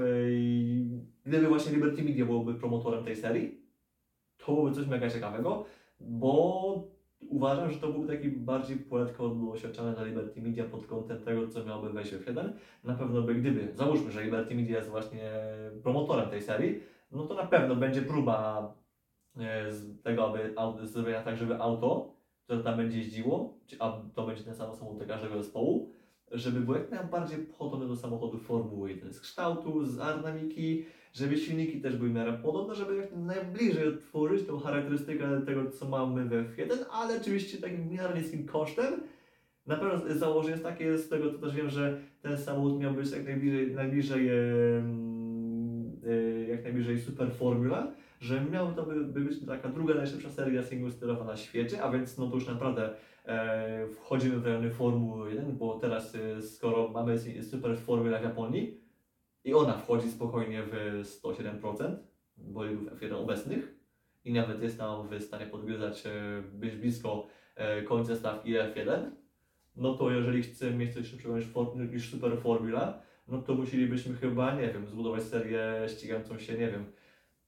gdyby 1.26 1.48
właśnie 1.48 1.72
Liberty 1.72 2.02
Media 2.02 2.24
byłoby 2.24 2.54
promotorem 2.54 3.04
tej 3.04 3.16
serii, 3.16 3.60
to 4.38 4.52
byłoby 4.52 4.72
coś 4.72 4.86
mega 4.86 5.10
ciekawego, 5.10 5.64
bo 6.00 6.93
uważam, 7.28 7.70
że 7.70 7.78
to 7.78 7.92
byłby 7.92 8.16
taki 8.16 8.28
bardziej 8.28 8.76
poletko 8.76 9.28
doświadczony 9.28 9.92
na 9.92 10.04
Liberty 10.04 10.42
Media 10.42 10.64
pod 10.64 10.86
kątem 10.86 11.20
tego, 11.20 11.48
co 11.48 11.64
miałoby 11.64 11.92
wejść 11.92 12.10
w 12.10 12.24
F1. 12.24 12.52
Na 12.84 12.94
pewno 12.94 13.22
by, 13.22 13.34
gdyby, 13.34 13.72
załóżmy, 13.74 14.10
że 14.10 14.24
Liberty 14.24 14.54
Media 14.54 14.76
jest 14.76 14.90
właśnie 14.90 15.32
promotorem 15.82 16.30
tej 16.30 16.42
serii, 16.42 16.80
no 17.12 17.26
to 17.26 17.34
na 17.34 17.46
pewno 17.46 17.76
będzie 17.76 18.02
próba 18.02 18.72
e, 19.36 19.72
z 19.72 20.02
tego, 20.02 20.26
aby 20.56 20.86
zrobienia 20.86 21.22
tak, 21.22 21.36
żeby 21.36 21.60
auto, 21.60 22.14
które 22.44 22.62
tam 22.62 22.76
będzie 22.76 22.98
jeździło, 22.98 23.58
a 23.78 24.00
to 24.14 24.26
będzie 24.26 24.44
ten 24.44 24.54
sam 24.54 24.74
samochód 24.74 24.98
dla 24.98 25.06
każdego 25.06 25.42
zespołu, 25.42 25.90
żeby 26.30 26.60
był 26.60 26.74
jak 26.74 26.90
najbardziej 26.90 27.38
podobny 27.38 27.88
do 27.88 27.96
samochodu 27.96 28.38
Formuły 28.38 28.90
1 28.90 29.12
z 29.12 29.20
kształtu, 29.20 29.84
z 29.84 30.00
aerodynamiki, 30.00 30.84
żeby 31.14 31.36
silniki 31.36 31.80
też 31.80 31.96
były 31.96 32.10
w 32.10 32.14
miarę 32.14 32.38
podobne, 32.42 32.74
żeby 32.74 32.96
jak 32.96 33.16
najbliżej 33.16 33.88
odtworzyć 33.88 34.46
tą 34.46 34.58
charakterystykę 34.58 35.42
tego, 35.46 35.70
co 35.70 35.88
mamy 35.88 36.24
we 36.24 36.44
F1, 36.44 36.84
ale 36.92 37.20
oczywiście 37.20 37.58
takim 37.58 37.88
w 37.88 37.92
miarę 37.92 38.20
niskim 38.20 38.46
kosztem. 38.46 38.94
Na 39.66 39.76
pewno 39.76 40.14
założenie 40.14 40.52
jest 40.52 40.64
takie, 40.64 40.98
z 40.98 41.08
tego 41.08 41.30
to 41.30 41.38
też 41.38 41.54
wiem, 41.54 41.70
że 41.70 42.00
ten 42.22 42.38
samochód 42.38 42.80
miał 42.80 42.94
być 42.94 43.10
jak 43.10 43.24
najbliżej, 43.24 43.74
najbliżej 43.74 44.28
em, 44.28 46.00
e, 46.06 46.48
jak 46.48 46.64
najbliżej 46.64 47.00
Super 47.00 47.32
Formula, 47.32 47.92
że 48.20 48.44
miał 48.44 48.72
to 48.72 48.82
by, 48.82 49.04
by 49.04 49.20
być 49.20 49.46
taka 49.46 49.68
druga 49.68 49.94
najszybsza 49.94 50.30
seria 50.30 50.62
single 50.62 50.90
sterowa 50.90 51.24
na 51.24 51.36
świecie, 51.36 51.82
a 51.82 51.90
więc 51.90 52.18
no 52.18 52.26
to 52.26 52.34
już 52.34 52.46
naprawdę 52.46 52.90
e, 53.26 53.86
wchodzimy 53.86 54.38
w 54.38 54.46
rejony 54.46 54.70
Formuły 54.70 55.30
1, 55.30 55.56
bo 55.56 55.78
teraz 55.78 56.14
e, 56.14 56.42
skoro 56.42 56.88
mamy 56.88 57.18
Super 57.42 57.78
Formula 57.78 58.18
w 58.18 58.22
Japonii 58.22 58.83
i 59.44 59.54
ona 59.54 59.78
wchodzi 59.78 60.10
spokojnie 60.10 60.62
w 60.62 61.02
107% 61.22 61.96
bolidów 62.36 62.92
F1 62.92 63.14
obecnych. 63.14 63.74
I 64.24 64.32
nawet 64.32 64.62
jest 64.62 64.78
tam 64.78 65.08
w 65.08 65.22
stanie 65.22 65.46
podgryzać, 65.46 66.06
e, 66.06 66.10
być 66.52 66.76
blisko 66.76 67.26
e, 67.56 67.82
końca 67.82 68.16
stawki 68.16 68.54
F1, 68.54 69.10
no 69.76 69.94
to 69.94 70.10
jeżeli 70.10 70.42
chcemy 70.42 70.76
mieć 70.76 70.94
coś 70.94 71.06
szybszego 71.06 71.38
niż, 71.38 71.46
for, 71.46 71.76
niż 71.76 72.10
Super 72.10 72.38
Formula, 72.38 73.02
no 73.28 73.42
to 73.42 73.54
musielibyśmy 73.54 74.14
chyba, 74.14 74.54
nie 74.54 74.72
wiem, 74.72 74.86
zbudować 74.86 75.22
serię 75.22 75.86
ścigającą 75.88 76.38
się, 76.38 76.52
nie 76.52 76.70
wiem, 76.70 76.84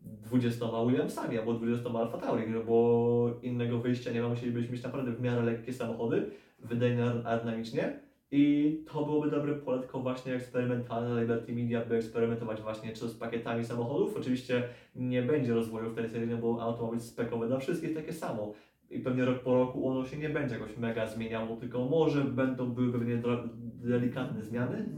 20 0.01 0.67
Williamsami 0.87 1.39
albo 1.39 1.55
20 1.55 1.91
Alfa 1.91 2.19
Tauri, 2.19 2.51
no 2.51 2.65
bo 2.65 3.39
innego 3.43 3.79
wyjścia 3.79 4.13
nie 4.13 4.23
ma, 4.23 4.29
musielibyśmy 4.29 4.73
mieć 4.73 4.83
naprawdę 4.83 5.13
w 5.13 5.21
miarę 5.21 5.43
lekkie 5.43 5.73
samochody, 5.73 6.31
wydajne 6.59 7.23
aerodynamicznie 7.25 8.06
i 8.31 8.85
to 8.93 9.05
byłoby 9.05 9.31
dobre 9.31 9.55
poletko 9.55 10.01
właśnie 10.01 10.35
eksperymentalne 10.35 11.21
Liberty 11.21 11.53
Media, 11.53 11.85
by 11.85 11.97
eksperymentować 11.97 12.61
właśnie 12.61 12.93
czy 12.93 13.09
z 13.09 13.15
pakietami 13.15 13.65
samochodów. 13.65 14.17
Oczywiście 14.17 14.69
nie 14.95 15.23
będzie 15.23 15.55
rozwoju 15.55 15.91
w 15.91 15.95
tej 15.95 16.09
serii, 16.09 16.29
no 16.29 16.37
bo 16.37 16.63
auto 16.63 16.87
ma 16.87 16.93
być 16.93 17.49
dla 17.49 17.59
wszystkich 17.59 17.95
takie 17.95 18.13
samo. 18.13 18.53
I 18.91 18.99
pewnie 18.99 19.25
rok 19.25 19.43
po 19.43 19.55
roku 19.55 19.89
ono 19.89 20.07
się 20.07 20.17
nie 20.17 20.29
będzie 20.29 20.55
jakoś 20.55 20.77
mega 20.77 21.07
zmieniało, 21.07 21.57
tylko 21.57 21.85
może 21.85 22.25
będą 22.25 22.71
były 22.71 22.93
pewnie 22.93 23.23
delikatne 23.63 24.43
zmiany, 24.43 24.89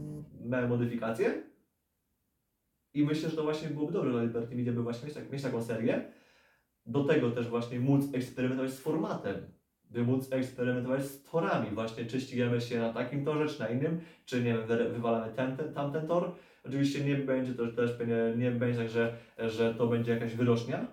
małe 0.45 0.67
modyfikacje. 0.67 1.43
I 2.93 3.03
myślę, 3.03 3.29
że 3.29 3.35
to 3.35 3.43
właśnie 3.43 3.69
byłoby 3.69 3.93
dobre 3.93 4.11
dla 4.11 4.23
Liberty 4.23 4.55
Media, 4.55 4.73
by 4.73 4.83
właśnie 4.83 5.05
mieć, 5.05 5.15
tak, 5.15 5.31
mieć 5.31 5.41
taką 5.41 5.63
serię. 5.63 6.11
Do 6.85 7.03
tego 7.03 7.31
też 7.31 7.47
właśnie 7.47 7.79
móc 7.79 8.13
eksperymentować 8.13 8.71
z 8.71 8.79
formatem, 8.79 9.35
by 9.89 10.03
móc 10.03 10.31
eksperymentować 10.33 11.05
z 11.05 11.23
torami, 11.23 11.69
właśnie 11.71 12.05
czy 12.05 12.21
ścigamy 12.21 12.61
się 12.61 12.79
na 12.79 12.93
takim 12.93 13.25
torze, 13.25 13.47
czy 13.53 13.59
na 13.59 13.67
innym, 13.69 13.99
czy 14.25 14.37
nie 14.43 14.53
wiem, 14.53 14.65
wy- 14.67 14.89
wywalamy 14.89 15.33
ten, 15.35 15.57
ten, 15.57 15.73
tamten 15.73 16.07
tor. 16.07 16.31
Oczywiście 16.65 17.03
nie 17.03 17.15
będzie 17.15 17.53
to 17.53 17.67
też 17.67 17.91
pewnie, 17.91 18.15
nie 18.37 18.51
będzie 18.51 18.79
tak, 18.79 18.89
że, 18.89 19.13
że 19.37 19.73
to 19.75 19.87
będzie 19.87 20.11
jakaś 20.13 20.35
wyrocznia, 20.35 20.85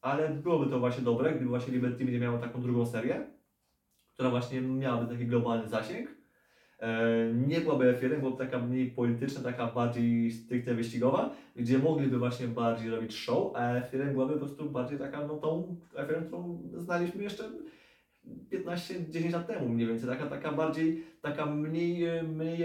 ale 0.00 0.28
byłoby 0.28 0.70
to 0.70 0.78
właśnie 0.80 1.04
dobre, 1.04 1.30
gdyby 1.30 1.46
właśnie 1.48 1.72
Liberty 1.74 2.04
Media 2.04 2.20
miało 2.20 2.38
taką 2.38 2.60
drugą 2.62 2.86
serię, 2.86 3.26
która 4.14 4.30
właśnie 4.30 4.60
miałaby 4.60 5.12
taki 5.14 5.26
globalny 5.26 5.68
zasięg. 5.68 6.08
E, 6.80 7.06
Nie 7.46 7.60
byłaby 7.60 7.84
F1, 8.00 8.20
byłaby 8.20 8.38
taka 8.38 8.58
mniej 8.58 8.90
polityczna, 8.90 9.42
taka 9.42 9.66
bardziej 9.66 10.30
stricte 10.30 10.74
wyścigowa, 10.74 11.30
gdzie 11.56 11.78
mogliby 11.78 12.18
właśnie 12.18 12.48
bardziej 12.48 12.90
robić 12.90 13.14
show, 13.16 13.56
a 13.56 13.60
F1 13.80 14.12
byłaby 14.12 14.32
po 14.32 14.38
prostu 14.38 14.70
bardziej 14.70 14.98
taka, 14.98 15.26
no 15.26 15.36
tą 15.36 15.76
F1, 15.94 16.26
którą 16.26 16.62
znaliśmy 16.76 17.22
jeszcze 17.22 17.44
15-10 18.52 19.32
lat 19.32 19.46
temu 19.46 19.68
mniej 19.68 19.86
więcej, 19.86 20.08
taka, 20.08 20.26
taka 20.26 20.52
bardziej, 20.52 21.04
taka 21.22 21.46
mniej, 21.46 22.22
mniej, 22.22 22.58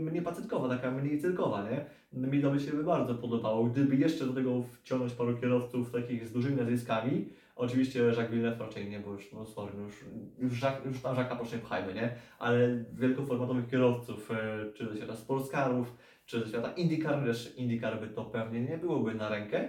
mniej 0.00 0.22
pacytkowa, 0.22 0.68
taka 0.68 0.90
mniej 0.90 1.20
cyrkowa, 1.20 1.70
nie? 1.70 1.84
Mi 2.28 2.42
to 2.42 2.50
by 2.50 2.60
się 2.60 2.72
bardzo 2.72 3.14
podobało, 3.14 3.64
gdyby 3.64 3.96
jeszcze 3.96 4.26
do 4.26 4.32
tego 4.32 4.62
wciągnąć 4.62 5.12
paru 5.12 5.36
kierowców 5.36 5.92
takich 5.92 6.28
z 6.28 6.32
dużymi 6.32 6.56
nazwiskami, 6.56 7.26
Oczywiście 7.56 8.02
Jacques 8.02 8.30
Villeneuve 8.30 8.60
raczej 8.60 8.88
nie, 8.88 9.00
bo 9.00 9.12
już, 9.12 9.32
no 9.32 9.46
sorry, 9.46 9.72
no 9.76 9.82
już, 9.82 10.04
już, 10.38 10.52
już 10.84 11.00
tam 11.00 11.16
Jacques'a 11.16 11.36
proszę 11.36 11.58
pchajmy, 11.58 11.94
nie? 11.94 12.14
Ale 12.38 12.84
wielkoformatowych 12.92 13.68
kierowców, 13.70 14.30
e, 14.30 14.72
czy 14.74 14.88
ze 14.88 14.96
świata 14.96 15.16
sportscarów, 15.16 15.96
czy 16.26 16.40
ze 16.40 16.48
świata 16.48 16.72
IndyCar, 16.72 17.24
też 17.24 17.56
IndyCar 17.56 18.00
by 18.00 18.08
to 18.08 18.24
pewnie 18.24 18.60
nie 18.60 18.78
byłoby 18.78 19.14
na 19.14 19.28
rękę, 19.28 19.68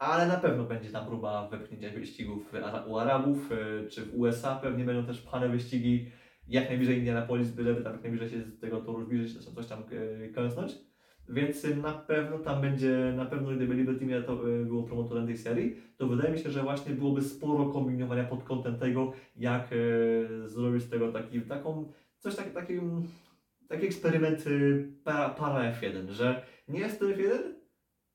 ale 0.00 0.26
na 0.26 0.36
pewno 0.36 0.64
będzie 0.64 0.90
tam 0.90 1.06
próba 1.06 1.48
wepchnięcia 1.48 1.90
wyścigów 1.90 2.54
Ara- 2.54 2.84
u 2.86 2.98
Arabów, 2.98 3.52
e, 3.52 3.86
czy 3.88 4.02
w 4.02 4.14
USA 4.14 4.56
pewnie 4.56 4.84
będą 4.84 5.06
też 5.06 5.20
pchane 5.20 5.48
wyścigi 5.48 6.06
jak 6.48 6.68
najbliżej 6.68 6.98
Indianapolis, 6.98 7.50
byleby 7.50 7.82
tam 7.82 7.92
jak 7.92 8.02
najbliżej 8.02 8.28
się 8.30 8.42
z 8.42 8.58
tego 8.60 8.80
toru 8.80 9.04
zbliżyć, 9.04 9.44
coś- 9.44 9.66
tam 9.66 9.82
e, 10.24 10.28
kęsnąć. 10.28 10.72
Więc 11.28 11.64
e, 11.64 11.76
na 11.76 11.92
pewno 11.92 12.38
tam 12.38 12.60
będzie, 12.60 13.12
na 13.16 13.26
pewno 13.26 13.50
gdyby 13.50 13.74
Liberty 13.74 14.22
to 14.26 14.32
e, 14.32 14.64
było 14.64 14.82
promotorem 14.82 15.26
tej 15.26 15.36
serii, 15.38 15.76
to 15.96 16.06
wydaje 16.06 16.32
mi 16.32 16.38
się, 16.38 16.50
że 16.50 16.62
właśnie 16.62 16.94
byłoby 16.94 17.22
sporo 17.22 17.66
kombinowania 17.66 18.24
pod 18.24 18.44
kątem 18.44 18.78
tego, 18.78 19.12
jak 19.36 19.68
e, 19.72 20.48
zrobić 20.48 20.82
z 20.82 20.90
tego 20.90 21.12
taki, 21.12 21.40
taką, 21.40 21.92
coś 22.18 22.36
tak, 22.36 22.52
taki, 22.52 22.74
taki 23.68 23.86
eksperyment 23.86 24.44
e, 24.46 24.50
para, 25.04 25.28
para 25.28 25.72
F1, 25.72 26.08
że 26.10 26.42
nie 26.68 26.80
jest 26.80 27.00
to 27.00 27.06
F1, 27.06 27.59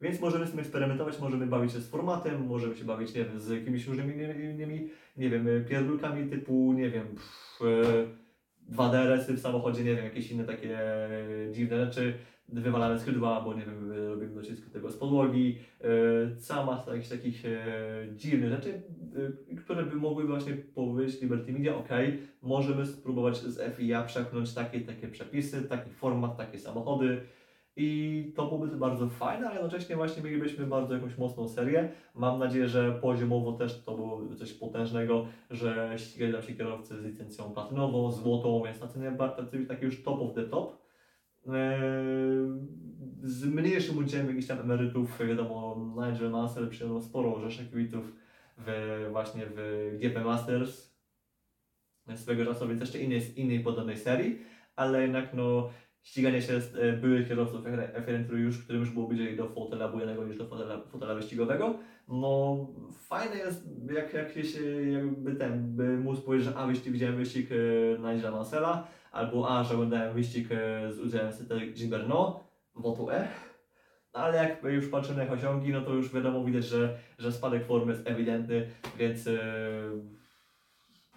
więc 0.06 0.22
możemy 0.22 0.48
z 0.48 0.52
tym 0.52 0.60
eksperymentować, 0.60 1.20
możemy 1.20 1.48
bawić 1.48 1.72
się 1.72 1.80
z 1.80 1.90
formatem, 1.90 2.48
możemy 2.48 2.76
się 2.76 2.86
bawić, 2.86 3.14
nie 3.14 3.26
wiem, 3.26 3.40
z 3.40 3.50
jakimiś 3.50 3.88
różnymi 3.88 4.14
innymi, 4.44 4.90
nie 5.18 5.30
wiem, 5.30 5.48
e, 5.48 5.62
pierdolkami 5.62 6.30
typu, 6.30 6.74
nie 6.74 6.90
wiem, 6.90 7.08
pff, 7.08 7.62
e, 7.62 8.76
2DRS-y 8.76 9.34
w 9.34 9.40
samochodzie, 9.40 9.84
nie 9.84 9.96
wiem, 9.96 10.06
jakieś 10.06 10.32
inne 10.32 10.44
takie 10.44 10.80
e, 10.80 11.52
dziwne 11.52 11.86
rzeczy, 11.86 12.14
wywalane 12.50 13.00
skrzydła, 13.00 13.42
bo 13.42 13.54
nie 13.54 13.66
wiem, 13.66 13.92
e, 13.92 14.10
robimy 14.10 14.36
docisk 14.36 14.70
tego 14.70 14.92
z 14.92 14.98
podłogi, 14.98 15.58
e, 15.82 16.36
cała 16.36 16.66
masa 16.66 16.92
jakichś 16.92 17.10
takich 17.10 17.46
e, 17.46 17.60
dziwnych 18.16 18.50
rzeczy, 18.50 18.82
e, 19.52 19.56
które 19.56 19.84
by 19.84 19.96
mogły 19.96 20.28
właśnie 20.28 20.54
powiedzieć 20.54 21.22
Liberty 21.22 21.54
Media, 21.54 21.76
ok, 21.76 21.90
możemy 22.42 22.86
spróbować 22.86 23.38
z 23.38 23.76
FIA 23.76 24.04
przepchnąć 24.04 24.54
takie, 24.54 24.82
takie 24.82 25.08
przepisy, 25.08 25.62
taki 25.62 25.90
format, 25.90 26.38
takie 26.38 26.60
samochody 26.60 27.22
i 27.76 28.34
to 28.36 28.46
byłoby 28.46 28.68
bardzo 28.68 29.10
fajne, 29.10 29.50
a 29.50 29.54
jednocześnie 29.54 29.96
właśnie 29.96 30.24
mielibyśmy 30.24 30.68
bardzo 30.68 30.94
jakąś 30.94 31.18
mocną 31.18 31.48
serię. 31.48 31.90
Mam 32.14 32.40
nadzieję, 32.40 32.68
że 32.68 32.92
poziomowo 32.92 33.52
też 33.54 33.84
to 33.84 33.96
byłoby 33.96 34.36
coś 34.36 34.54
potężnego, 34.54 35.28
że 35.50 35.94
ścigali 35.98 36.34
nam 36.34 36.42
się 36.42 36.54
kierowcy 36.54 37.02
z 37.02 37.06
licencją 37.06 37.52
platynową, 37.52 38.12
złotą, 38.12 38.64
więc 38.66 38.80
najbar- 38.80 39.36
tacy 39.36 39.66
taki 39.66 39.86
już 39.86 40.04
top 40.04 40.22
of 40.22 40.34
the 40.34 40.44
top. 40.44 40.86
Eee, 41.48 41.54
z 43.24 43.46
mniejszym 43.46 43.98
udziałem 43.98 44.28
jakichś 44.28 44.48
tam 44.48 44.60
emerytów, 44.60 45.20
wiadomo, 45.28 45.76
Nigel 45.96 46.32
Mansell 46.32 46.70
przyjął 46.70 47.02
sporo 47.02 47.40
rzeszę 47.40 47.66
kibiców 47.66 48.16
w, 48.58 49.08
właśnie 49.12 49.46
w 49.56 49.92
GP 50.02 50.24
Masters 50.24 50.96
swego 52.16 52.46
czasu, 52.46 52.68
więc 52.68 52.82
jeszcze 52.82 53.00
innej, 53.00 53.22
innej 53.36 53.60
podobnej 53.60 53.98
serii, 53.98 54.40
ale 54.76 55.02
jednak 55.02 55.34
no 55.34 55.70
ściganie 56.06 56.42
się 56.42 56.62
z 56.62 56.76
e, 56.76 56.94
byłych 56.94 57.28
kierowców 57.28 57.64
F1, 57.64 58.26
który 58.26 58.40
już, 58.40 58.64
którym 58.64 58.82
już 58.82 58.92
było 58.92 59.08
bliżej 59.08 59.38
do 59.38 59.50
fotela 59.50 59.88
bujnego 59.88 60.26
niż 60.26 60.38
do 60.38 60.46
fotela, 60.46 60.82
fotela 60.82 61.16
wyścigowego, 61.16 61.80
no 62.08 62.58
fajne 63.08 63.36
jest, 63.36 63.68
jak, 63.92 64.14
jak 64.14 64.32
się 64.32 64.92
jakby 64.92 65.36
ten, 65.36 65.76
by 65.76 65.98
móc 65.98 66.22
powiedzieć, 66.22 66.48
że 66.48 66.56
a 66.56 66.68
wyścig, 66.68 66.94
widziałem 66.94 67.16
wyścig 67.16 67.50
e, 67.52 67.56
Nigela 68.14 68.32
Mansella, 68.32 68.88
albo 69.12 69.50
a, 69.50 69.64
że 69.64 69.74
oglądałem 69.74 70.14
wyścig 70.14 70.48
e, 70.52 70.92
z 70.94 71.00
udziałem 71.00 71.34
Cedric 71.34 71.78
Gilberno, 71.78 72.44
wotu 72.76 73.10
E, 73.12 73.28
ale 74.14 74.38
jak 74.38 74.64
już 74.64 74.88
patrzymy 74.88 75.18
na 75.18 75.26
ich 75.26 75.32
osiągi, 75.32 75.72
no 75.72 75.82
to 75.82 75.94
już 75.94 76.14
wiadomo, 76.14 76.44
widać, 76.44 76.66
że, 76.66 76.98
że 77.18 77.32
spadek 77.32 77.66
formy 77.66 77.92
jest 77.92 78.08
ewidentny, 78.08 78.68
więc 78.98 79.28
e, 79.28 79.38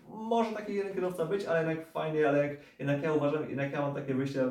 może 0.09 0.53
taki 0.53 0.75
jeden 0.75 0.95
kierowca 0.95 1.25
być, 1.27 1.45
ale 1.45 1.59
jednak 1.59 1.93
fajnie, 1.93 2.29
ale 2.29 2.47
jak, 2.47 2.59
jednak 2.79 3.03
ja 3.03 3.13
uważam, 3.13 3.49
jednak 3.49 3.73
ja 3.73 3.81
mam 3.81 3.95
takie 3.95 4.15
wyjście 4.15 4.45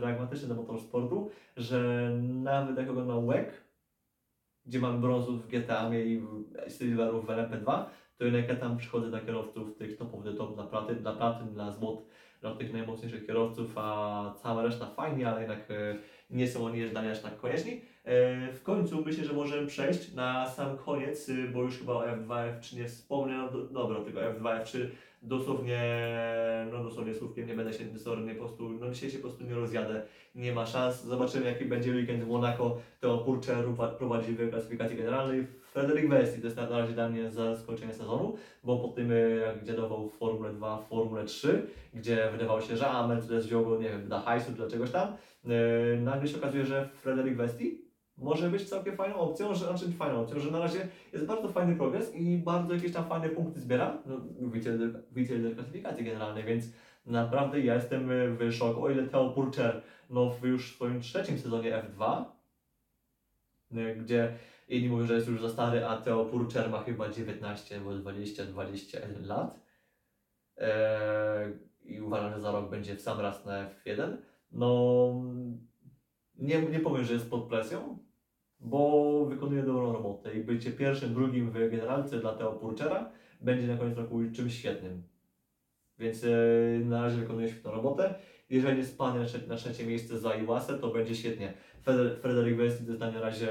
pragmatyczne 0.00 0.48
do 0.48 0.54
motorsportu, 0.54 1.30
że 1.56 2.10
nawet 2.22 2.76
jak 2.76 2.90
oglądam 2.90 3.26
WEC, 3.26 3.48
gdzie 4.66 4.78
mam 4.78 5.00
brązów 5.00 5.44
w 5.44 5.48
GTA 5.48 5.94
i 5.94 6.22
silverów 6.68 7.26
w 7.26 7.28
LMP2, 7.28 7.84
to 8.18 8.24
jednak 8.24 8.48
ja 8.48 8.56
tam 8.56 8.76
przychodzę 8.76 9.08
dla 9.08 9.20
kierowców 9.20 9.76
tych 9.76 9.96
topów 9.96 10.24
do 10.24 10.34
top, 10.34 10.54
dla 10.54 10.64
platyn, 10.64 10.98
dla 10.98 11.42
dla 11.42 11.72
złot, 11.72 12.06
dla 12.40 12.54
tych 12.54 12.72
najmocniejszych 12.72 13.26
kierowców, 13.26 13.72
a 13.76 14.34
cała 14.42 14.62
reszta 14.62 14.86
fajnie, 14.86 15.28
ale 15.28 15.40
jednak 15.40 15.70
e, 15.70 15.96
nie 16.30 16.48
są 16.48 16.64
oni 16.64 16.90
dla 16.90 17.10
aż 17.10 17.20
tak 17.20 17.36
konieczni. 17.36 17.80
E, 18.04 18.52
w 18.52 18.62
końcu 18.62 19.04
myślę, 19.04 19.24
że 19.24 19.32
możemy 19.32 19.66
przejść 19.66 20.14
na 20.14 20.46
sam 20.46 20.78
koniec, 20.78 21.28
y, 21.28 21.48
bo 21.48 21.62
już 21.62 21.78
chyba 21.78 21.92
o 21.92 22.06
F2, 22.06 22.26
F3 22.26 22.76
nie 22.76 22.88
wspomnę, 22.88 23.36
no 23.36 23.50
do, 23.50 23.66
dobra, 23.66 24.00
tylko 24.00 24.20
F2, 24.20 24.62
F3 24.62 24.86
dosłownie, 25.22 25.82
no 26.72 26.84
dosłownie 26.84 27.14
słówkiem 27.14 27.48
nie 27.48 27.54
będę 27.54 27.72
się 27.72 27.84
dosłownie 27.84 28.34
po 28.34 28.38
prostu, 28.38 28.70
no 28.70 28.90
dzisiaj 28.90 29.10
się 29.10 29.18
po 29.18 29.28
prostu 29.28 29.44
nie 29.44 29.54
rozjadę, 29.54 30.02
nie 30.34 30.52
ma 30.52 30.66
szans, 30.66 31.04
zobaczymy 31.04 31.46
jaki 31.46 31.64
będzie 31.64 31.90
weekend 31.90 32.24
w 32.24 32.28
Monaco, 32.28 32.76
to 33.00 33.18
Purcher 33.18 33.64
prowadzi 33.98 34.32
w 34.32 34.50
klasyfikacji 34.50 34.96
generalnej, 34.96 35.46
Frederick 35.72 36.08
Westi. 36.08 36.40
To 36.40 36.46
jest 36.46 36.56
na 36.56 36.68
razie 36.68 36.92
dla 36.92 37.08
mnie 37.08 37.30
zaskoczenie 37.30 37.94
sezonu, 37.94 38.36
bo 38.64 38.78
po 38.78 38.88
tym 38.88 39.10
jak 39.46 39.64
dziadował 39.64 40.08
w 40.08 40.18
Formule 40.18 40.52
2, 40.52 40.78
w 40.78 40.88
Formule 40.88 41.24
3, 41.24 41.66
gdzie 41.94 42.28
wydawało 42.32 42.60
się, 42.60 42.76
że 42.76 42.90
a 42.90 43.06
Mercedes 43.06 43.46
wziął 43.46 43.64
go, 43.64 43.78
nie 43.78 43.88
wiem, 43.88 44.06
dla 44.06 44.20
hajsu, 44.20 44.52
dla 44.52 44.68
czegoś 44.68 44.90
tam, 44.90 45.16
yy, 45.44 45.52
nagle 46.00 46.28
się 46.28 46.36
okazuje, 46.36 46.66
że 46.66 46.88
Frederick 46.94 47.36
Westi 47.36 47.91
może 48.22 48.50
być 48.50 48.68
całkiem 48.68 48.96
fajną 48.96 49.16
opcją, 49.16 49.54
że, 49.54 49.66
znaczy 49.66 49.92
fajną 49.92 50.20
opcją, 50.20 50.40
że 50.40 50.50
na 50.50 50.58
razie 50.58 50.88
jest 51.12 51.26
bardzo 51.26 51.48
fajny 51.48 51.76
progres 51.76 52.14
i 52.14 52.38
bardzo 52.38 52.74
jakieś 52.74 52.92
tam 52.92 53.04
fajne 53.04 53.28
punkty 53.28 53.60
zbiera, 53.60 53.98
no, 54.06 54.20
widzicie 55.12 55.54
klasyfikacji 55.54 56.04
generalnej, 56.04 56.44
więc 56.44 56.64
naprawdę 57.06 57.60
ja 57.60 57.74
jestem 57.74 58.08
w 58.38 58.52
szoku, 58.52 58.84
o 58.84 58.90
ile 58.90 59.06
Theo 59.06 59.30
Purcher 59.30 59.82
no, 60.10 60.30
w 60.30 60.44
już 60.44 60.74
swoim 60.74 61.00
trzecim 61.00 61.38
sezonie 61.38 61.82
F2, 61.82 62.24
y, 63.72 63.96
gdzie 63.96 64.34
inni 64.68 64.88
mówią, 64.88 65.06
że 65.06 65.14
jest 65.14 65.28
już 65.28 65.40
za 65.40 65.48
stary, 65.48 65.86
a 65.86 65.96
Theo 65.96 66.24
Purcher 66.24 66.70
ma 66.70 66.82
chyba 66.82 67.08
19 67.08 67.76
albo 67.76 67.94
20, 67.94 68.44
21 68.44 69.26
lat 69.26 69.60
eee, 70.56 71.52
i 71.84 72.00
uważam, 72.00 72.32
że 72.32 72.40
za 72.40 72.52
rok 72.52 72.70
będzie 72.70 72.96
w 72.96 73.00
sam 73.00 73.20
raz 73.20 73.44
na 73.44 73.70
F1, 73.70 74.16
no 74.52 75.12
nie, 76.34 76.62
nie 76.62 76.80
powiem, 76.80 77.04
że 77.04 77.12
jest 77.14 77.30
pod 77.30 77.48
presją, 77.48 77.98
bo 78.62 79.24
wykonuje 79.26 79.62
dobrą 79.62 79.92
robotę 79.92 80.34
i 80.34 80.44
bycie 80.44 80.70
pierwszym, 80.70 81.14
drugim 81.14 81.50
w 81.50 81.70
generalce 81.70 82.18
dla 82.18 82.32
Theo 82.32 82.52
Purchera 82.52 83.10
będzie 83.40 83.66
na 83.66 83.76
koniec 83.76 83.96
roku 83.96 84.20
czymś 84.32 84.58
świetnym. 84.58 85.02
Więc 85.98 86.22
yy, 86.22 86.82
na 86.84 87.02
razie 87.02 87.16
wykonuje 87.16 87.48
świetną 87.48 87.70
robotę. 87.70 88.14
Jeżeli 88.50 88.84
spadnie 88.84 89.20
na, 89.20 89.26
trzecie, 89.26 89.46
na 89.46 89.56
trzecie 89.56 89.86
miejsce 89.86 90.18
za 90.18 90.34
Iwasę, 90.34 90.78
to 90.78 90.88
będzie 90.88 91.14
świetnie. 91.14 91.52
Frederick 92.20 92.56
Westi 92.56 92.84
to 92.84 92.90
jest 92.90 93.00
na 93.00 93.20
razie 93.20 93.48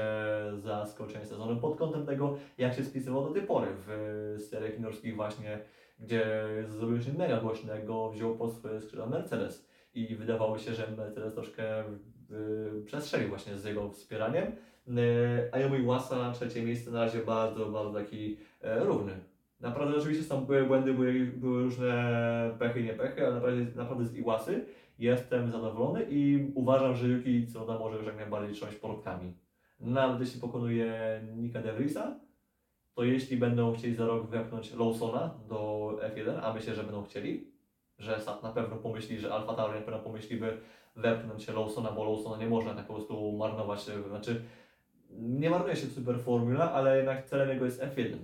zaskoczenie 0.54 1.26
sezonu 1.26 1.60
pod 1.60 1.78
kątem 1.78 2.06
tego, 2.06 2.36
jak 2.58 2.74
się 2.74 2.84
spisywał 2.84 3.28
do 3.28 3.34
tej 3.34 3.42
pory 3.42 3.66
w 3.86 4.36
seriach 4.50 4.78
norskich 4.78 5.16
właśnie, 5.16 5.58
gdzie 6.00 6.24
zrobił 6.68 7.02
się 7.02 7.12
mega 7.12 7.40
głośno, 7.40 7.74
jak 7.74 7.86
go 7.86 8.10
wziął 8.10 8.36
pod 8.36 8.52
swoje 8.52 8.80
skrzydła 8.80 9.06
Mercedes. 9.06 9.68
I 9.94 10.16
wydawało 10.16 10.58
się, 10.58 10.74
że 10.74 10.88
Mercedes 10.96 11.34
troszkę 11.34 11.84
Y, 12.32 12.82
przestrzeli 12.84 13.26
właśnie 13.26 13.58
z 13.58 13.64
jego 13.64 13.90
wspieraniem. 13.90 14.52
Y, 14.88 15.48
a 15.52 15.58
Yomi 15.58 15.86
Łasa 15.86 16.16
na 16.16 16.32
trzecie 16.32 16.62
miejsce 16.62 16.90
na 16.90 17.04
razie 17.04 17.18
bardzo, 17.18 17.66
bardzo 17.66 17.92
taki 17.92 18.36
e, 18.60 18.84
równy. 18.84 19.12
Naprawdę 19.60 19.96
oczywiście 19.96 20.24
tam 20.24 20.46
były 20.46 20.66
błędy, 20.66 20.94
były, 20.94 21.12
były 21.24 21.62
różne 21.62 22.54
pechy 22.58 22.80
i 22.80 22.84
niepechy, 22.84 23.26
ale 23.26 23.34
naprawdę, 23.34 23.64
naprawdę 23.76 24.04
z 24.04 24.16
Iwasy 24.16 24.66
jestem 24.98 25.50
zadowolony 25.50 26.06
i 26.10 26.50
uważam, 26.54 26.96
że 26.96 27.08
Yuki 27.08 27.46
Tsunoda 27.46 27.78
może 27.78 27.96
już 27.96 28.06
jak 28.06 28.16
najbardziej 28.16 28.54
trząść 28.54 28.76
portkami. 28.76 29.32
Nawet 29.80 30.20
jeśli 30.20 30.40
pokonuje 30.40 31.20
Nika 31.36 31.62
De 31.62 31.72
Vriesa, 31.72 32.20
to 32.94 33.04
jeśli 33.04 33.36
będą 33.36 33.74
chcieli 33.74 33.94
za 33.94 34.06
rok 34.06 34.26
wepchnąć 34.26 34.74
Lawsona 34.74 35.34
do 35.48 35.90
F1, 36.14 36.40
a 36.42 36.54
myślę, 36.54 36.74
że 36.74 36.82
będą 36.82 37.04
chcieli, 37.04 37.52
że 37.98 38.20
Sat 38.20 38.42
na 38.42 38.52
pewno 38.52 38.76
pomyśli, 38.76 39.18
że 39.18 39.34
Alfa 39.34 39.54
Tauri 39.54 39.74
na 39.74 39.84
pewno 39.84 40.00
pomyśliby, 40.00 40.58
wepchnąć 40.96 41.42
się 41.44 41.52
Lawsona, 41.52 41.92
bo 41.92 42.04
Lawsona 42.04 42.36
nie 42.36 42.46
można 42.46 42.74
tak 42.74 42.86
po 42.86 42.94
prostu 42.94 43.32
marnować, 43.32 43.80
znaczy 44.08 44.42
nie 45.18 45.50
marnuje 45.50 45.76
się 45.76 45.86
Super 45.86 46.20
Formula, 46.20 46.72
ale 46.72 46.96
jednak 46.96 47.26
celem 47.26 47.48
jego 47.48 47.64
jest 47.64 47.82
F1. 47.82 48.16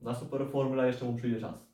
Na 0.00 0.14
Super 0.14 0.46
Formula 0.46 0.86
jeszcze 0.86 1.04
mu 1.04 1.16
przyjdzie 1.16 1.40
czas. 1.40 1.70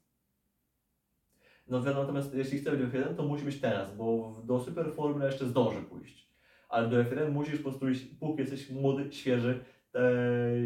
No 1.68 1.80
natomiast 1.80 2.34
jeśli 2.34 2.58
chce 2.58 2.76
być 2.76 2.92
F1, 2.92 3.14
to 3.14 3.22
musi 3.22 3.44
być 3.44 3.60
teraz, 3.60 3.96
bo 3.96 4.36
do 4.44 4.60
Super 4.60 4.92
Formula 4.92 5.26
jeszcze 5.26 5.46
zdąży 5.46 5.82
pójść. 5.82 6.30
Ale 6.68 6.88
do 6.88 6.96
F1 6.96 7.30
musisz 7.30 7.56
po 7.56 7.62
prostu 7.62 7.88
iść, 7.88 8.04
póki 8.20 8.40
jesteś 8.40 8.70
młody, 8.70 9.12
świeży, 9.12 9.64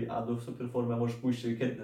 a 0.09 0.23
do 0.23 0.41
Super 0.41 0.69
Formula 0.69 0.97
możesz 0.97 1.17
pójść 1.17 1.43
kiedy, 1.43 1.77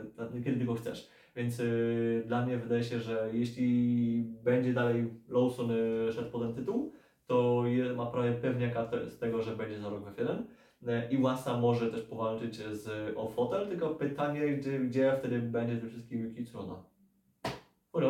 kiedy 0.45 0.57
tylko 0.57 0.75
chcesz. 0.75 1.11
Więc 1.37 1.59
yy, 1.59 2.25
dla 2.27 2.47
mnie 2.47 2.59
wydaje 2.59 2.85
się, 2.85 3.01
że 3.01 3.31
jeśli 3.33 4.25
będzie 4.45 4.73
dalej 4.73 5.11
Lawson 5.29 5.71
yy, 5.71 6.13
szedł 6.13 6.31
po 6.31 6.39
ten 6.39 6.55
tytuł, 6.55 6.93
to 7.27 7.65
ma 7.97 8.07
prawie 8.07 8.33
pewniaka 8.33 8.91
z 9.07 9.19
tego, 9.19 9.43
że 9.43 9.57
będzie 9.57 9.79
za 9.79 9.89
rok 9.89 10.05
w 10.05 10.17
F1. 10.17 10.43
E, 10.87 11.09
Iwasa 11.11 11.61
może 11.61 11.91
też 11.91 12.03
powalczyć 12.03 12.57
z, 12.57 13.17
o 13.17 13.29
fotel, 13.29 13.69
tylko 13.69 13.91
pytanie, 13.91 14.49
gdzie, 14.49 14.79
gdzie 14.79 15.17
wtedy 15.19 15.39
będzie 15.39 15.77
ze 15.77 15.89
wszystkim 15.89 16.23
Yuki 16.25 16.45
Tsunoda. 16.45 16.75
Who 17.95 18.01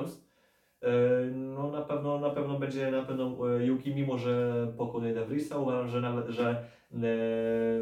No 1.35 1.70
na 1.70 1.83
pewno, 1.83 2.18
na 2.18 2.31
pewno 2.31 2.59
będzie 2.59 2.91
na 2.91 3.03
pewno 3.03 3.57
e, 3.57 3.66
Yuki, 3.66 3.95
mimo 3.95 4.18
że 4.18 4.66
pokonuje 4.77 5.14
De 5.14 5.27
Vriesa, 5.27 5.59
uważam, 5.59 5.89
że 5.89 6.01
nawet, 6.01 6.29
że 6.29 6.64
e, 6.93 6.99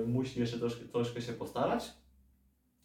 musi 0.07 0.40
jeszcze 0.40 0.59
troszkę, 0.59 0.84
troszkę 0.84 1.20
się 1.20 1.32
postarać, 1.32 1.92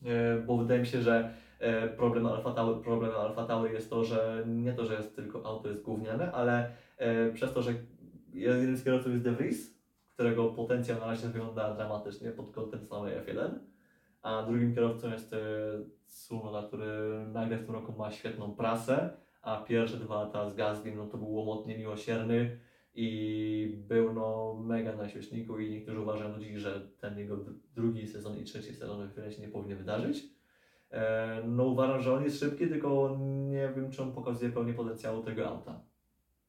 e, 0.06 0.40
bo 0.40 0.58
wydaje 0.58 0.80
mi 0.80 0.88
się, 0.88 1.02
że 1.02 1.34
e, 1.60 1.88
problem 1.88 2.26
Alfa 2.26 2.52
Tauri, 2.52 2.84
problem 2.84 3.12
Alfa 3.12 3.46
Tauri 3.46 3.74
jest 3.74 3.90
to, 3.90 4.04
że 4.04 4.44
nie 4.48 4.74
to, 4.74 4.86
że 4.86 4.94
jest 4.94 5.16
tylko 5.16 5.46
auto 5.46 5.70
jest 5.70 5.84
gówniane, 5.84 6.32
ale 6.32 6.72
e, 6.98 7.32
przez 7.32 7.54
to, 7.54 7.62
że 7.62 7.74
jeden 8.34 8.78
z 8.78 8.84
kierowców 8.84 9.12
jest 9.12 9.24
De 9.24 9.32
Vries, 9.32 9.79
którego 10.20 10.50
potencjał 10.50 11.00
na 11.00 11.06
razie 11.06 11.28
wygląda 11.28 11.74
dramatycznie 11.74 12.32
pod 12.32 12.52
kątem 12.52 12.86
samej 12.86 13.18
F1, 13.18 13.50
a 14.22 14.44
drugim 14.44 14.76
kierowcą 14.76 15.12
jest 15.12 15.34
e, 15.34 15.38
Tsunoda, 16.06 16.68
który 16.68 16.88
nagle 17.34 17.58
w 17.58 17.66
tym 17.66 17.76
roku 17.76 17.94
ma 17.98 18.12
świetną 18.12 18.56
prasę, 18.56 19.10
a 19.42 19.58
pierwsze 19.58 19.98
dwa 19.98 20.24
lata 20.24 20.50
z 20.50 20.56
Gaslim 20.56 20.98
no 20.98 21.08
to 21.08 21.18
był 21.18 21.34
łomotnie 21.34 21.78
miłosierny 21.78 22.60
i 22.96 23.84
był 23.88 24.14
no 24.14 24.56
mega 24.64 24.96
na 24.96 25.10
świeczniku 25.10 25.60
i 25.60 25.72
niektórzy 25.72 26.00
uważają 26.00 26.34
do 26.34 26.40
dziś, 26.40 26.58
że 26.58 26.82
ten 27.02 27.20
jego 27.20 27.38
drugi 27.76 28.08
sezon 28.08 28.38
i 28.38 28.44
trzeci 28.44 28.74
sezon 28.74 29.10
w 29.10 29.34
się 29.34 29.42
nie 29.42 29.48
powinien 29.48 29.78
wydarzyć. 29.78 30.24
E, 30.92 31.42
no 31.48 31.66
uważam, 31.66 32.02
że 32.02 32.14
on 32.14 32.24
jest 32.24 32.40
szybki, 32.40 32.68
tylko 32.68 33.18
nie 33.50 33.74
wiem, 33.76 33.92
czy 33.92 34.04
on 34.04 34.12
pokazuje 34.12 34.52
pełnię 34.52 34.74
potencjału 34.74 35.24
tego 35.24 35.48
auta. 35.48 35.82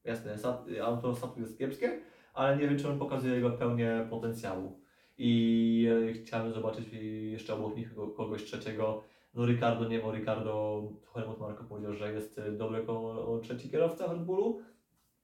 Jasne, 0.05 0.37
auto 0.83 1.15
Satu 1.15 1.41
jest 1.41 1.59
kiepskie, 1.59 2.01
ale 2.41 2.57
nie 2.57 2.69
wiem, 2.69 2.79
czy 2.79 2.89
on 2.89 2.99
pokazuje 2.99 3.35
jego 3.35 3.51
pełnię 3.51 4.07
potencjału. 4.11 4.81
I 5.19 5.89
e, 6.09 6.13
chciałem 6.13 6.53
zobaczyć 6.53 6.85
jeszcze 7.31 7.55
obok 7.55 7.77
nich 7.77 7.95
kogoś 8.17 8.45
trzeciego. 8.45 9.03
No 9.35 9.47
Ricardo 9.47 9.89
nie, 9.89 9.99
bo 9.99 10.13
Ricardo, 10.13 10.83
Helmut 11.15 11.41
Marko 11.41 11.65
powiedział, 11.65 11.95
że 11.95 12.13
jest 12.13 12.41
dobry 12.59 12.79
jako 12.79 13.41
trzeci 13.43 13.71
kierowca 13.71 14.13
Red 14.13 14.25
Bullu, 14.25 14.61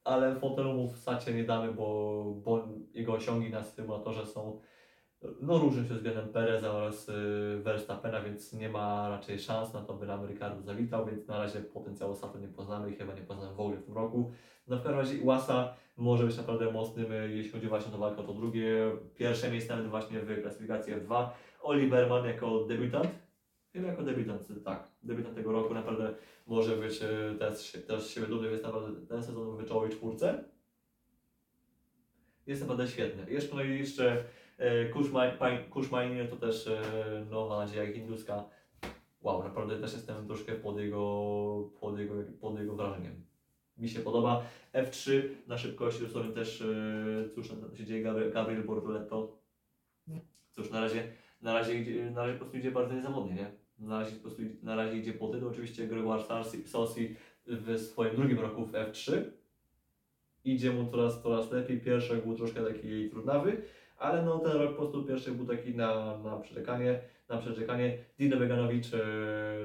ale 0.04 0.40
fotelu 0.40 0.74
mu 0.74 0.88
w 0.88 0.98
Sacie 0.98 1.34
nie 1.34 1.44
damy, 1.44 1.72
bo, 1.72 2.24
bo 2.44 2.68
jego 2.94 3.12
osiągi 3.12 3.50
na 3.50 3.62
symulatorze 3.62 4.26
są 4.26 4.60
no 5.40 5.58
różnią 5.58 5.84
się 5.84 5.94
względem 5.94 6.28
Pereza 6.28 6.72
oraz 6.72 7.08
y, 7.08 7.60
Verstappena, 7.62 8.20
więc 8.22 8.52
nie 8.52 8.68
ma 8.68 9.08
raczej 9.08 9.38
szans 9.38 9.74
na 9.74 9.82
to, 9.82 9.94
by 9.94 10.06
nam 10.06 10.26
Ricardo 10.26 10.62
zawitał, 10.62 11.06
więc 11.06 11.26
na 11.26 11.38
razie 11.38 11.60
potencjału 11.60 12.14
Sato 12.14 12.38
nie 12.38 12.48
poznamy 12.48 12.90
i 12.90 12.94
chyba 12.94 13.14
nie 13.14 13.22
poznamy 13.22 13.54
w 13.54 13.60
ogóle 13.60 13.76
w 13.76 13.84
tym 13.84 13.94
roku. 13.94 14.32
No 14.66 14.76
w 14.76 14.82
każdym 14.82 15.00
razie 15.00 15.16
Iwasa 15.16 15.74
może 15.96 16.24
być 16.24 16.36
naprawdę 16.36 16.72
mocnym, 16.72 17.12
y, 17.12 17.32
jeśli 17.32 17.52
chodzi 17.52 17.68
właśnie 17.68 17.94
o 17.94 17.98
walkę, 17.98 18.22
to 18.22 18.32
drugie, 18.32 18.90
pierwsze 19.14 19.50
miejsce 19.50 19.76
nawet 19.76 19.90
właśnie 19.90 20.20
w 20.20 20.42
klasyfikacji 20.42 20.94
F2. 20.94 21.28
Oliverman 21.62 22.26
jako 22.26 22.64
debiutant, 22.64 23.10
chyba 23.72 23.88
jako 23.88 24.02
debiutant, 24.02 24.64
tak, 24.64 24.88
debiutant 25.02 25.36
tego 25.36 25.52
roku 25.52 25.74
naprawdę 25.74 26.14
może 26.46 26.76
być 26.76 27.02
y, 27.02 27.36
też, 27.38 27.78
też 27.86 28.10
siebie 28.10 28.26
dumny, 28.26 28.50
więc 28.50 28.62
naprawdę 28.62 29.06
ten 29.06 29.22
sezon 29.22 29.56
w 29.56 29.68
czołowej 29.68 29.90
czwórce. 29.90 30.44
Jest 32.46 32.60
naprawdę 32.60 32.88
świetny. 32.88 33.32
Jeszcze, 33.32 33.56
no 33.56 33.62
i 33.62 33.78
jeszcze 33.78 34.24
E, 34.58 34.88
Kuszmajnie 35.70 36.24
to 36.24 36.36
też 36.36 36.66
e, 36.66 36.80
nowa 37.30 37.58
nadzieja 37.58 37.92
hinduska. 37.92 38.44
Wow, 39.20 39.42
naprawdę 39.42 39.80
też 39.80 39.92
jestem 39.92 40.26
troszkę 40.26 40.52
pod 40.52 40.78
jego, 40.78 41.70
pod 41.80 41.98
jego, 41.98 42.14
pod 42.40 42.58
jego 42.58 42.76
wrażeniem. 42.76 43.25
Mi 43.78 43.88
się 43.88 44.00
podoba. 44.00 44.42
F3 44.74 45.22
na 45.46 45.58
szybkości 45.58 46.02
dosłownie 46.02 46.32
też, 46.32 46.60
e, 46.60 47.28
cóż 47.34 47.48
tam 47.48 47.76
się 47.76 47.84
dzieje, 47.84 48.02
Gabriel, 48.32 48.64
Bortoletto. 48.64 49.38
Cóż, 50.50 50.70
na 50.70 50.80
razie, 50.80 51.12
na 51.42 51.54
razie, 51.54 52.10
na 52.10 52.22
razie 52.22 52.32
po 52.32 52.38
prostu 52.38 52.58
idzie 52.58 52.70
bardzo 52.70 52.94
niezawodnie, 52.94 53.34
nie? 53.34 53.50
Na 53.78 54.00
razie, 54.00 54.16
po 54.16 54.22
prostu, 54.22 54.42
na 54.62 54.76
razie 54.76 54.98
idzie 54.98 55.12
po 55.12 55.28
tytuł. 55.28 55.48
Oczywiście 55.48 55.86
Gregoire 55.86 56.22
Sossi 56.66 57.16
w 57.46 57.80
swoim 57.80 58.16
drugim 58.16 58.40
roku 58.40 58.66
w 58.66 58.72
F3 58.72 59.22
idzie 60.46 60.72
mu 60.72 60.90
coraz, 60.90 61.22
coraz 61.22 61.52
lepiej. 61.52 61.80
Pierwszy 61.80 62.16
był 62.16 62.36
troszkę 62.36 62.64
taki 62.64 63.10
trudnawy, 63.10 63.62
ale 63.98 64.22
no 64.22 64.38
ten 64.38 64.52
rok 64.52 64.70
po 64.70 64.76
prostu 64.76 65.04
pierwszy 65.04 65.32
był 65.32 65.46
taki 65.46 65.74
na, 65.74 66.18
na 66.18 66.36
przeczekanie, 66.36 67.00
na 67.28 67.38
przeczekanie. 67.38 67.98
Dino 68.18 68.36
Beganowicz, 68.36 68.94
e, 68.94 69.00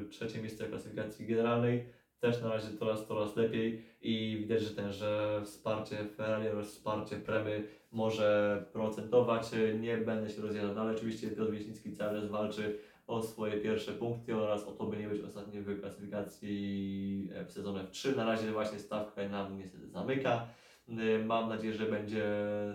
trzecie 0.09 0.39
miejsce 0.39 0.65
w 0.65 0.69
klasyfikacji 0.69 1.27
generalnej, 1.27 1.85
też 2.21 2.41
na 2.41 2.49
razie 2.49 2.77
coraz, 2.79 3.07
coraz 3.07 3.35
lepiej 3.35 3.85
i 4.01 4.37
widać, 4.39 4.61
że 4.61 4.75
ten, 4.75 4.91
że 4.91 5.41
wsparcie 5.45 5.95
Ferrari 6.17 6.47
oraz 6.47 6.67
wsparcie 6.67 7.15
Premy 7.15 7.63
może 7.91 8.63
procentować. 8.73 9.47
Nie 9.79 9.97
będę 9.97 10.29
się 10.29 10.41
rozjadał 10.41 10.75
dalej. 10.75 10.95
Oczywiście 10.95 11.27
Piotr 11.27 11.51
Wieśnicki 11.51 11.93
cały 11.93 12.19
czas 12.19 12.29
walczy 12.29 12.79
o 13.07 13.21
swoje 13.21 13.57
pierwsze 13.57 13.91
punkty 13.91 14.35
oraz 14.35 14.63
o 14.67 14.71
to, 14.71 14.85
by 14.85 14.97
nie 14.97 15.07
być 15.07 15.21
ostatni 15.21 15.61
w 15.61 15.79
klasyfikacji 15.79 17.29
w 17.47 17.51
sezonie 17.51 17.79
F3. 17.79 18.15
Na 18.15 18.25
razie 18.25 18.51
właśnie 18.51 18.79
stawka 18.79 19.29
nam 19.29 19.57
niestety 19.57 19.87
zamyka. 19.87 20.47
Y, 20.89 21.25
Mam 21.25 21.49
nadzieję, 21.49 21.73
że 21.73 21.85
będzie 21.85 22.23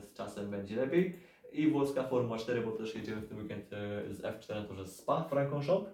z 0.03 0.13
czasem 0.15 0.51
będzie 0.51 0.77
lepiej. 0.77 1.19
I 1.53 1.69
włoska 1.69 2.03
Formuła 2.03 2.39
4, 2.39 2.61
bo 2.61 2.73
też 2.73 2.95
jedziemy 2.95 3.21
w 3.21 3.29
tym 3.29 3.39
weekend 3.39 3.73
y, 3.73 4.15
z 4.15 4.23
F4 4.23 4.67
to 4.69 4.75
że 4.75 4.87
Spa 4.87 5.25
Francorchamps, 5.25 5.91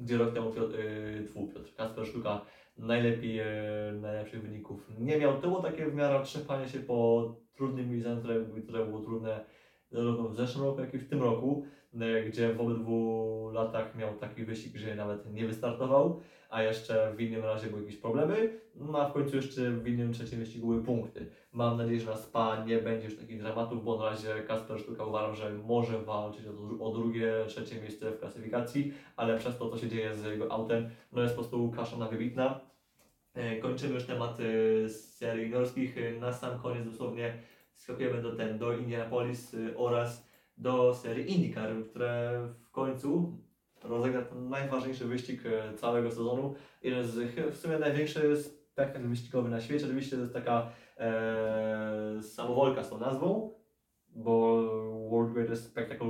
gdzie 0.00 0.18
rok 0.18 0.34
temu 0.34 0.52
Piotr, 0.52 0.78
yy, 0.78 1.24
tfu, 1.24 1.48
Piotr. 1.48 1.74
Kasper 1.74 2.06
Sztuka 2.06 2.40
najlepiej, 2.76 3.34
yy, 3.34 3.44
najlepszych 4.00 4.42
wyników. 4.42 4.90
Nie 4.98 5.18
miał. 5.18 5.40
To 5.40 5.48
było 5.48 5.62
takie 5.62 5.86
w 5.86 5.94
miarę 5.94 6.20
trzepanie 6.24 6.68
się 6.68 6.78
po 6.78 7.28
trudnym 7.56 7.90
miejscach, 7.90 8.18
które, 8.18 8.44
które 8.62 8.86
było 8.86 9.00
trudne 9.00 9.44
zarówno 9.90 10.28
w 10.28 10.36
zeszłym 10.36 10.64
roku, 10.64 10.80
jak 10.80 10.94
i 10.94 10.98
w 10.98 11.08
tym 11.08 11.22
roku, 11.22 11.64
yy, 11.94 12.22
gdzie 12.22 12.54
w 12.54 12.60
obydwu 12.60 13.50
latach 13.52 13.96
miał 13.96 14.14
taki 14.14 14.44
wyścig, 14.44 14.76
że 14.76 14.94
nawet 14.94 15.32
nie 15.32 15.46
wystartował, 15.46 16.20
a 16.50 16.62
jeszcze 16.62 17.12
w 17.16 17.20
innym 17.20 17.42
razie 17.42 17.66
były 17.66 17.82
jakieś 17.82 17.96
problemy, 17.96 18.60
no 18.74 18.98
a 18.98 19.08
w 19.08 19.12
końcu 19.12 19.36
jeszcze 19.36 19.70
w 19.70 19.88
innym 19.88 20.12
trzecim 20.12 20.38
wyścigu 20.38 20.66
były 20.66 20.82
punkty. 20.82 21.26
Mam 21.52 21.76
nadzieję, 21.76 22.00
że 22.00 22.10
na 22.10 22.16
SPA 22.16 22.64
nie 22.64 22.78
będzie 22.78 23.04
już 23.04 23.16
takich 23.16 23.40
dramatów, 23.42 23.84
bo 23.84 23.98
na 23.98 24.04
razie 24.04 24.42
Kasper 24.46 24.80
Sztuka 24.80 25.04
uważam, 25.04 25.34
że 25.34 25.50
może 25.50 25.98
walczyć 25.98 26.46
o, 26.46 26.84
o 26.84 26.92
drugie, 26.92 27.32
trzecie 27.48 27.80
miejsce 27.80 28.10
w 28.10 28.18
klasyfikacji, 28.18 28.92
ale 29.16 29.38
przez 29.38 29.58
to, 29.58 29.70
co 29.70 29.78
się 29.78 29.88
dzieje 29.88 30.14
z 30.14 30.24
jego 30.24 30.52
autem, 30.52 30.90
no 31.12 31.22
jest 31.22 31.34
po 31.34 31.40
prostu 31.40 31.70
kasza 31.70 31.96
na 31.96 32.08
wybitna. 32.08 32.60
E, 33.34 33.56
Kończymy 33.56 33.94
już 33.94 34.04
tematy 34.04 34.44
z 34.88 35.14
serii 35.14 35.50
norskich. 35.50 35.98
E, 35.98 36.20
Na 36.20 36.32
sam 36.32 36.58
koniec 36.58 36.84
dosłownie 36.84 37.34
skakujemy 37.74 38.22
do 38.22 38.36
ten, 38.36 38.58
do 38.58 38.76
Indianapolis 38.76 39.54
e, 39.54 39.76
oraz 39.76 40.30
do 40.56 40.94
serii 40.94 41.32
IndyCar, 41.34 41.70
które 41.90 42.40
w 42.60 42.70
końcu 42.70 43.38
rozegra 43.84 44.22
ten 44.22 44.48
najważniejszy 44.48 45.04
wyścig 45.04 45.42
e, 45.46 45.74
całego 45.74 46.10
sezonu. 46.10 46.54
Jeden 46.82 47.06
z 47.06 47.16
w 47.54 47.56
sumie 47.56 47.78
największy 47.78 48.36
spektakl 48.80 49.08
wyścigowy 49.08 49.48
na 49.48 49.60
świecie. 49.60 49.84
Oczywiście 49.84 50.16
to 50.16 50.22
jest 50.22 50.34
taka 50.34 50.70
e, 50.98 52.22
samowolka 52.22 52.82
z 52.82 52.90
tą 52.90 52.98
nazwą, 52.98 53.54
bo 54.08 54.62
World 55.10 55.32
Greatest 55.32 55.70
Spectacle 55.70 56.08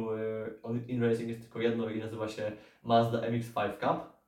e, 0.65 0.89
in 0.89 1.05
Racing 1.05 1.29
jest 1.29 1.41
tylko 1.41 1.61
jedno 1.61 1.91
i 1.91 1.99
nazywa 1.99 2.29
się 2.29 2.53
Mazda 2.83 3.21
MX-5 3.21 3.71
Cup. 3.73 4.21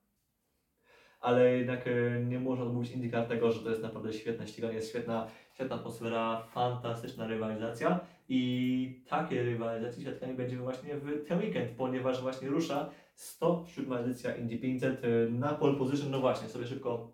Ale 1.21 1.59
jednak 1.59 1.87
e, 1.87 2.25
nie 2.25 2.41
można 2.41 2.65
odmówić 2.65 2.91
IndyCar 2.91 3.27
tego, 3.27 3.53
że 3.53 3.61
to 3.61 3.71
jest 3.71 3.83
naprawdę 3.83 4.13
świetne 4.13 4.47
ściganie, 4.47 4.75
jest 4.75 4.89
świetna, 4.89 5.27
świetna 5.55 5.77
atmosfera, 5.77 6.43
fantastyczna 6.55 7.27
rywalizacja 7.27 8.01
i 8.29 9.05
takie 9.09 9.43
rywalizacje 9.43 10.03
świadkami 10.03 10.35
będziemy 10.35 10.63
właśnie 10.63 10.97
w 10.97 11.29
ten 11.29 11.39
weekend, 11.39 11.71
ponieważ 11.71 12.23
właśnie 12.23 12.49
rusza 12.49 12.91
107 13.15 13.93
edycja 13.93 14.37
Indy 14.37 14.59
500 14.59 15.05
e, 15.05 15.31
na 15.31 15.55
pole 15.55 15.79
position, 15.79 16.11
no 16.11 16.21
właśnie, 16.21 16.49
sobie 16.49 16.67
szybko 16.67 17.13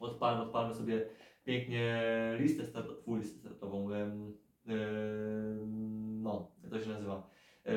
odpalmy, 0.00 0.42
odpalmy 0.42 0.74
sobie 0.74 1.06
pięknie 1.44 2.02
listę 2.38 2.66
startową, 2.66 3.16
listę 3.16 3.38
startową, 3.38 3.92
em, 3.92 4.36
em, 4.66 6.22
no, 6.22 6.50
jak 6.62 6.72
to 6.72 6.80
się 6.80 6.90
nazywa, 6.90 7.30
e, 7.66 7.72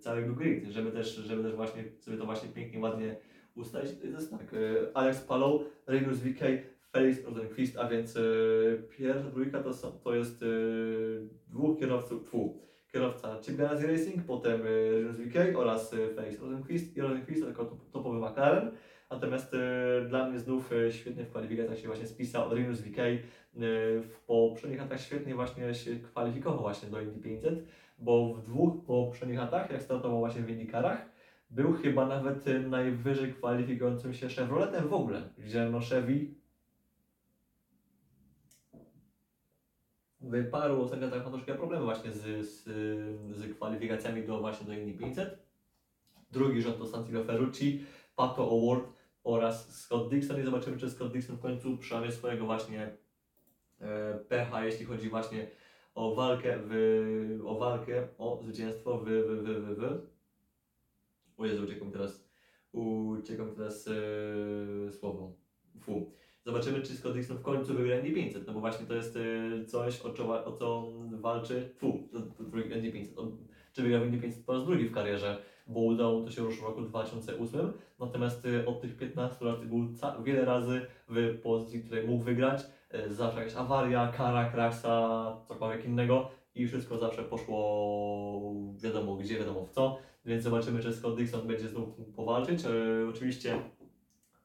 całego 0.00 0.34
grid, 0.34 0.64
żeby 0.68 0.92
też, 0.92 1.14
żeby 1.14 1.42
też 1.42 1.54
właśnie 1.54 1.84
sobie 2.00 2.16
to 2.16 2.24
właśnie 2.24 2.48
pięknie, 2.48 2.80
ładnie 2.80 3.16
ustalić. 3.54 3.98
To 4.00 4.06
jest 4.06 4.30
tak, 4.30 4.54
Alex 4.94 5.20
Palou, 5.20 5.64
Reynolds 5.86 6.20
VK, 6.20 6.40
Felix 6.92 7.24
Rosenquist, 7.24 7.76
a 7.78 7.88
więc 7.88 8.18
pierwsza 8.98 9.30
trójka 9.30 9.62
to, 9.62 9.74
są, 9.74 9.92
to 9.92 10.14
jest 10.14 10.44
dwóch 11.48 11.78
kierowców, 11.78 12.24
tfu, 12.24 12.58
kierowca 12.94 13.38
Ganassi 13.48 13.86
Racing, 13.86 14.22
potem 14.26 14.62
Reynolds 14.62 15.18
VK 15.18 15.56
oraz 15.56 15.94
Felix 16.14 16.40
Rosenquist 16.40 16.96
i 16.96 17.00
Rosenquist 17.00 17.46
jako 17.46 17.64
top- 17.64 17.90
topowy 17.92 18.18
McLaren. 18.18 18.70
Natomiast 19.10 19.54
e, 19.54 20.04
dla 20.08 20.28
mnie 20.28 20.38
znów 20.38 20.70
świetnie 20.90 21.24
w 21.24 21.30
kwalifikacjach 21.30 21.78
się 21.78 21.86
właśnie 21.86 22.06
spisał 22.06 22.44
Adrianus 22.44 22.80
VK. 22.80 22.98
E, 22.98 23.20
w 24.00 24.20
poprzednich 24.26 24.80
latach 24.80 25.00
świetnie 25.00 25.34
właśnie 25.34 25.74
się 25.74 25.96
kwalifikował 25.96 26.60
właśnie 26.60 26.88
do 26.88 27.00
Indy 27.00 27.20
500, 27.20 27.64
bo 27.98 28.34
w 28.34 28.42
dwóch 28.42 28.84
poprzednich 28.84 29.38
latach, 29.38 29.70
jak 29.70 29.82
startował 29.82 30.18
właśnie 30.18 30.42
w 30.42 30.50
IndyCarach, 30.50 31.06
był 31.50 31.72
chyba 31.72 32.06
nawet 32.06 32.44
najwyżej 32.68 33.32
kwalifikującym 33.32 34.14
się 34.14 34.28
Chevroletem 34.28 34.88
w 34.88 34.94
ogóle, 34.94 35.22
gdzie 35.38 35.68
no 35.72 35.80
Chevy 35.80 36.26
wyparł 40.30 40.82
ostatnio 40.82 41.10
tak 41.10 41.24
ma 41.24 41.30
troszkę 41.30 41.54
problemy 41.54 41.84
właśnie 41.84 42.12
z, 42.12 42.46
z, 42.48 42.64
z 43.36 43.54
kwalifikacjami 43.54 44.26
do 44.26 44.40
właśnie 44.40 44.66
do 44.66 44.72
Indy 44.72 44.98
500. 44.98 45.38
Drugi 46.30 46.62
rząd 46.62 46.78
to 46.78 46.86
Santino 46.86 47.24
Ferrucci, 47.24 47.84
Pato 48.16 48.50
Award 48.50 48.84
oraz 49.24 49.80
Scott 49.82 50.10
Dixon 50.10 50.40
i 50.40 50.44
zobaczymy, 50.44 50.76
czy 50.78 50.90
Scott 50.90 51.12
Dixon 51.12 51.36
w 51.36 51.40
końcu 51.40 51.76
przełamie 51.76 52.12
swojego 52.12 52.44
właśnie 52.44 52.96
e, 53.80 54.14
pecha, 54.14 54.64
jeśli 54.64 54.86
chodzi 54.86 55.08
właśnie 55.08 55.46
o 55.94 56.14
walkę, 56.14 56.58
w, 56.60 57.40
o 57.46 57.58
walkę, 57.58 58.08
o 58.18 58.38
zwycięstwo 58.42 58.98
w, 58.98 59.04
w, 59.04 59.08
w, 59.08 59.44
w, 59.44 59.78
w. 59.78 60.06
O 61.36 61.46
Jezu, 61.46 61.64
uciekł 61.64 61.84
mi 61.84 61.92
teraz, 61.92 62.28
uciekł 62.72 63.44
mi 63.44 63.56
teraz 63.56 63.88
e, 63.88 64.92
słowo, 64.92 65.32
fu. 65.80 66.10
Zobaczymy, 66.44 66.82
czy 66.82 66.96
Scott 66.96 67.12
Dixon 67.12 67.36
w 67.36 67.42
końcu 67.42 67.74
wygra 67.74 67.96
Indy 67.96 68.12
500, 68.12 68.46
no 68.46 68.52
bo 68.52 68.60
właśnie 68.60 68.86
to 68.86 68.94
jest 68.94 69.16
e, 69.16 69.64
coś, 69.64 70.00
o 70.00 70.10
co, 70.10 70.44
o 70.44 70.52
co 70.52 70.92
walczy, 71.12 71.70
fu, 71.76 72.08
Indy 72.76 72.92
500, 72.92 73.18
o, 73.18 73.28
czy 73.72 73.82
wygra 73.82 74.04
Indy 74.04 74.18
500 74.18 74.44
po 74.44 74.52
raz 74.52 74.64
drugi 74.64 74.84
w 74.84 74.92
karierze, 74.92 75.42
bo 75.66 75.80
udało 75.80 76.22
to 76.24 76.30
się 76.30 76.42
już 76.42 76.60
w 76.60 76.62
roku 76.62 76.82
2008, 76.82 77.72
natomiast 78.00 78.44
y, 78.44 78.66
od 78.66 78.80
tych 78.80 78.96
15 78.96 79.44
lat 79.44 79.64
był 79.64 79.88
wiele 80.24 80.44
razy 80.44 80.86
w 81.08 81.40
pozycji, 81.42 81.82
której 81.82 82.06
mógł 82.06 82.24
wygrać, 82.24 82.66
y, 82.94 83.14
zawsze 83.14 83.38
jakaś 83.38 83.56
awaria, 83.56 84.12
kara, 84.16 84.50
kraksa, 84.50 85.36
cokolwiek 85.48 85.84
innego 85.84 86.30
i 86.54 86.66
wszystko 86.66 86.98
zawsze 86.98 87.22
poszło 87.22 88.54
wiadomo 88.82 89.16
gdzie, 89.16 89.38
wiadomo 89.38 89.66
w 89.66 89.70
co, 89.70 89.98
więc 90.24 90.42
zobaczymy, 90.42 90.82
czy 90.82 90.92
Scott 90.92 91.16
Dixon 91.16 91.46
będzie 91.46 91.68
znów 91.68 91.88
powalczyć. 92.16 92.64
Y, 92.64 93.06
oczywiście 93.10 93.58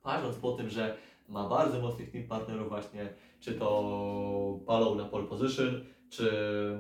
patrząc 0.03 0.35
po 0.35 0.51
tym, 0.51 0.69
że 0.69 0.97
ma 1.29 1.49
bardzo 1.49 1.81
mocnych 1.81 2.11
team 2.11 2.27
partnerów 2.27 2.69
właśnie, 2.69 3.13
czy 3.39 3.53
to 3.53 4.59
Palou 4.65 4.95
na 4.95 5.05
pole 5.05 5.25
position, 5.25 5.81
czy 6.09 6.31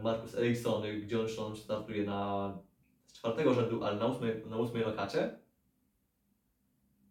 Marcus 0.03 0.35
Ericsson, 0.35 0.83
gdzie 1.01 1.19
on 1.19 1.55
startuje 1.55 2.03
na 2.03 2.51
z 3.07 3.13
czwartego 3.13 3.53
rzędu, 3.53 3.83
ale 3.83 3.97
na 3.97 4.05
ósmej, 4.05 4.43
na 4.49 4.57
ósmej 4.57 4.83
lokacie, 4.83 5.29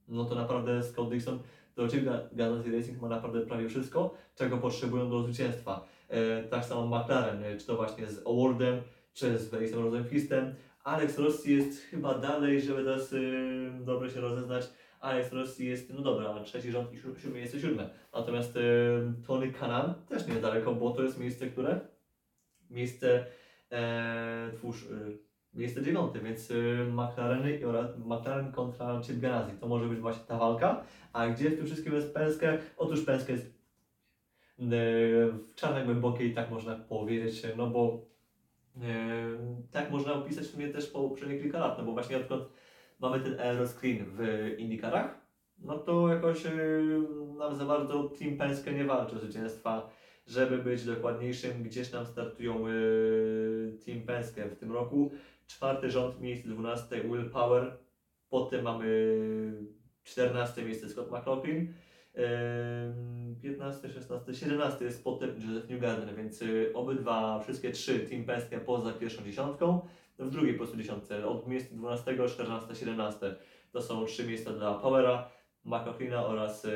no 0.09 0.25
to 0.25 0.35
naprawdę 0.35 0.83
Scott 0.83 1.11
Dixon 1.11 1.39
do 1.77 1.89
Chip 1.89 2.05
Ganassi 2.33 2.73
Racing 2.73 3.01
ma 3.01 3.09
naprawdę 3.09 3.41
prawie 3.41 3.69
wszystko, 3.69 4.15
czego 4.35 4.59
potrzebują 4.59 5.11
do 5.11 5.23
zwycięstwa. 5.23 5.87
E, 6.09 6.43
tak 6.43 6.65
samo 6.65 6.99
McLaren, 6.99 7.45
e, 7.45 7.57
czy 7.57 7.67
to 7.67 7.77
właśnie 7.77 8.07
z 8.07 8.27
Awardem, 8.27 8.81
czy 9.13 9.39
z 9.39 9.51
Felixem 9.51 9.85
Rosenquistem. 9.85 10.55
Alex 10.85 11.19
Rossi 11.19 11.57
jest 11.57 11.81
chyba 11.81 12.19
dalej, 12.19 12.61
żeby 12.61 12.85
teraz 12.85 13.13
y, 13.13 13.71
dobrze 13.81 14.11
się 14.11 14.21
rozeznać. 14.21 14.69
Alex 15.01 15.33
Rossi 15.33 15.67
jest, 15.67 15.93
no 15.95 16.03
dobra, 16.03 16.43
trzeci 16.45 16.71
rząd 16.71 16.93
i 16.93 16.99
siódmy 16.99 17.31
miejsce 17.39 17.61
siódme. 17.61 17.91
Natomiast 18.15 18.57
y, 18.57 18.61
Tony 19.27 19.53
Kanan 19.53 19.95
też 20.09 20.27
nie 20.27 20.33
jest 20.33 20.43
daleko, 20.43 20.75
bo 20.75 20.91
to 20.91 21.03
jest 21.03 21.21
miejsce, 21.21 21.47
które? 21.47 21.81
Miejsce, 22.71 23.27
e, 23.73 24.51
twórz, 24.55 24.83
y, 24.83 25.19
miejsce 25.55 25.83
dziewiąte, 25.83 26.21
więc 26.21 26.51
y, 26.51 26.87
McLareny 26.93 27.61
McLaren 27.99 28.53
kontra 28.53 29.01
Chip 29.01 29.21
Ganassi. 29.21 29.57
To 29.61 29.69
może 29.69 29.89
być 29.89 29.99
właśnie 29.99 30.25
ta 30.27 30.39
walka. 30.39 30.85
A 31.13 31.29
gdzie 31.29 31.51
w 31.51 31.57
tym 31.57 31.67
wszystkim 31.67 31.95
jest 31.95 32.15
Penske? 32.15 32.59
Otóż 32.77 33.05
Penske 33.05 33.33
jest 33.33 33.47
y, 33.47 33.53
w 35.33 35.55
czarnej 35.55 35.85
głębokiej, 35.85 36.35
tak 36.35 36.51
można 36.51 36.77
powiedzieć, 36.77 37.43
no 37.57 37.67
bo 37.71 38.07
y, 38.77 38.81
tak 39.71 39.91
można 39.91 40.15
opisać 40.15 40.47
sumie 40.47 40.69
też 40.69 40.87
po 40.87 41.09
poprzednich 41.09 41.43
kilka 41.43 41.59
lat, 41.59 41.79
no 41.79 41.85
bo 41.85 41.93
właśnie 41.93 42.17
odkąd 42.17 42.43
mamy 42.99 43.21
ten 43.21 43.41
aeroscreen 43.41 44.05
w 44.05 44.21
IndyCarach, 44.59 45.29
no 45.59 45.79
to 45.79 46.09
jakoś 46.09 46.47
y, 46.47 47.01
nam 47.39 47.57
za 47.57 47.65
bardzo 47.65 48.05
Team 48.05 48.37
Penske 48.37 48.73
nie 48.73 48.85
walczy 48.85 49.17
o 49.17 49.19
zwycięstwa. 49.19 49.91
Żeby 50.27 50.59
być 50.59 50.85
dokładniejszym, 50.85 51.63
gdzieś 51.63 51.93
nam 51.93 52.07
startują 52.07 52.69
y, 52.69 53.79
Team 53.87 54.01
Penske 54.01 54.49
w 54.49 54.57
tym 54.57 54.73
roku. 54.73 55.11
Czwarty 55.47 55.91
rząd, 55.91 56.21
miejsce 56.21 56.49
12, 56.49 57.01
Will 57.05 57.31
Power. 57.31 57.79
Potem 58.29 58.65
mamy 58.65 59.13
14 60.03 60.65
miejsce 60.65 60.89
Scott 60.89 61.11
McLaughlin. 61.11 61.75
Ym, 62.19 63.37
15, 63.43 63.89
16, 63.89 64.35
17 64.35 64.85
jest 64.85 65.05
potem 65.05 65.31
Joseph 65.31 65.71
Newgarden, 65.71 66.17
więc 66.17 66.43
y, 66.43 66.73
obydwa, 66.75 67.41
wszystkie 67.41 67.73
trzy 67.73 68.01
Team 68.01 68.25
Penske 68.25 68.61
poza 68.61 68.93
pierwszą 68.93 69.25
dziesiątką. 69.25 69.81
W 70.19 70.31
drugiej 70.31 70.53
po 70.53 70.59
prostu 70.59 70.77
dziesiątce, 70.77 71.27
od 71.27 71.49
miejsca 71.49 71.77
12, 71.77 72.29
14, 72.29 72.75
17 72.75 73.37
to 73.73 73.83
są 73.83 74.05
trzy 74.05 74.27
miejsca 74.27 74.53
dla 74.53 74.75
Powera. 74.75 75.31
McLaughlina 75.65 76.27
oraz 76.27 76.65
y, 76.65 76.71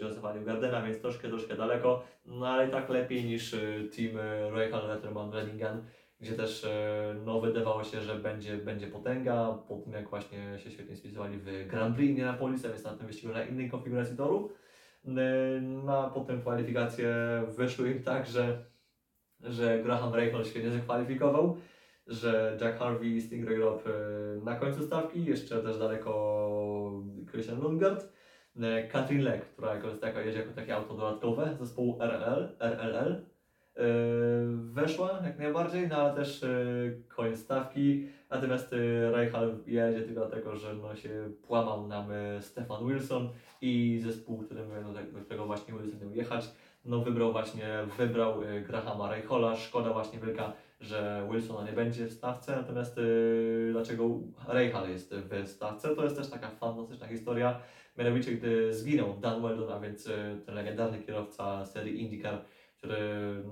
Josepha 0.00 0.34
Newgardena, 0.34 0.82
więc 0.82 1.00
troszkę, 1.00 1.28
troszkę 1.28 1.56
daleko, 1.56 2.04
no 2.26 2.48
ale 2.48 2.68
i 2.68 2.70
tak 2.70 2.88
lepiej 2.88 3.24
niż 3.24 3.54
y, 3.54 3.90
team 3.96 4.16
y, 4.16 4.50
Royal 4.50 4.88
Letterman 4.88 5.32
Reddingan, 5.32 5.82
gdzie 6.20 6.32
też 6.32 6.64
y, 6.64 6.68
no, 7.24 7.40
wydawało 7.40 7.84
się, 7.84 8.00
że 8.00 8.14
będzie, 8.14 8.56
będzie 8.56 8.86
potęga, 8.86 9.58
po 9.68 9.76
tym 9.76 9.92
jak 9.92 10.10
właśnie 10.10 10.58
się 10.58 10.70
świetnie 10.70 10.96
spisywali 10.96 11.38
w 11.38 11.68
Grand 11.68 11.96
Prix 11.96 12.10
Indianapolis, 12.10 12.64
a 12.64 12.68
więc 12.68 12.84
na 12.84 12.96
tym 12.96 13.06
wyścigu 13.06 13.32
na 13.32 13.44
innej 13.44 13.70
konfiguracji 13.70 14.16
toru. 14.16 14.50
Y, 15.04 15.10
No 15.60 16.06
a 16.06 16.10
potem 16.10 16.40
kwalifikacje 16.40 17.08
wyszły 17.56 17.90
im 17.90 18.02
tak, 18.02 18.26
że, 18.26 18.64
że 19.40 19.82
Graham 19.82 20.14
Rahal 20.14 20.44
świetnie 20.44 20.70
zakwalifikował, 20.70 21.56
że 22.06 22.58
Jack 22.60 22.78
Harvey 22.78 23.08
i 23.08 23.22
Stingray 23.22 23.56
Rob 23.56 23.86
y, 23.86 23.90
na 24.44 24.56
końcu 24.56 24.82
stawki, 24.86 25.24
jeszcze 25.24 25.62
też 25.62 25.78
daleko 25.78 27.02
Christian 27.30 27.60
Lundgaard, 27.60 28.04
y, 28.56 28.88
Katrin 28.92 29.22
Leck, 29.22 29.46
która 29.46 29.74
jako, 29.74 29.90
taka, 29.90 30.20
jedzie 30.20 30.38
jako 30.38 30.52
takie 30.52 30.76
auto 30.76 30.94
dodatkowe 30.94 31.56
zespołu 31.60 31.98
RLL, 32.00 32.56
RLL 32.60 33.12
y, 33.12 33.22
weszła 34.72 35.20
jak 35.24 35.38
najbardziej, 35.38 35.88
no 35.88 35.96
ale 35.96 36.14
też 36.14 36.44
koniec 37.08 37.38
stawki, 37.38 38.08
natomiast 38.30 38.74
Rahal 39.12 39.58
jedzie 39.66 40.02
tylko 40.02 40.20
dlatego, 40.20 40.56
że 40.56 40.74
no, 40.74 40.96
się 40.96 41.30
płamał 41.46 41.86
nam 41.86 42.06
Stefan 42.40 42.88
Wilson 42.88 43.28
i 43.60 44.00
zespół, 44.04 44.38
którym, 44.38 44.68
no, 44.82 44.92
tak- 44.94 45.12
do 45.12 45.20
którego 45.20 45.46
właśnie 45.46 45.74
Wilson 45.74 46.12
jechać, 46.12 46.50
no 46.84 47.00
wybrał 47.00 47.32
właśnie, 47.32 47.68
wybrał 47.98 48.40
Grahama 48.66 49.10
Rahala, 49.10 49.56
szkoda 49.56 49.92
właśnie 49.92 50.18
wielka, 50.18 50.52
że 50.80 51.28
Wilsona 51.30 51.66
nie 51.70 51.72
będzie 51.76 52.06
w 52.06 52.12
stawce, 52.12 52.56
natomiast 52.56 52.98
y, 52.98 53.68
dlaczego 53.72 54.10
Rahal 54.48 54.90
jest 54.90 55.14
w 55.14 55.48
stawce, 55.48 55.96
to 55.96 56.04
jest 56.04 56.16
też 56.16 56.30
taka 56.30 56.50
fantastyczna 56.50 57.06
historia, 57.06 57.60
mianowicie 57.98 58.32
gdy 58.32 58.74
zginął 58.74 59.16
Dan 59.20 59.42
Weldon, 59.42 59.72
a 59.72 59.80
więc 59.80 60.06
y, 60.06 60.40
ten 60.46 60.54
legendarny 60.54 60.98
kierowca 61.02 61.66
serii 61.66 62.02
IndyCar, 62.02 62.44
który 62.78 62.98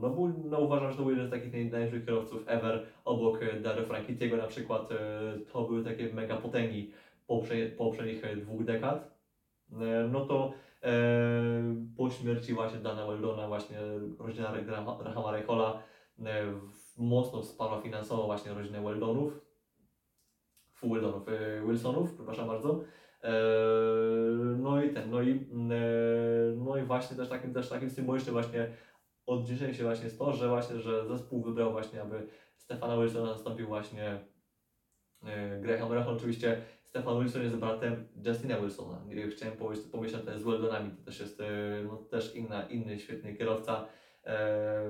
no, 0.03 0.33
no 0.45 0.61
uważam, 0.61 0.91
że 0.91 0.97
to 0.97 1.03
był 1.03 1.11
jeden 1.11 1.27
z 1.27 1.31
takich 1.31 1.53
naj- 1.53 1.73
najlepszych 1.73 2.05
kierowców 2.05 2.45
ever, 2.47 2.87
obok 3.05 3.43
y, 3.43 3.61
Dario 3.61 3.85
Franchittiego 3.85 4.37
na 4.37 4.47
przykład, 4.47 4.89
to 5.53 5.63
były 5.65 5.85
takie 5.85 6.15
mega 6.15 6.37
potęgi 6.37 6.93
poprze- 7.29 7.71
poprzednich 7.77 8.23
dwóch 8.41 8.65
dekad, 8.65 9.15
Y, 9.73 10.09
no 10.13 10.27
to 10.27 10.53
e, 10.83 10.93
po 11.97 12.11
śmierci 12.11 12.55
właśnie 12.55 12.79
Dana 12.79 13.07
Weldona, 13.07 13.49
właśnie 13.49 13.79
rodzina 14.19 14.53
e, 16.25 16.47
w- 16.47 16.84
mocno 16.97 17.43
wsparła 17.43 17.81
finansowo 17.81 18.27
właśnie 18.27 18.55
rodzinę 18.55 18.83
Weldonów, 18.83 19.45
Weldonów, 20.83 21.29
e, 21.29 21.67
Wilsonów, 21.67 22.15
przepraszam 22.15 22.49
bardzo. 22.49 22.85
E, 23.23 23.33
no 24.59 24.83
i 24.83 24.91
ten, 24.91 25.11
no 25.11 25.23
i, 25.23 25.31
e, 25.31 26.57
no 26.57 26.77
i 26.77 26.83
właśnie 26.83 27.17
też 27.17 27.29
takim, 27.29 27.55
też 27.55 27.69
takim 27.69 27.91
symbolicznym 27.91 28.33
właśnie 28.33 28.69
odniesieniem 29.27 29.75
się 29.75 29.85
właśnie 29.85 30.05
jest 30.05 30.19
to, 30.19 30.33
że 30.33 30.49
właśnie, 30.49 30.81
że 30.81 31.07
zespół 31.07 31.43
wybrał 31.43 31.73
właśnie, 31.73 32.03
aby 32.03 32.27
Stefana 32.57 32.97
Wilsona 32.97 33.33
zastąpił 33.33 33.67
właśnie 33.67 34.19
Graham 35.61 35.93
Rahal. 35.93 36.17
Oczywiście 36.17 36.63
Stefan 36.85 37.21
Wilson 37.21 37.43
jest 37.43 37.57
bratem 37.57 38.09
Justina 38.27 38.61
Wilsona. 38.61 39.03
Chciałem 39.31 39.57
powiedzieć, 39.57 39.87
pomyśleć 39.87 40.25
też 40.25 40.41
z 40.41 40.45
Weldonami, 40.45 40.91
to 40.91 41.05
też 41.05 41.21
jest 41.21 41.43
no, 41.85 41.97
też 41.97 42.35
inna, 42.35 42.69
inny 42.69 42.99
świetny 42.99 43.35
kierowca. 43.35 43.87
E, 44.27 44.81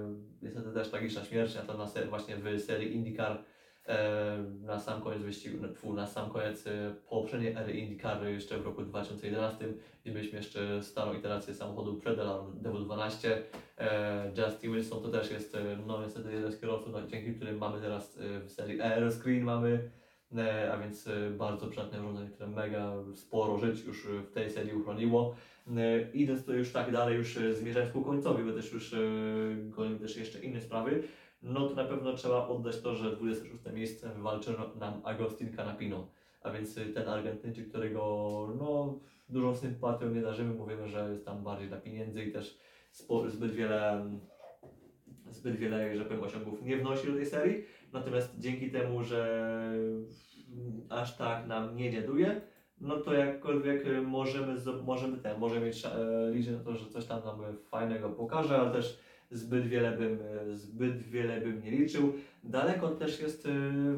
niestety 0.42 0.72
też 0.72 0.88
tragiczna 0.88 1.24
śmierć, 1.24 1.54
na 1.54 1.62
to 1.62 1.78
na 1.78 1.86
ser, 1.86 2.08
właśnie 2.08 2.36
w 2.36 2.60
serii 2.60 2.94
IndyCar 2.94 3.44
e, 3.86 4.38
na 4.62 4.80
sam 4.80 5.02
koniec 5.02 5.22
wyścigu, 5.22 5.68
tfu, 5.68 5.92
na 5.92 6.06
sam 6.06 6.30
koniec 6.30 6.66
e, 6.66 6.94
poprzedniej 7.08 7.52
ery 7.52 7.72
IndyCar 7.72 8.26
jeszcze 8.26 8.58
w 8.58 8.64
roku 8.64 8.82
2011, 8.82 9.64
gdzie 10.02 10.14
mieliśmy 10.14 10.38
jeszcze 10.38 10.82
starą 10.82 11.14
iterację 11.14 11.54
samochodu 11.54 11.94
Predator 11.94 12.44
DW12. 12.62 13.28
E, 13.78 14.32
Justin 14.36 14.72
Wilson 14.72 15.02
to 15.02 15.08
też 15.08 15.30
jest 15.30 15.54
e, 15.54 15.76
no 15.86 16.02
niestety 16.02 16.32
jeden 16.32 16.52
z 16.52 16.60
kierowców, 16.60 16.94
dzięki 17.06 17.34
którym 17.34 17.58
mamy 17.58 17.80
teraz 17.80 18.18
e, 18.18 18.40
w 18.40 18.50
serii 18.50 18.80
Aeroscreen 18.80 19.44
mamy 19.44 19.90
a 20.72 20.76
więc 20.76 21.08
bardzo 21.30 21.66
przydatne 21.66 22.00
urządzenie, 22.00 22.30
które 22.30 22.48
mega 22.48 22.92
sporo 23.14 23.58
żyć 23.58 23.84
już 23.84 24.06
w 24.06 24.30
tej 24.30 24.50
serii 24.50 24.72
uchroniło. 24.72 25.34
E, 25.66 26.10
Idąc 26.12 26.44
to 26.44 26.52
już 26.52 26.72
tak 26.72 26.92
dalej, 26.92 27.16
już 27.16 27.36
e, 27.36 27.54
zmierzając 27.54 27.92
ku 27.92 28.02
końcowi, 28.02 28.44
bo 28.44 28.52
też 28.52 28.72
już 28.72 28.92
e, 28.92 28.98
gonił 29.56 29.98
też 29.98 30.16
jeszcze 30.16 30.40
inne 30.40 30.60
sprawy, 30.60 31.02
no 31.42 31.68
to 31.68 31.74
na 31.74 31.84
pewno 31.84 32.12
trzeba 32.12 32.48
oddać 32.48 32.80
to, 32.80 32.94
że 32.94 33.16
26 33.16 33.64
miejsce 33.74 34.08
wywalczył 34.08 34.54
nam 34.80 35.00
Agostin 35.04 35.56
Canapino, 35.56 36.08
a 36.42 36.50
więc 36.50 36.74
ten 36.74 37.08
Argentyńczyk, 37.08 37.68
którego 37.68 38.02
no, 38.58 38.98
dużą 39.28 39.56
sympatią 39.56 40.10
nie 40.10 40.20
darzymy, 40.20 40.54
mówimy, 40.54 40.88
że 40.88 41.10
jest 41.12 41.24
tam 41.24 41.44
bardziej 41.44 41.68
dla 41.68 41.76
pieniędzy 41.76 42.24
i 42.24 42.32
też 42.32 42.58
spo, 42.90 43.30
zbyt 43.30 43.52
wiele 43.52 44.10
zbyt 45.30 45.56
wiele, 45.56 45.96
że 45.96 46.04
powiem, 46.04 46.22
osiągów 46.22 46.62
nie 46.62 46.76
wnosi 46.76 47.06
do 47.06 47.12
tej 47.12 47.26
serii, 47.26 47.64
natomiast 47.92 48.38
dzięki 48.38 48.70
temu, 48.70 49.04
że 49.04 49.72
aż 50.88 51.16
tak 51.16 51.46
nam 51.46 51.76
nie 51.76 51.92
dziaduje, 51.92 52.40
no 52.80 52.96
to 52.96 53.14
jakkolwiek 53.14 53.86
y, 53.86 54.02
możemy, 54.02 54.56
możemy 54.84 55.18
ten, 55.18 55.38
możemy 55.38 55.66
mieć 55.66 55.84
e, 55.84 55.90
liczyć 56.30 56.52
na 56.52 56.58
to, 56.58 56.74
że 56.74 56.90
coś 56.90 57.06
tam 57.06 57.24
nam 57.24 57.44
y, 57.44 57.56
fajnego 57.56 58.10
pokaże, 58.10 58.58
ale 58.58 58.72
też 58.72 59.00
zbyt 59.30 59.66
wiele 59.66 59.96
bym, 59.96 60.18
zbyt 60.52 61.02
wiele 61.02 61.40
bym 61.40 61.62
nie 61.62 61.70
liczył. 61.70 62.12
Daleko 62.44 62.88
też 62.88 63.20
jest 63.20 63.48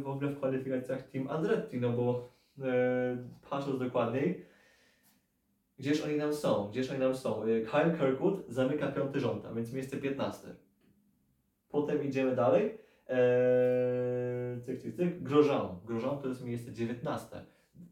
w 0.03 0.09
ogóle 0.09 0.31
w 0.31 0.37
kwalifikacjach 0.37 1.03
Team 1.03 1.29
Andretti, 1.29 1.81
no 1.81 1.91
bo 1.91 2.29
patrząc 3.51 3.79
dokładniej, 3.79 4.45
gdzież 5.79 6.05
oni 6.05 6.17
nam 6.17 6.35
są, 6.35 6.69
gdzież 6.71 6.91
oni 6.91 7.01
nam 7.01 7.17
są. 7.17 7.41
Kyle 7.43 7.97
Kirkwood 7.99 8.45
zamyka 8.49 8.93
piąty 8.93 9.21
rząd, 9.21 9.45
a 9.45 9.55
więc 9.55 9.73
miejsce 9.73 9.97
15. 9.97 10.49
Potem 11.69 12.05
idziemy 12.05 12.37
dalej. 12.37 12.79
Eee, 13.09 14.61
cyk, 14.63 14.81
cyk, 14.81 14.95
cyk. 14.95 15.23
Grosjean. 15.23 15.69
Grosjean 15.85 16.19
to 16.19 16.29
jest 16.29 16.45
miejsce 16.45 16.73
19. 16.73 17.45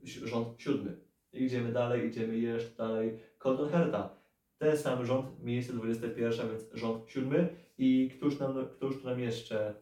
Rząd 0.03 0.49
siódmy. 0.59 0.97
Idziemy 1.32 1.72
dalej, 1.72 2.09
idziemy 2.09 2.39
jeszcze 2.39 2.76
dalej. 2.76 3.18
Colton 3.39 3.68
Herta. 3.68 4.16
Ten 4.59 4.76
sam 4.76 5.07
rząd, 5.07 5.43
miejsce 5.43 5.72
21, 5.72 6.49
więc 6.49 6.64
rząd 6.72 7.11
siódmy. 7.11 7.49
I 7.78 8.11
któż 8.16 8.39
nam, 8.39 8.68
któż 8.76 9.03
tu 9.03 9.09
nam 9.09 9.20
jeszcze? 9.20 9.74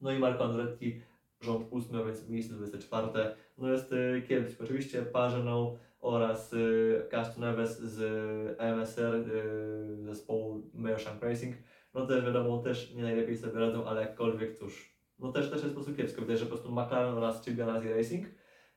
No 0.00 0.12
i 0.12 0.18
Marco 0.18 0.44
Andretti, 0.44 1.02
rząd 1.40 1.66
ósmy, 1.70 2.04
więc 2.04 2.28
miejsce 2.28 2.54
24. 2.54 3.08
No 3.58 3.68
jest 3.72 3.92
y, 3.92 4.22
kiepski. 4.28 4.62
Oczywiście 4.62 5.02
Pagenaud 5.02 5.78
oraz 6.00 6.52
y, 6.52 7.02
Gaston 7.10 7.44
Neves 7.44 7.80
z 7.80 8.00
MSR 8.60 9.14
y, 9.14 10.04
zespołu 10.04 10.70
Mershank 10.74 11.22
Racing 11.22 11.56
no 11.94 12.06
też 12.06 12.24
wiadomo, 12.24 12.58
też 12.58 12.94
nie 12.94 13.02
najlepiej 13.02 13.36
sobie 13.36 13.60
radzą, 13.60 13.84
ale 13.84 14.00
jakkolwiek 14.00 14.58
cóż, 14.58 14.96
no 15.18 15.32
też, 15.32 15.50
też 15.50 15.62
jest 15.62 15.74
po 15.74 15.80
prostu 15.80 15.94
kiepsko. 15.94 16.22
Widać, 16.22 16.38
że 16.38 16.46
po 16.46 16.50
prostu 16.50 16.72
McLaren 16.72 17.14
oraz 17.14 17.44
Chip 17.44 17.56
Ganassi 17.56 17.88
Racing 17.88 18.26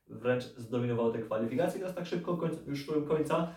wręcz 0.07 0.43
zdominowały 0.43 1.13
te 1.13 1.19
kwalifikacje. 1.19 1.79
Teraz 1.79 1.95
tak 1.95 2.05
szybko, 2.05 2.37
końc, 2.37 2.67
już 2.67 2.85
szłem 2.85 3.05
końca, 3.05 3.47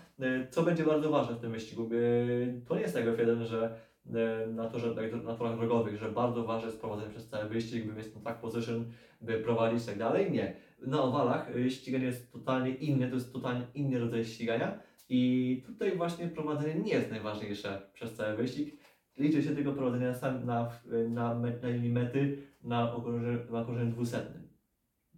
co 0.51 0.63
będzie 0.63 0.85
bardzo 0.85 1.11
ważne 1.11 1.35
w 1.37 1.41
tym 1.41 1.53
wyścigu. 1.53 1.89
Y, 1.93 2.63
To 2.69 2.75
nie 2.75 2.81
jest 2.81 2.95
tak 2.95 3.05
F1, 3.05 3.45
że 3.45 3.81
y, 4.07 4.53
na, 4.53 4.69
torze, 4.69 4.95
na 5.25 5.35
torach 5.35 5.57
drogowych, 5.57 5.97
że 5.97 6.13
bardzo 6.13 6.45
ważne 6.45 6.67
jest 6.67 6.81
prowadzenie 6.81 7.11
przez 7.11 7.29
cały 7.29 7.49
wyścig, 7.49 7.87
by 7.87 7.93
mieć 7.93 8.07
track 8.23 8.41
position, 8.41 8.85
by 9.21 9.39
prowadzić 9.39 9.83
i 9.83 9.87
tak 9.87 9.99
dalej. 9.99 10.33
Nie. 10.33 10.57
Na 10.87 11.03
owalach 11.03 11.51
ściganie 11.69 12.05
jest 12.05 12.33
totalnie 12.33 12.71
inne, 12.71 13.09
to 13.09 13.15
jest 13.15 13.33
totalnie 13.33 13.67
inny 13.75 13.99
rodzaj 13.99 14.25
ścigania 14.25 14.79
i 15.09 15.63
tutaj 15.67 15.97
właśnie 15.97 16.29
prowadzenie 16.29 16.81
nie 16.81 16.93
jest 16.93 17.11
najważniejsze 17.11 17.91
przez 17.95 18.15
cały 18.15 18.37
wyścig 18.37 18.79
liczy 19.19 19.43
się 19.43 19.55
tylko 19.55 19.73
prowadzenie 19.73 20.13
na, 20.23 20.33
na, 20.33 20.71
na, 21.09 21.35
na 21.35 21.69
linii 21.69 21.93
mety 21.93 22.43
na 22.63 22.95
okrążeniu, 22.95 23.39
na 23.51 23.61
okrążeniu 23.61 23.93
200. 23.93 24.27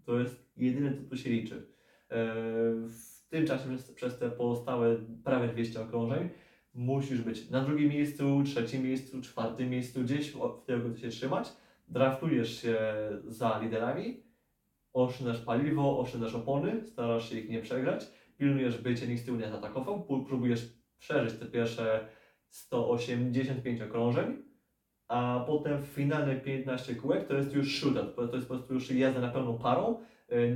To 0.04 0.20
jest 0.20 0.49
jedyne, 0.62 0.94
co 0.94 1.02
tu 1.10 1.16
się 1.16 1.30
liczy. 1.30 1.56
E, 2.10 2.34
W 2.88 3.28
tym 3.28 3.46
czasie 3.46 3.64
przez, 3.94 4.18
te 4.18 4.30
pozostałe 4.30 4.96
prawie 5.24 5.48
200 5.48 5.80
okrążeń 5.80 6.28
musisz 6.74 7.22
być 7.22 7.50
na 7.50 7.64
drugim 7.64 7.88
miejscu, 7.88 8.42
trzecim 8.44 8.82
miejscu, 8.82 9.20
czwartym 9.20 9.70
miejscu, 9.70 10.02
gdzieś 10.02 10.30
w 10.32 10.64
tego 10.66 10.96
się 10.96 11.08
trzymać. 11.08 11.52
Draftujesz 11.88 12.62
się 12.62 12.78
za 13.26 13.60
liderami, 13.62 14.22
oszczędzasz 14.92 15.40
paliwo, 15.40 15.98
oszczędzasz 16.00 16.34
opony, 16.34 16.86
starasz 16.86 17.30
się 17.30 17.38
ich 17.38 17.50
nie 17.50 17.60
przegrać, 17.60 18.06
pilnujesz, 18.36 18.78
by 18.78 18.94
cię 18.94 19.08
nikt 19.08 19.22
z 19.22 19.24
tyłu 19.24 19.38
nie 19.38 19.48
zaatakował, 19.48 20.24
próbujesz 20.26 20.74
przeżyć 20.98 21.38
te 21.38 21.46
pierwsze 21.46 22.08
185 22.48 23.80
okrążeń, 23.80 24.42
a 25.08 25.44
potem 25.46 25.82
finalne 25.82 26.36
15 26.36 26.94
kółek 26.94 27.28
to 27.28 27.34
jest 27.34 27.54
już 27.54 27.80
shootout, 27.80 28.16
to 28.16 28.36
jest 28.36 28.48
po 28.48 28.54
prostu 28.54 28.74
już 28.74 28.90
jazda 28.90 29.20
na 29.20 29.28
pełną 29.28 29.58
parą, 29.58 29.98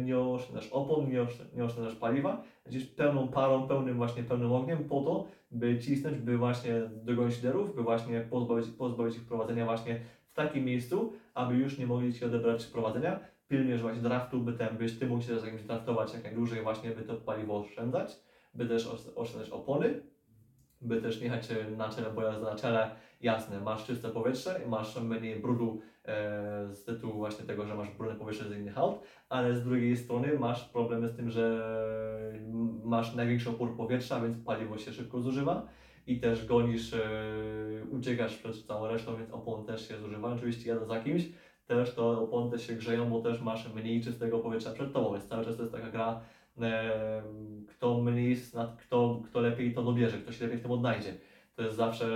nie 0.05 0.19
oszczędzasz 0.19 0.69
opon, 0.73 1.11
nie 1.11 1.23
oszczę- 1.23 1.57
nie 1.57 1.65
oszczędzasz 1.65 1.95
paliwa, 1.95 2.43
gdzieś 2.67 2.85
pełną 2.85 3.29
parą, 3.29 3.69
pełnym 3.69 3.97
właśnie 3.97 4.23
pełnym 4.23 4.53
ogniem 4.53 4.85
po 4.85 5.01
to, 5.03 5.27
by 5.51 5.79
cisnąć, 5.79 6.19
by 6.19 6.39
właśnie 6.39 6.73
dogonić 7.03 7.37
liderów, 7.37 7.75
by 7.77 7.83
właśnie 7.83 8.21
pozbawić, 8.21 8.69
pozbawić 8.69 9.17
ich 9.17 9.25
prowadzenia 9.27 9.65
właśnie 9.65 10.01
w 10.27 10.33
takim 10.35 10.65
miejscu, 10.65 11.13
aby 11.35 11.55
już 11.55 11.79
nie 11.79 11.87
mogli 11.87 12.15
Ci 12.15 12.25
odebrać 12.25 12.67
prowadzenia. 12.67 13.21
Pilnujesz 13.49 13.83
właśnie 13.83 14.03
draftu, 14.03 14.41
by 14.41 14.53
ten, 14.53 14.77
byś 14.77 14.99
Ty 14.99 15.07
mógł 15.07 15.23
się 15.23 15.39
z 15.41 15.45
jakimś 15.45 15.63
draftować 15.63 16.15
jak 16.15 16.25
najdłużej 16.25 16.63
właśnie, 16.63 16.91
by 16.91 17.03
to 17.03 17.15
paliwo 17.15 17.59
oszczędzać. 17.59 18.11
by 18.55 18.67
też 18.67 18.87
osz- 18.87 19.13
oszczędzać 19.17 19.51
opony, 19.51 20.01
by 20.81 21.03
też 21.03 21.19
nie 21.21 21.25
jechać 21.25 21.51
e, 21.51 21.71
na 21.77 21.89
czele, 21.89 22.11
jazda 22.23 22.51
na 22.51 22.57
czele, 22.57 22.91
jasne, 23.21 23.61
masz 23.61 23.87
czyste 23.87 24.09
powietrze, 24.09 24.61
masz 24.69 25.01
mniej 25.01 25.41
brudu 25.41 25.81
e, 25.81 25.94
z 26.73 26.85
tytułu 26.85 27.15
właśnie 27.15 27.45
tego, 27.45 27.67
że 27.67 27.75
masz 27.75 27.91
brudne 27.91 28.19
powietrze 28.19 28.49
z 28.49 28.53
innych 28.53 28.79
aut, 28.79 29.03
ale 29.29 29.55
z 29.55 29.65
drugiej 29.65 29.97
strony 29.97 30.39
masz 30.39 30.69
problemy 30.69 31.09
z 31.09 31.17
tym, 31.17 31.31
że 31.31 31.63
masz 32.85 33.15
największy 33.15 33.51
opór 33.51 33.77
powietrza, 33.77 34.21
więc 34.21 34.45
paliwo 34.45 34.79
się 34.79 34.93
szybko 34.93 35.21
zużywa 35.21 35.67
i 36.07 36.21
też 36.21 36.47
gonisz, 36.47 36.95
e, 36.95 37.01
uciekasz 37.91 38.37
przed 38.37 38.67
całą 38.67 38.89
resztą, 38.89 39.17
więc 39.17 39.31
opon 39.31 39.67
też 39.67 39.89
się 39.89 39.99
zużywa. 39.99 40.29
Oczywiście 40.29 40.71
jadę 40.71 40.87
za 40.87 41.01
kimś, 41.01 41.29
też 41.67 41.95
to 41.95 42.23
opony 42.23 42.51
też 42.51 42.67
się 42.67 42.75
grzeją, 42.75 43.11
bo 43.11 43.21
też 43.21 43.41
masz 43.41 43.75
mniej 43.75 44.01
czystego 44.01 44.39
powietrza 44.39 44.73
przed 44.73 44.93
tobą, 44.93 45.13
więc 45.13 45.25
cały 45.25 45.45
czas 45.45 45.57
to 45.57 45.63
jest 45.63 45.75
taka 45.75 45.91
gra, 45.91 46.21
e, 46.61 47.23
kto 47.69 48.01
mniej, 48.01 48.37
kto, 48.79 49.23
kto 49.25 49.41
lepiej 49.41 49.75
to 49.75 49.83
dobierze, 49.83 50.19
kto 50.19 50.33
się 50.33 50.45
lepiej 50.45 50.59
w 50.59 50.63
tym 50.63 50.71
odnajdzie. 50.71 51.15
To 51.57 51.63
jest 51.63 51.77
zawsze 51.77 52.07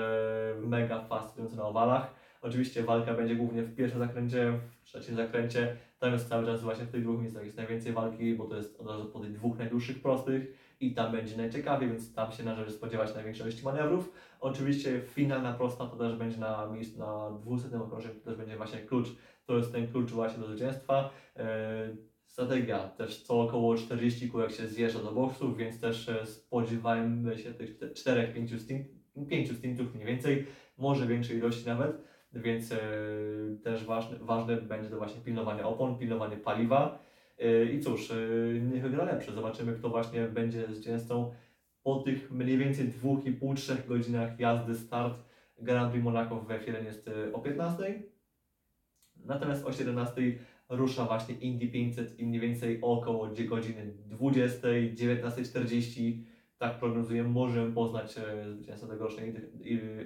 mega 0.60 1.00
fascynujące 1.00 1.56
na 1.56 1.64
owalach. 1.64 2.14
Oczywiście 2.42 2.82
walka 2.82 3.14
będzie 3.14 3.36
głównie 3.36 3.62
w 3.62 3.74
pierwszym 3.74 3.98
zakręcie, 3.98 4.60
w 4.82 4.84
trzecim 4.84 5.16
zakręcie. 5.16 5.76
Tam 5.98 6.12
jest 6.12 6.28
cały 6.28 6.46
czas 6.46 6.62
właśnie 6.62 6.84
w 6.84 6.90
tych 6.90 7.02
dwóch 7.02 7.20
miejscach 7.20 7.44
jest 7.44 7.56
najwięcej 7.56 7.92
walki, 7.92 8.34
bo 8.34 8.44
to 8.44 8.56
jest 8.56 8.80
od 8.80 8.86
razu 8.86 9.06
po 9.06 9.20
tych 9.20 9.32
dwóch 9.32 9.58
najdłuższych 9.58 10.02
prostych 10.02 10.54
i 10.80 10.94
tam 10.94 11.12
będzie 11.12 11.36
najciekawiej, 11.36 11.88
więc 11.88 12.14
tam 12.14 12.32
się 12.32 12.44
należy 12.44 12.70
spodziewać 12.70 13.14
największej 13.14 13.46
ilości 13.46 13.64
manewrów. 13.64 14.12
Oczywiście 14.40 15.00
finalna 15.00 15.52
prosta 15.52 15.86
to 15.86 15.96
też 15.96 16.16
będzie 16.16 16.38
na 16.38 16.66
miejscu 16.66 16.98
na 16.98 17.30
200 17.30 17.82
okrążeniu, 17.82 18.14
to 18.14 18.30
też 18.30 18.36
będzie 18.36 18.56
właśnie 18.56 18.78
klucz. 18.78 19.08
To 19.46 19.56
jest 19.56 19.72
ten 19.72 19.88
klucz 19.88 20.10
właśnie 20.10 20.40
do 20.40 20.46
zwycięstwa. 20.46 21.10
E, 21.36 21.96
Strategia 22.38 22.88
też 22.88 23.22
co 23.22 23.40
około 23.40 23.76
40 23.76 24.30
kółek 24.30 24.52
się 24.52 24.68
zjeżdża 24.68 24.98
do 24.98 25.12
boksów, 25.12 25.56
więc 25.56 25.80
też 25.80 26.08
e, 26.08 26.26
spodziewajmy 26.26 27.38
się 27.38 27.54
tych 27.54 27.78
4-5 27.78 28.58
stint, 28.58 28.86
5 29.28 29.56
stintów 29.58 29.94
mniej 29.94 30.06
więcej, 30.06 30.46
może 30.78 31.06
większej 31.06 31.36
ilości 31.36 31.66
nawet, 31.66 32.07
więc 32.32 32.72
e, 32.72 32.78
też 33.62 33.84
ważne, 33.84 34.18
ważne 34.18 34.56
będzie 34.56 34.90
to 34.90 34.98
właśnie 34.98 35.20
pilnowanie 35.20 35.66
opon, 35.66 35.98
pilnowanie 35.98 36.36
paliwa. 36.36 36.98
E, 37.38 37.64
I 37.64 37.80
cóż, 37.80 38.10
e, 38.10 38.14
niech 38.60 38.82
wygra 38.82 39.04
lepszy. 39.04 39.32
Zobaczymy, 39.32 39.72
kto 39.72 39.88
właśnie 39.88 40.28
będzie 40.28 40.66
zwycięzcą 40.66 41.34
po 41.82 41.98
tych 41.98 42.30
mniej 42.30 42.58
więcej 42.58 42.88
2,5-3 42.88 43.86
godzinach 43.86 44.40
jazdy 44.40 44.74
start 44.74 45.24
Grand 45.58 45.92
Prix 45.92 46.04
Monaco 46.04 46.40
w 46.40 46.48
F1 46.48 46.84
jest 46.84 47.10
o 47.32 47.38
15. 47.38 48.02
Natomiast 49.16 49.66
o 49.66 49.72
17 49.72 50.38
rusza 50.68 51.04
właśnie 51.04 51.34
Indy 51.34 51.68
500 51.68 52.20
i 52.20 52.26
mniej 52.26 52.40
więcej 52.40 52.78
około 52.82 53.30
godziny 53.48 53.92
20, 54.06 54.68
19.40. 54.68 56.22
Tak 56.58 56.78
prognozujemy, 56.78 57.28
możemy 57.28 57.72
poznać 57.72 58.14
zwycięzcę 58.54 58.86
tegorocznej 58.86 59.34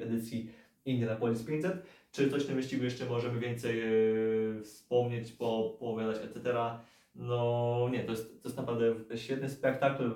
edycji 0.02 0.50
Indianapolis 0.84 1.42
500. 1.44 1.82
Czy 2.12 2.30
coś 2.30 2.42
w 2.42 2.46
tym 2.46 2.56
wyścigu 2.56 2.84
jeszcze 2.84 3.06
możemy 3.06 3.40
więcej 3.40 3.80
e, 3.80 4.62
wspomnieć, 4.62 5.32
po, 5.32 5.76
poowiadać, 5.78 6.16
etc. 6.16 6.54
No 7.14 7.88
nie, 7.92 8.04
to 8.04 8.10
jest, 8.10 8.42
to 8.42 8.48
jest 8.48 8.56
naprawdę 8.56 9.18
świetny 9.18 9.50
spektakl. 9.50 10.12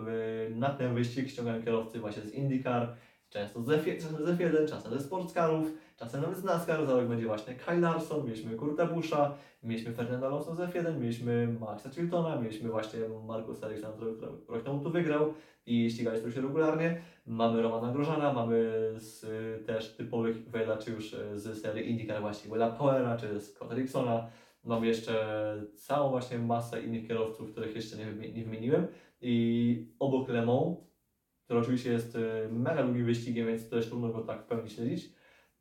Na 0.50 0.70
ten 0.70 0.94
wyścig 0.94 1.28
ściągają 1.28 1.62
kierowcy 1.62 2.00
właśnie 2.00 2.22
z 2.22 2.34
IndyCar, 2.34 2.94
często 3.30 3.62
z 3.62 3.66
F1, 3.66 4.02
czasem 4.02 4.26
z 4.26 4.28
F1, 4.28 4.68
czasem 4.68 4.92
ze 4.92 5.00
sportscarów, 5.00 5.72
czasem 5.96 6.20
nawet 6.22 6.38
z 6.38 6.44
NASCAR. 6.44 6.86
Za 6.86 6.96
rok 6.96 7.06
będzie 7.06 7.26
właśnie 7.26 7.54
Kyle 7.54 7.80
Larson, 7.80 8.24
mieliśmy 8.24 8.56
Kurta 8.56 8.86
Busha, 8.86 9.34
mieliśmy 9.62 9.92
Fernanda 9.92 10.26
Alonso 10.26 10.54
z 10.54 10.58
F1, 10.58 11.00
mieliśmy 11.00 11.56
Maxa 11.60 11.90
Chiltona, 11.90 12.40
mieliśmy 12.40 12.70
właśnie 12.70 13.00
Markusa 13.26 13.66
Alexandra, 13.66 14.06
który 14.16 14.32
rok 14.48 14.64
temu 14.64 14.80
tu 14.80 14.90
wygrał 14.90 15.34
i 15.66 15.90
ścigali 15.90 16.32
się 16.32 16.40
regularnie. 16.40 17.02
Mamy 17.26 17.62
Romana 17.62 17.92
Grożana, 17.92 18.32
mamy 18.32 18.72
z, 18.96 19.24
y, 19.24 19.64
też 19.64 19.96
typowych 19.96 20.50
wyjadaczy 20.50 20.90
już 20.90 21.12
y, 21.12 21.38
z 21.38 21.62
serii 21.62 21.90
IndyCar 21.90 22.20
właśnie 22.20 22.52
Willa 22.52 22.70
Powera 22.70 23.16
czy 23.16 23.40
Scotta 23.40 23.74
Dixona. 23.74 24.30
Mamy 24.64 24.86
jeszcze 24.86 25.66
całą 25.74 26.10
właśnie 26.10 26.38
masę 26.38 26.82
innych 26.82 27.08
kierowców, 27.08 27.50
których 27.52 27.76
jeszcze 27.76 27.96
nie, 27.96 28.32
nie 28.32 28.44
wymieniłem. 28.44 28.86
I 29.20 29.86
obok 29.98 30.28
Le 30.28 30.46
Mans, 30.46 30.76
który 31.44 31.60
oczywiście 31.60 31.92
jest 31.92 32.16
y, 32.16 32.48
mega 32.50 32.82
długim 32.82 33.06
wyścigiem, 33.06 33.46
więc 33.46 33.70
też 33.70 33.88
trudno 33.88 34.08
go 34.08 34.20
tak 34.20 34.42
w 34.42 34.46
pełni 34.46 34.70
śledzić. 34.70 35.12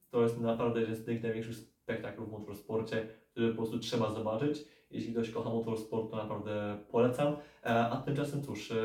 To 0.09 0.21
jest 0.21 0.41
naprawdę 0.41 0.79
jeden 0.79 0.95
z 0.95 1.05
tych 1.05 1.23
największych 1.23 1.55
spektaklów 1.55 2.29
w 2.29 2.31
motorsporcie, 2.31 3.07
który 3.31 3.49
po 3.49 3.55
prostu 3.55 3.79
trzeba 3.79 4.11
zobaczyć. 4.11 4.65
Jeśli 4.91 5.13
ktoś 5.13 5.29
kocha 5.29 5.49
motorsport, 5.49 6.11
to 6.11 6.17
naprawdę 6.17 6.77
polecam. 6.91 7.35
E, 7.63 7.89
A 7.89 7.97
tymczasem 7.97 8.43
cóż, 8.43 8.71
e, 8.71 8.75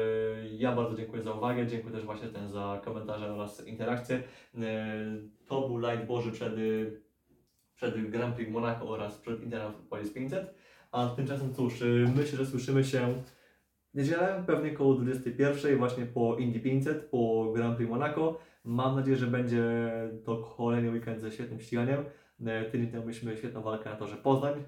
ja 0.52 0.76
bardzo 0.76 0.96
dziękuję 0.96 1.22
za 1.22 1.32
uwagę, 1.32 1.66
dziękuję 1.66 1.94
też 1.94 2.04
właśnie 2.04 2.28
ten 2.28 2.48
za 2.48 2.80
komentarze 2.84 3.34
oraz 3.34 3.66
interakcje. 3.66 4.22
E, 4.58 4.62
To 5.46 5.68
był 5.68 5.78
light 5.78 6.06
Boży 6.06 6.32
przed, 6.32 6.52
przed 7.74 8.10
Grand 8.10 8.34
Prix 8.34 8.52
Monaco 8.52 8.88
oraz 8.88 9.18
przed 9.18 9.42
Indianapolis 9.42 10.12
500. 10.12 10.54
A 10.92 11.08
tymczasem 11.08 11.54
cóż, 11.54 11.84
myślę, 12.16 12.38
że 12.38 12.46
słyszymy 12.46 12.84
się 12.84 13.14
w 13.94 13.98
niedzielę, 13.98 14.44
pewnie 14.46 14.70
koło 14.70 14.94
21 14.94 15.78
właśnie 15.78 16.06
po 16.06 16.36
Indy 16.36 16.60
500, 16.60 17.04
po 17.10 17.52
Grand 17.54 17.76
Prix 17.76 17.90
Monaco. 17.90 18.38
Mam 18.64 18.96
nadzieję, 18.96 19.16
że 19.16 19.26
będzie 19.26 19.64
to 20.24 20.36
kolejny 20.36 20.90
weekend 20.90 21.20
ze 21.20 21.32
świetnym 21.32 21.60
ściganiem. 21.60 22.04
Tydzień 22.72 22.90
temu 22.90 23.02
mieliśmy 23.02 23.36
świetną 23.36 23.62
walkę 23.62 23.90
na 23.90 23.96
torze 23.96 24.16
Poznań 24.16 24.64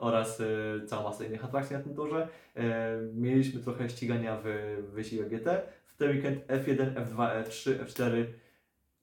oraz 0.00 0.40
e, 0.40 0.44
cała 0.86 1.02
masa 1.02 1.24
innych 1.24 1.44
atrakcji 1.44 1.76
na 1.76 1.82
tym 1.82 1.94
torze. 1.94 2.28
E, 2.56 2.96
Mieliśmy 3.14 3.60
trochę 3.60 3.88
ścigania 3.90 4.38
w 4.44 4.48
wyścigach 4.92 5.28
GT. 5.28 5.62
W 5.86 5.96
ten 5.96 6.10
weekend 6.10 6.46
F1, 6.46 6.94
F2, 6.94 7.44
F3, 7.44 7.84
F4, 7.84 8.24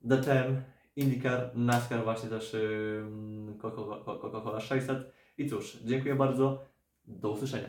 DTM, 0.02 0.62
IndyCar, 0.95 1.52
NASCAR 1.56 2.04
właśnie 2.04 2.30
też 2.30 2.56
Coca- 3.58 4.04
Coca- 4.04 4.20
Coca-Cola 4.20 4.60
600. 4.62 5.12
I 5.38 5.50
cóż, 5.50 5.78
dziękuję 5.84 6.16
bardzo. 6.16 6.66
Do 7.06 7.32
usłyszenia. 7.32 7.68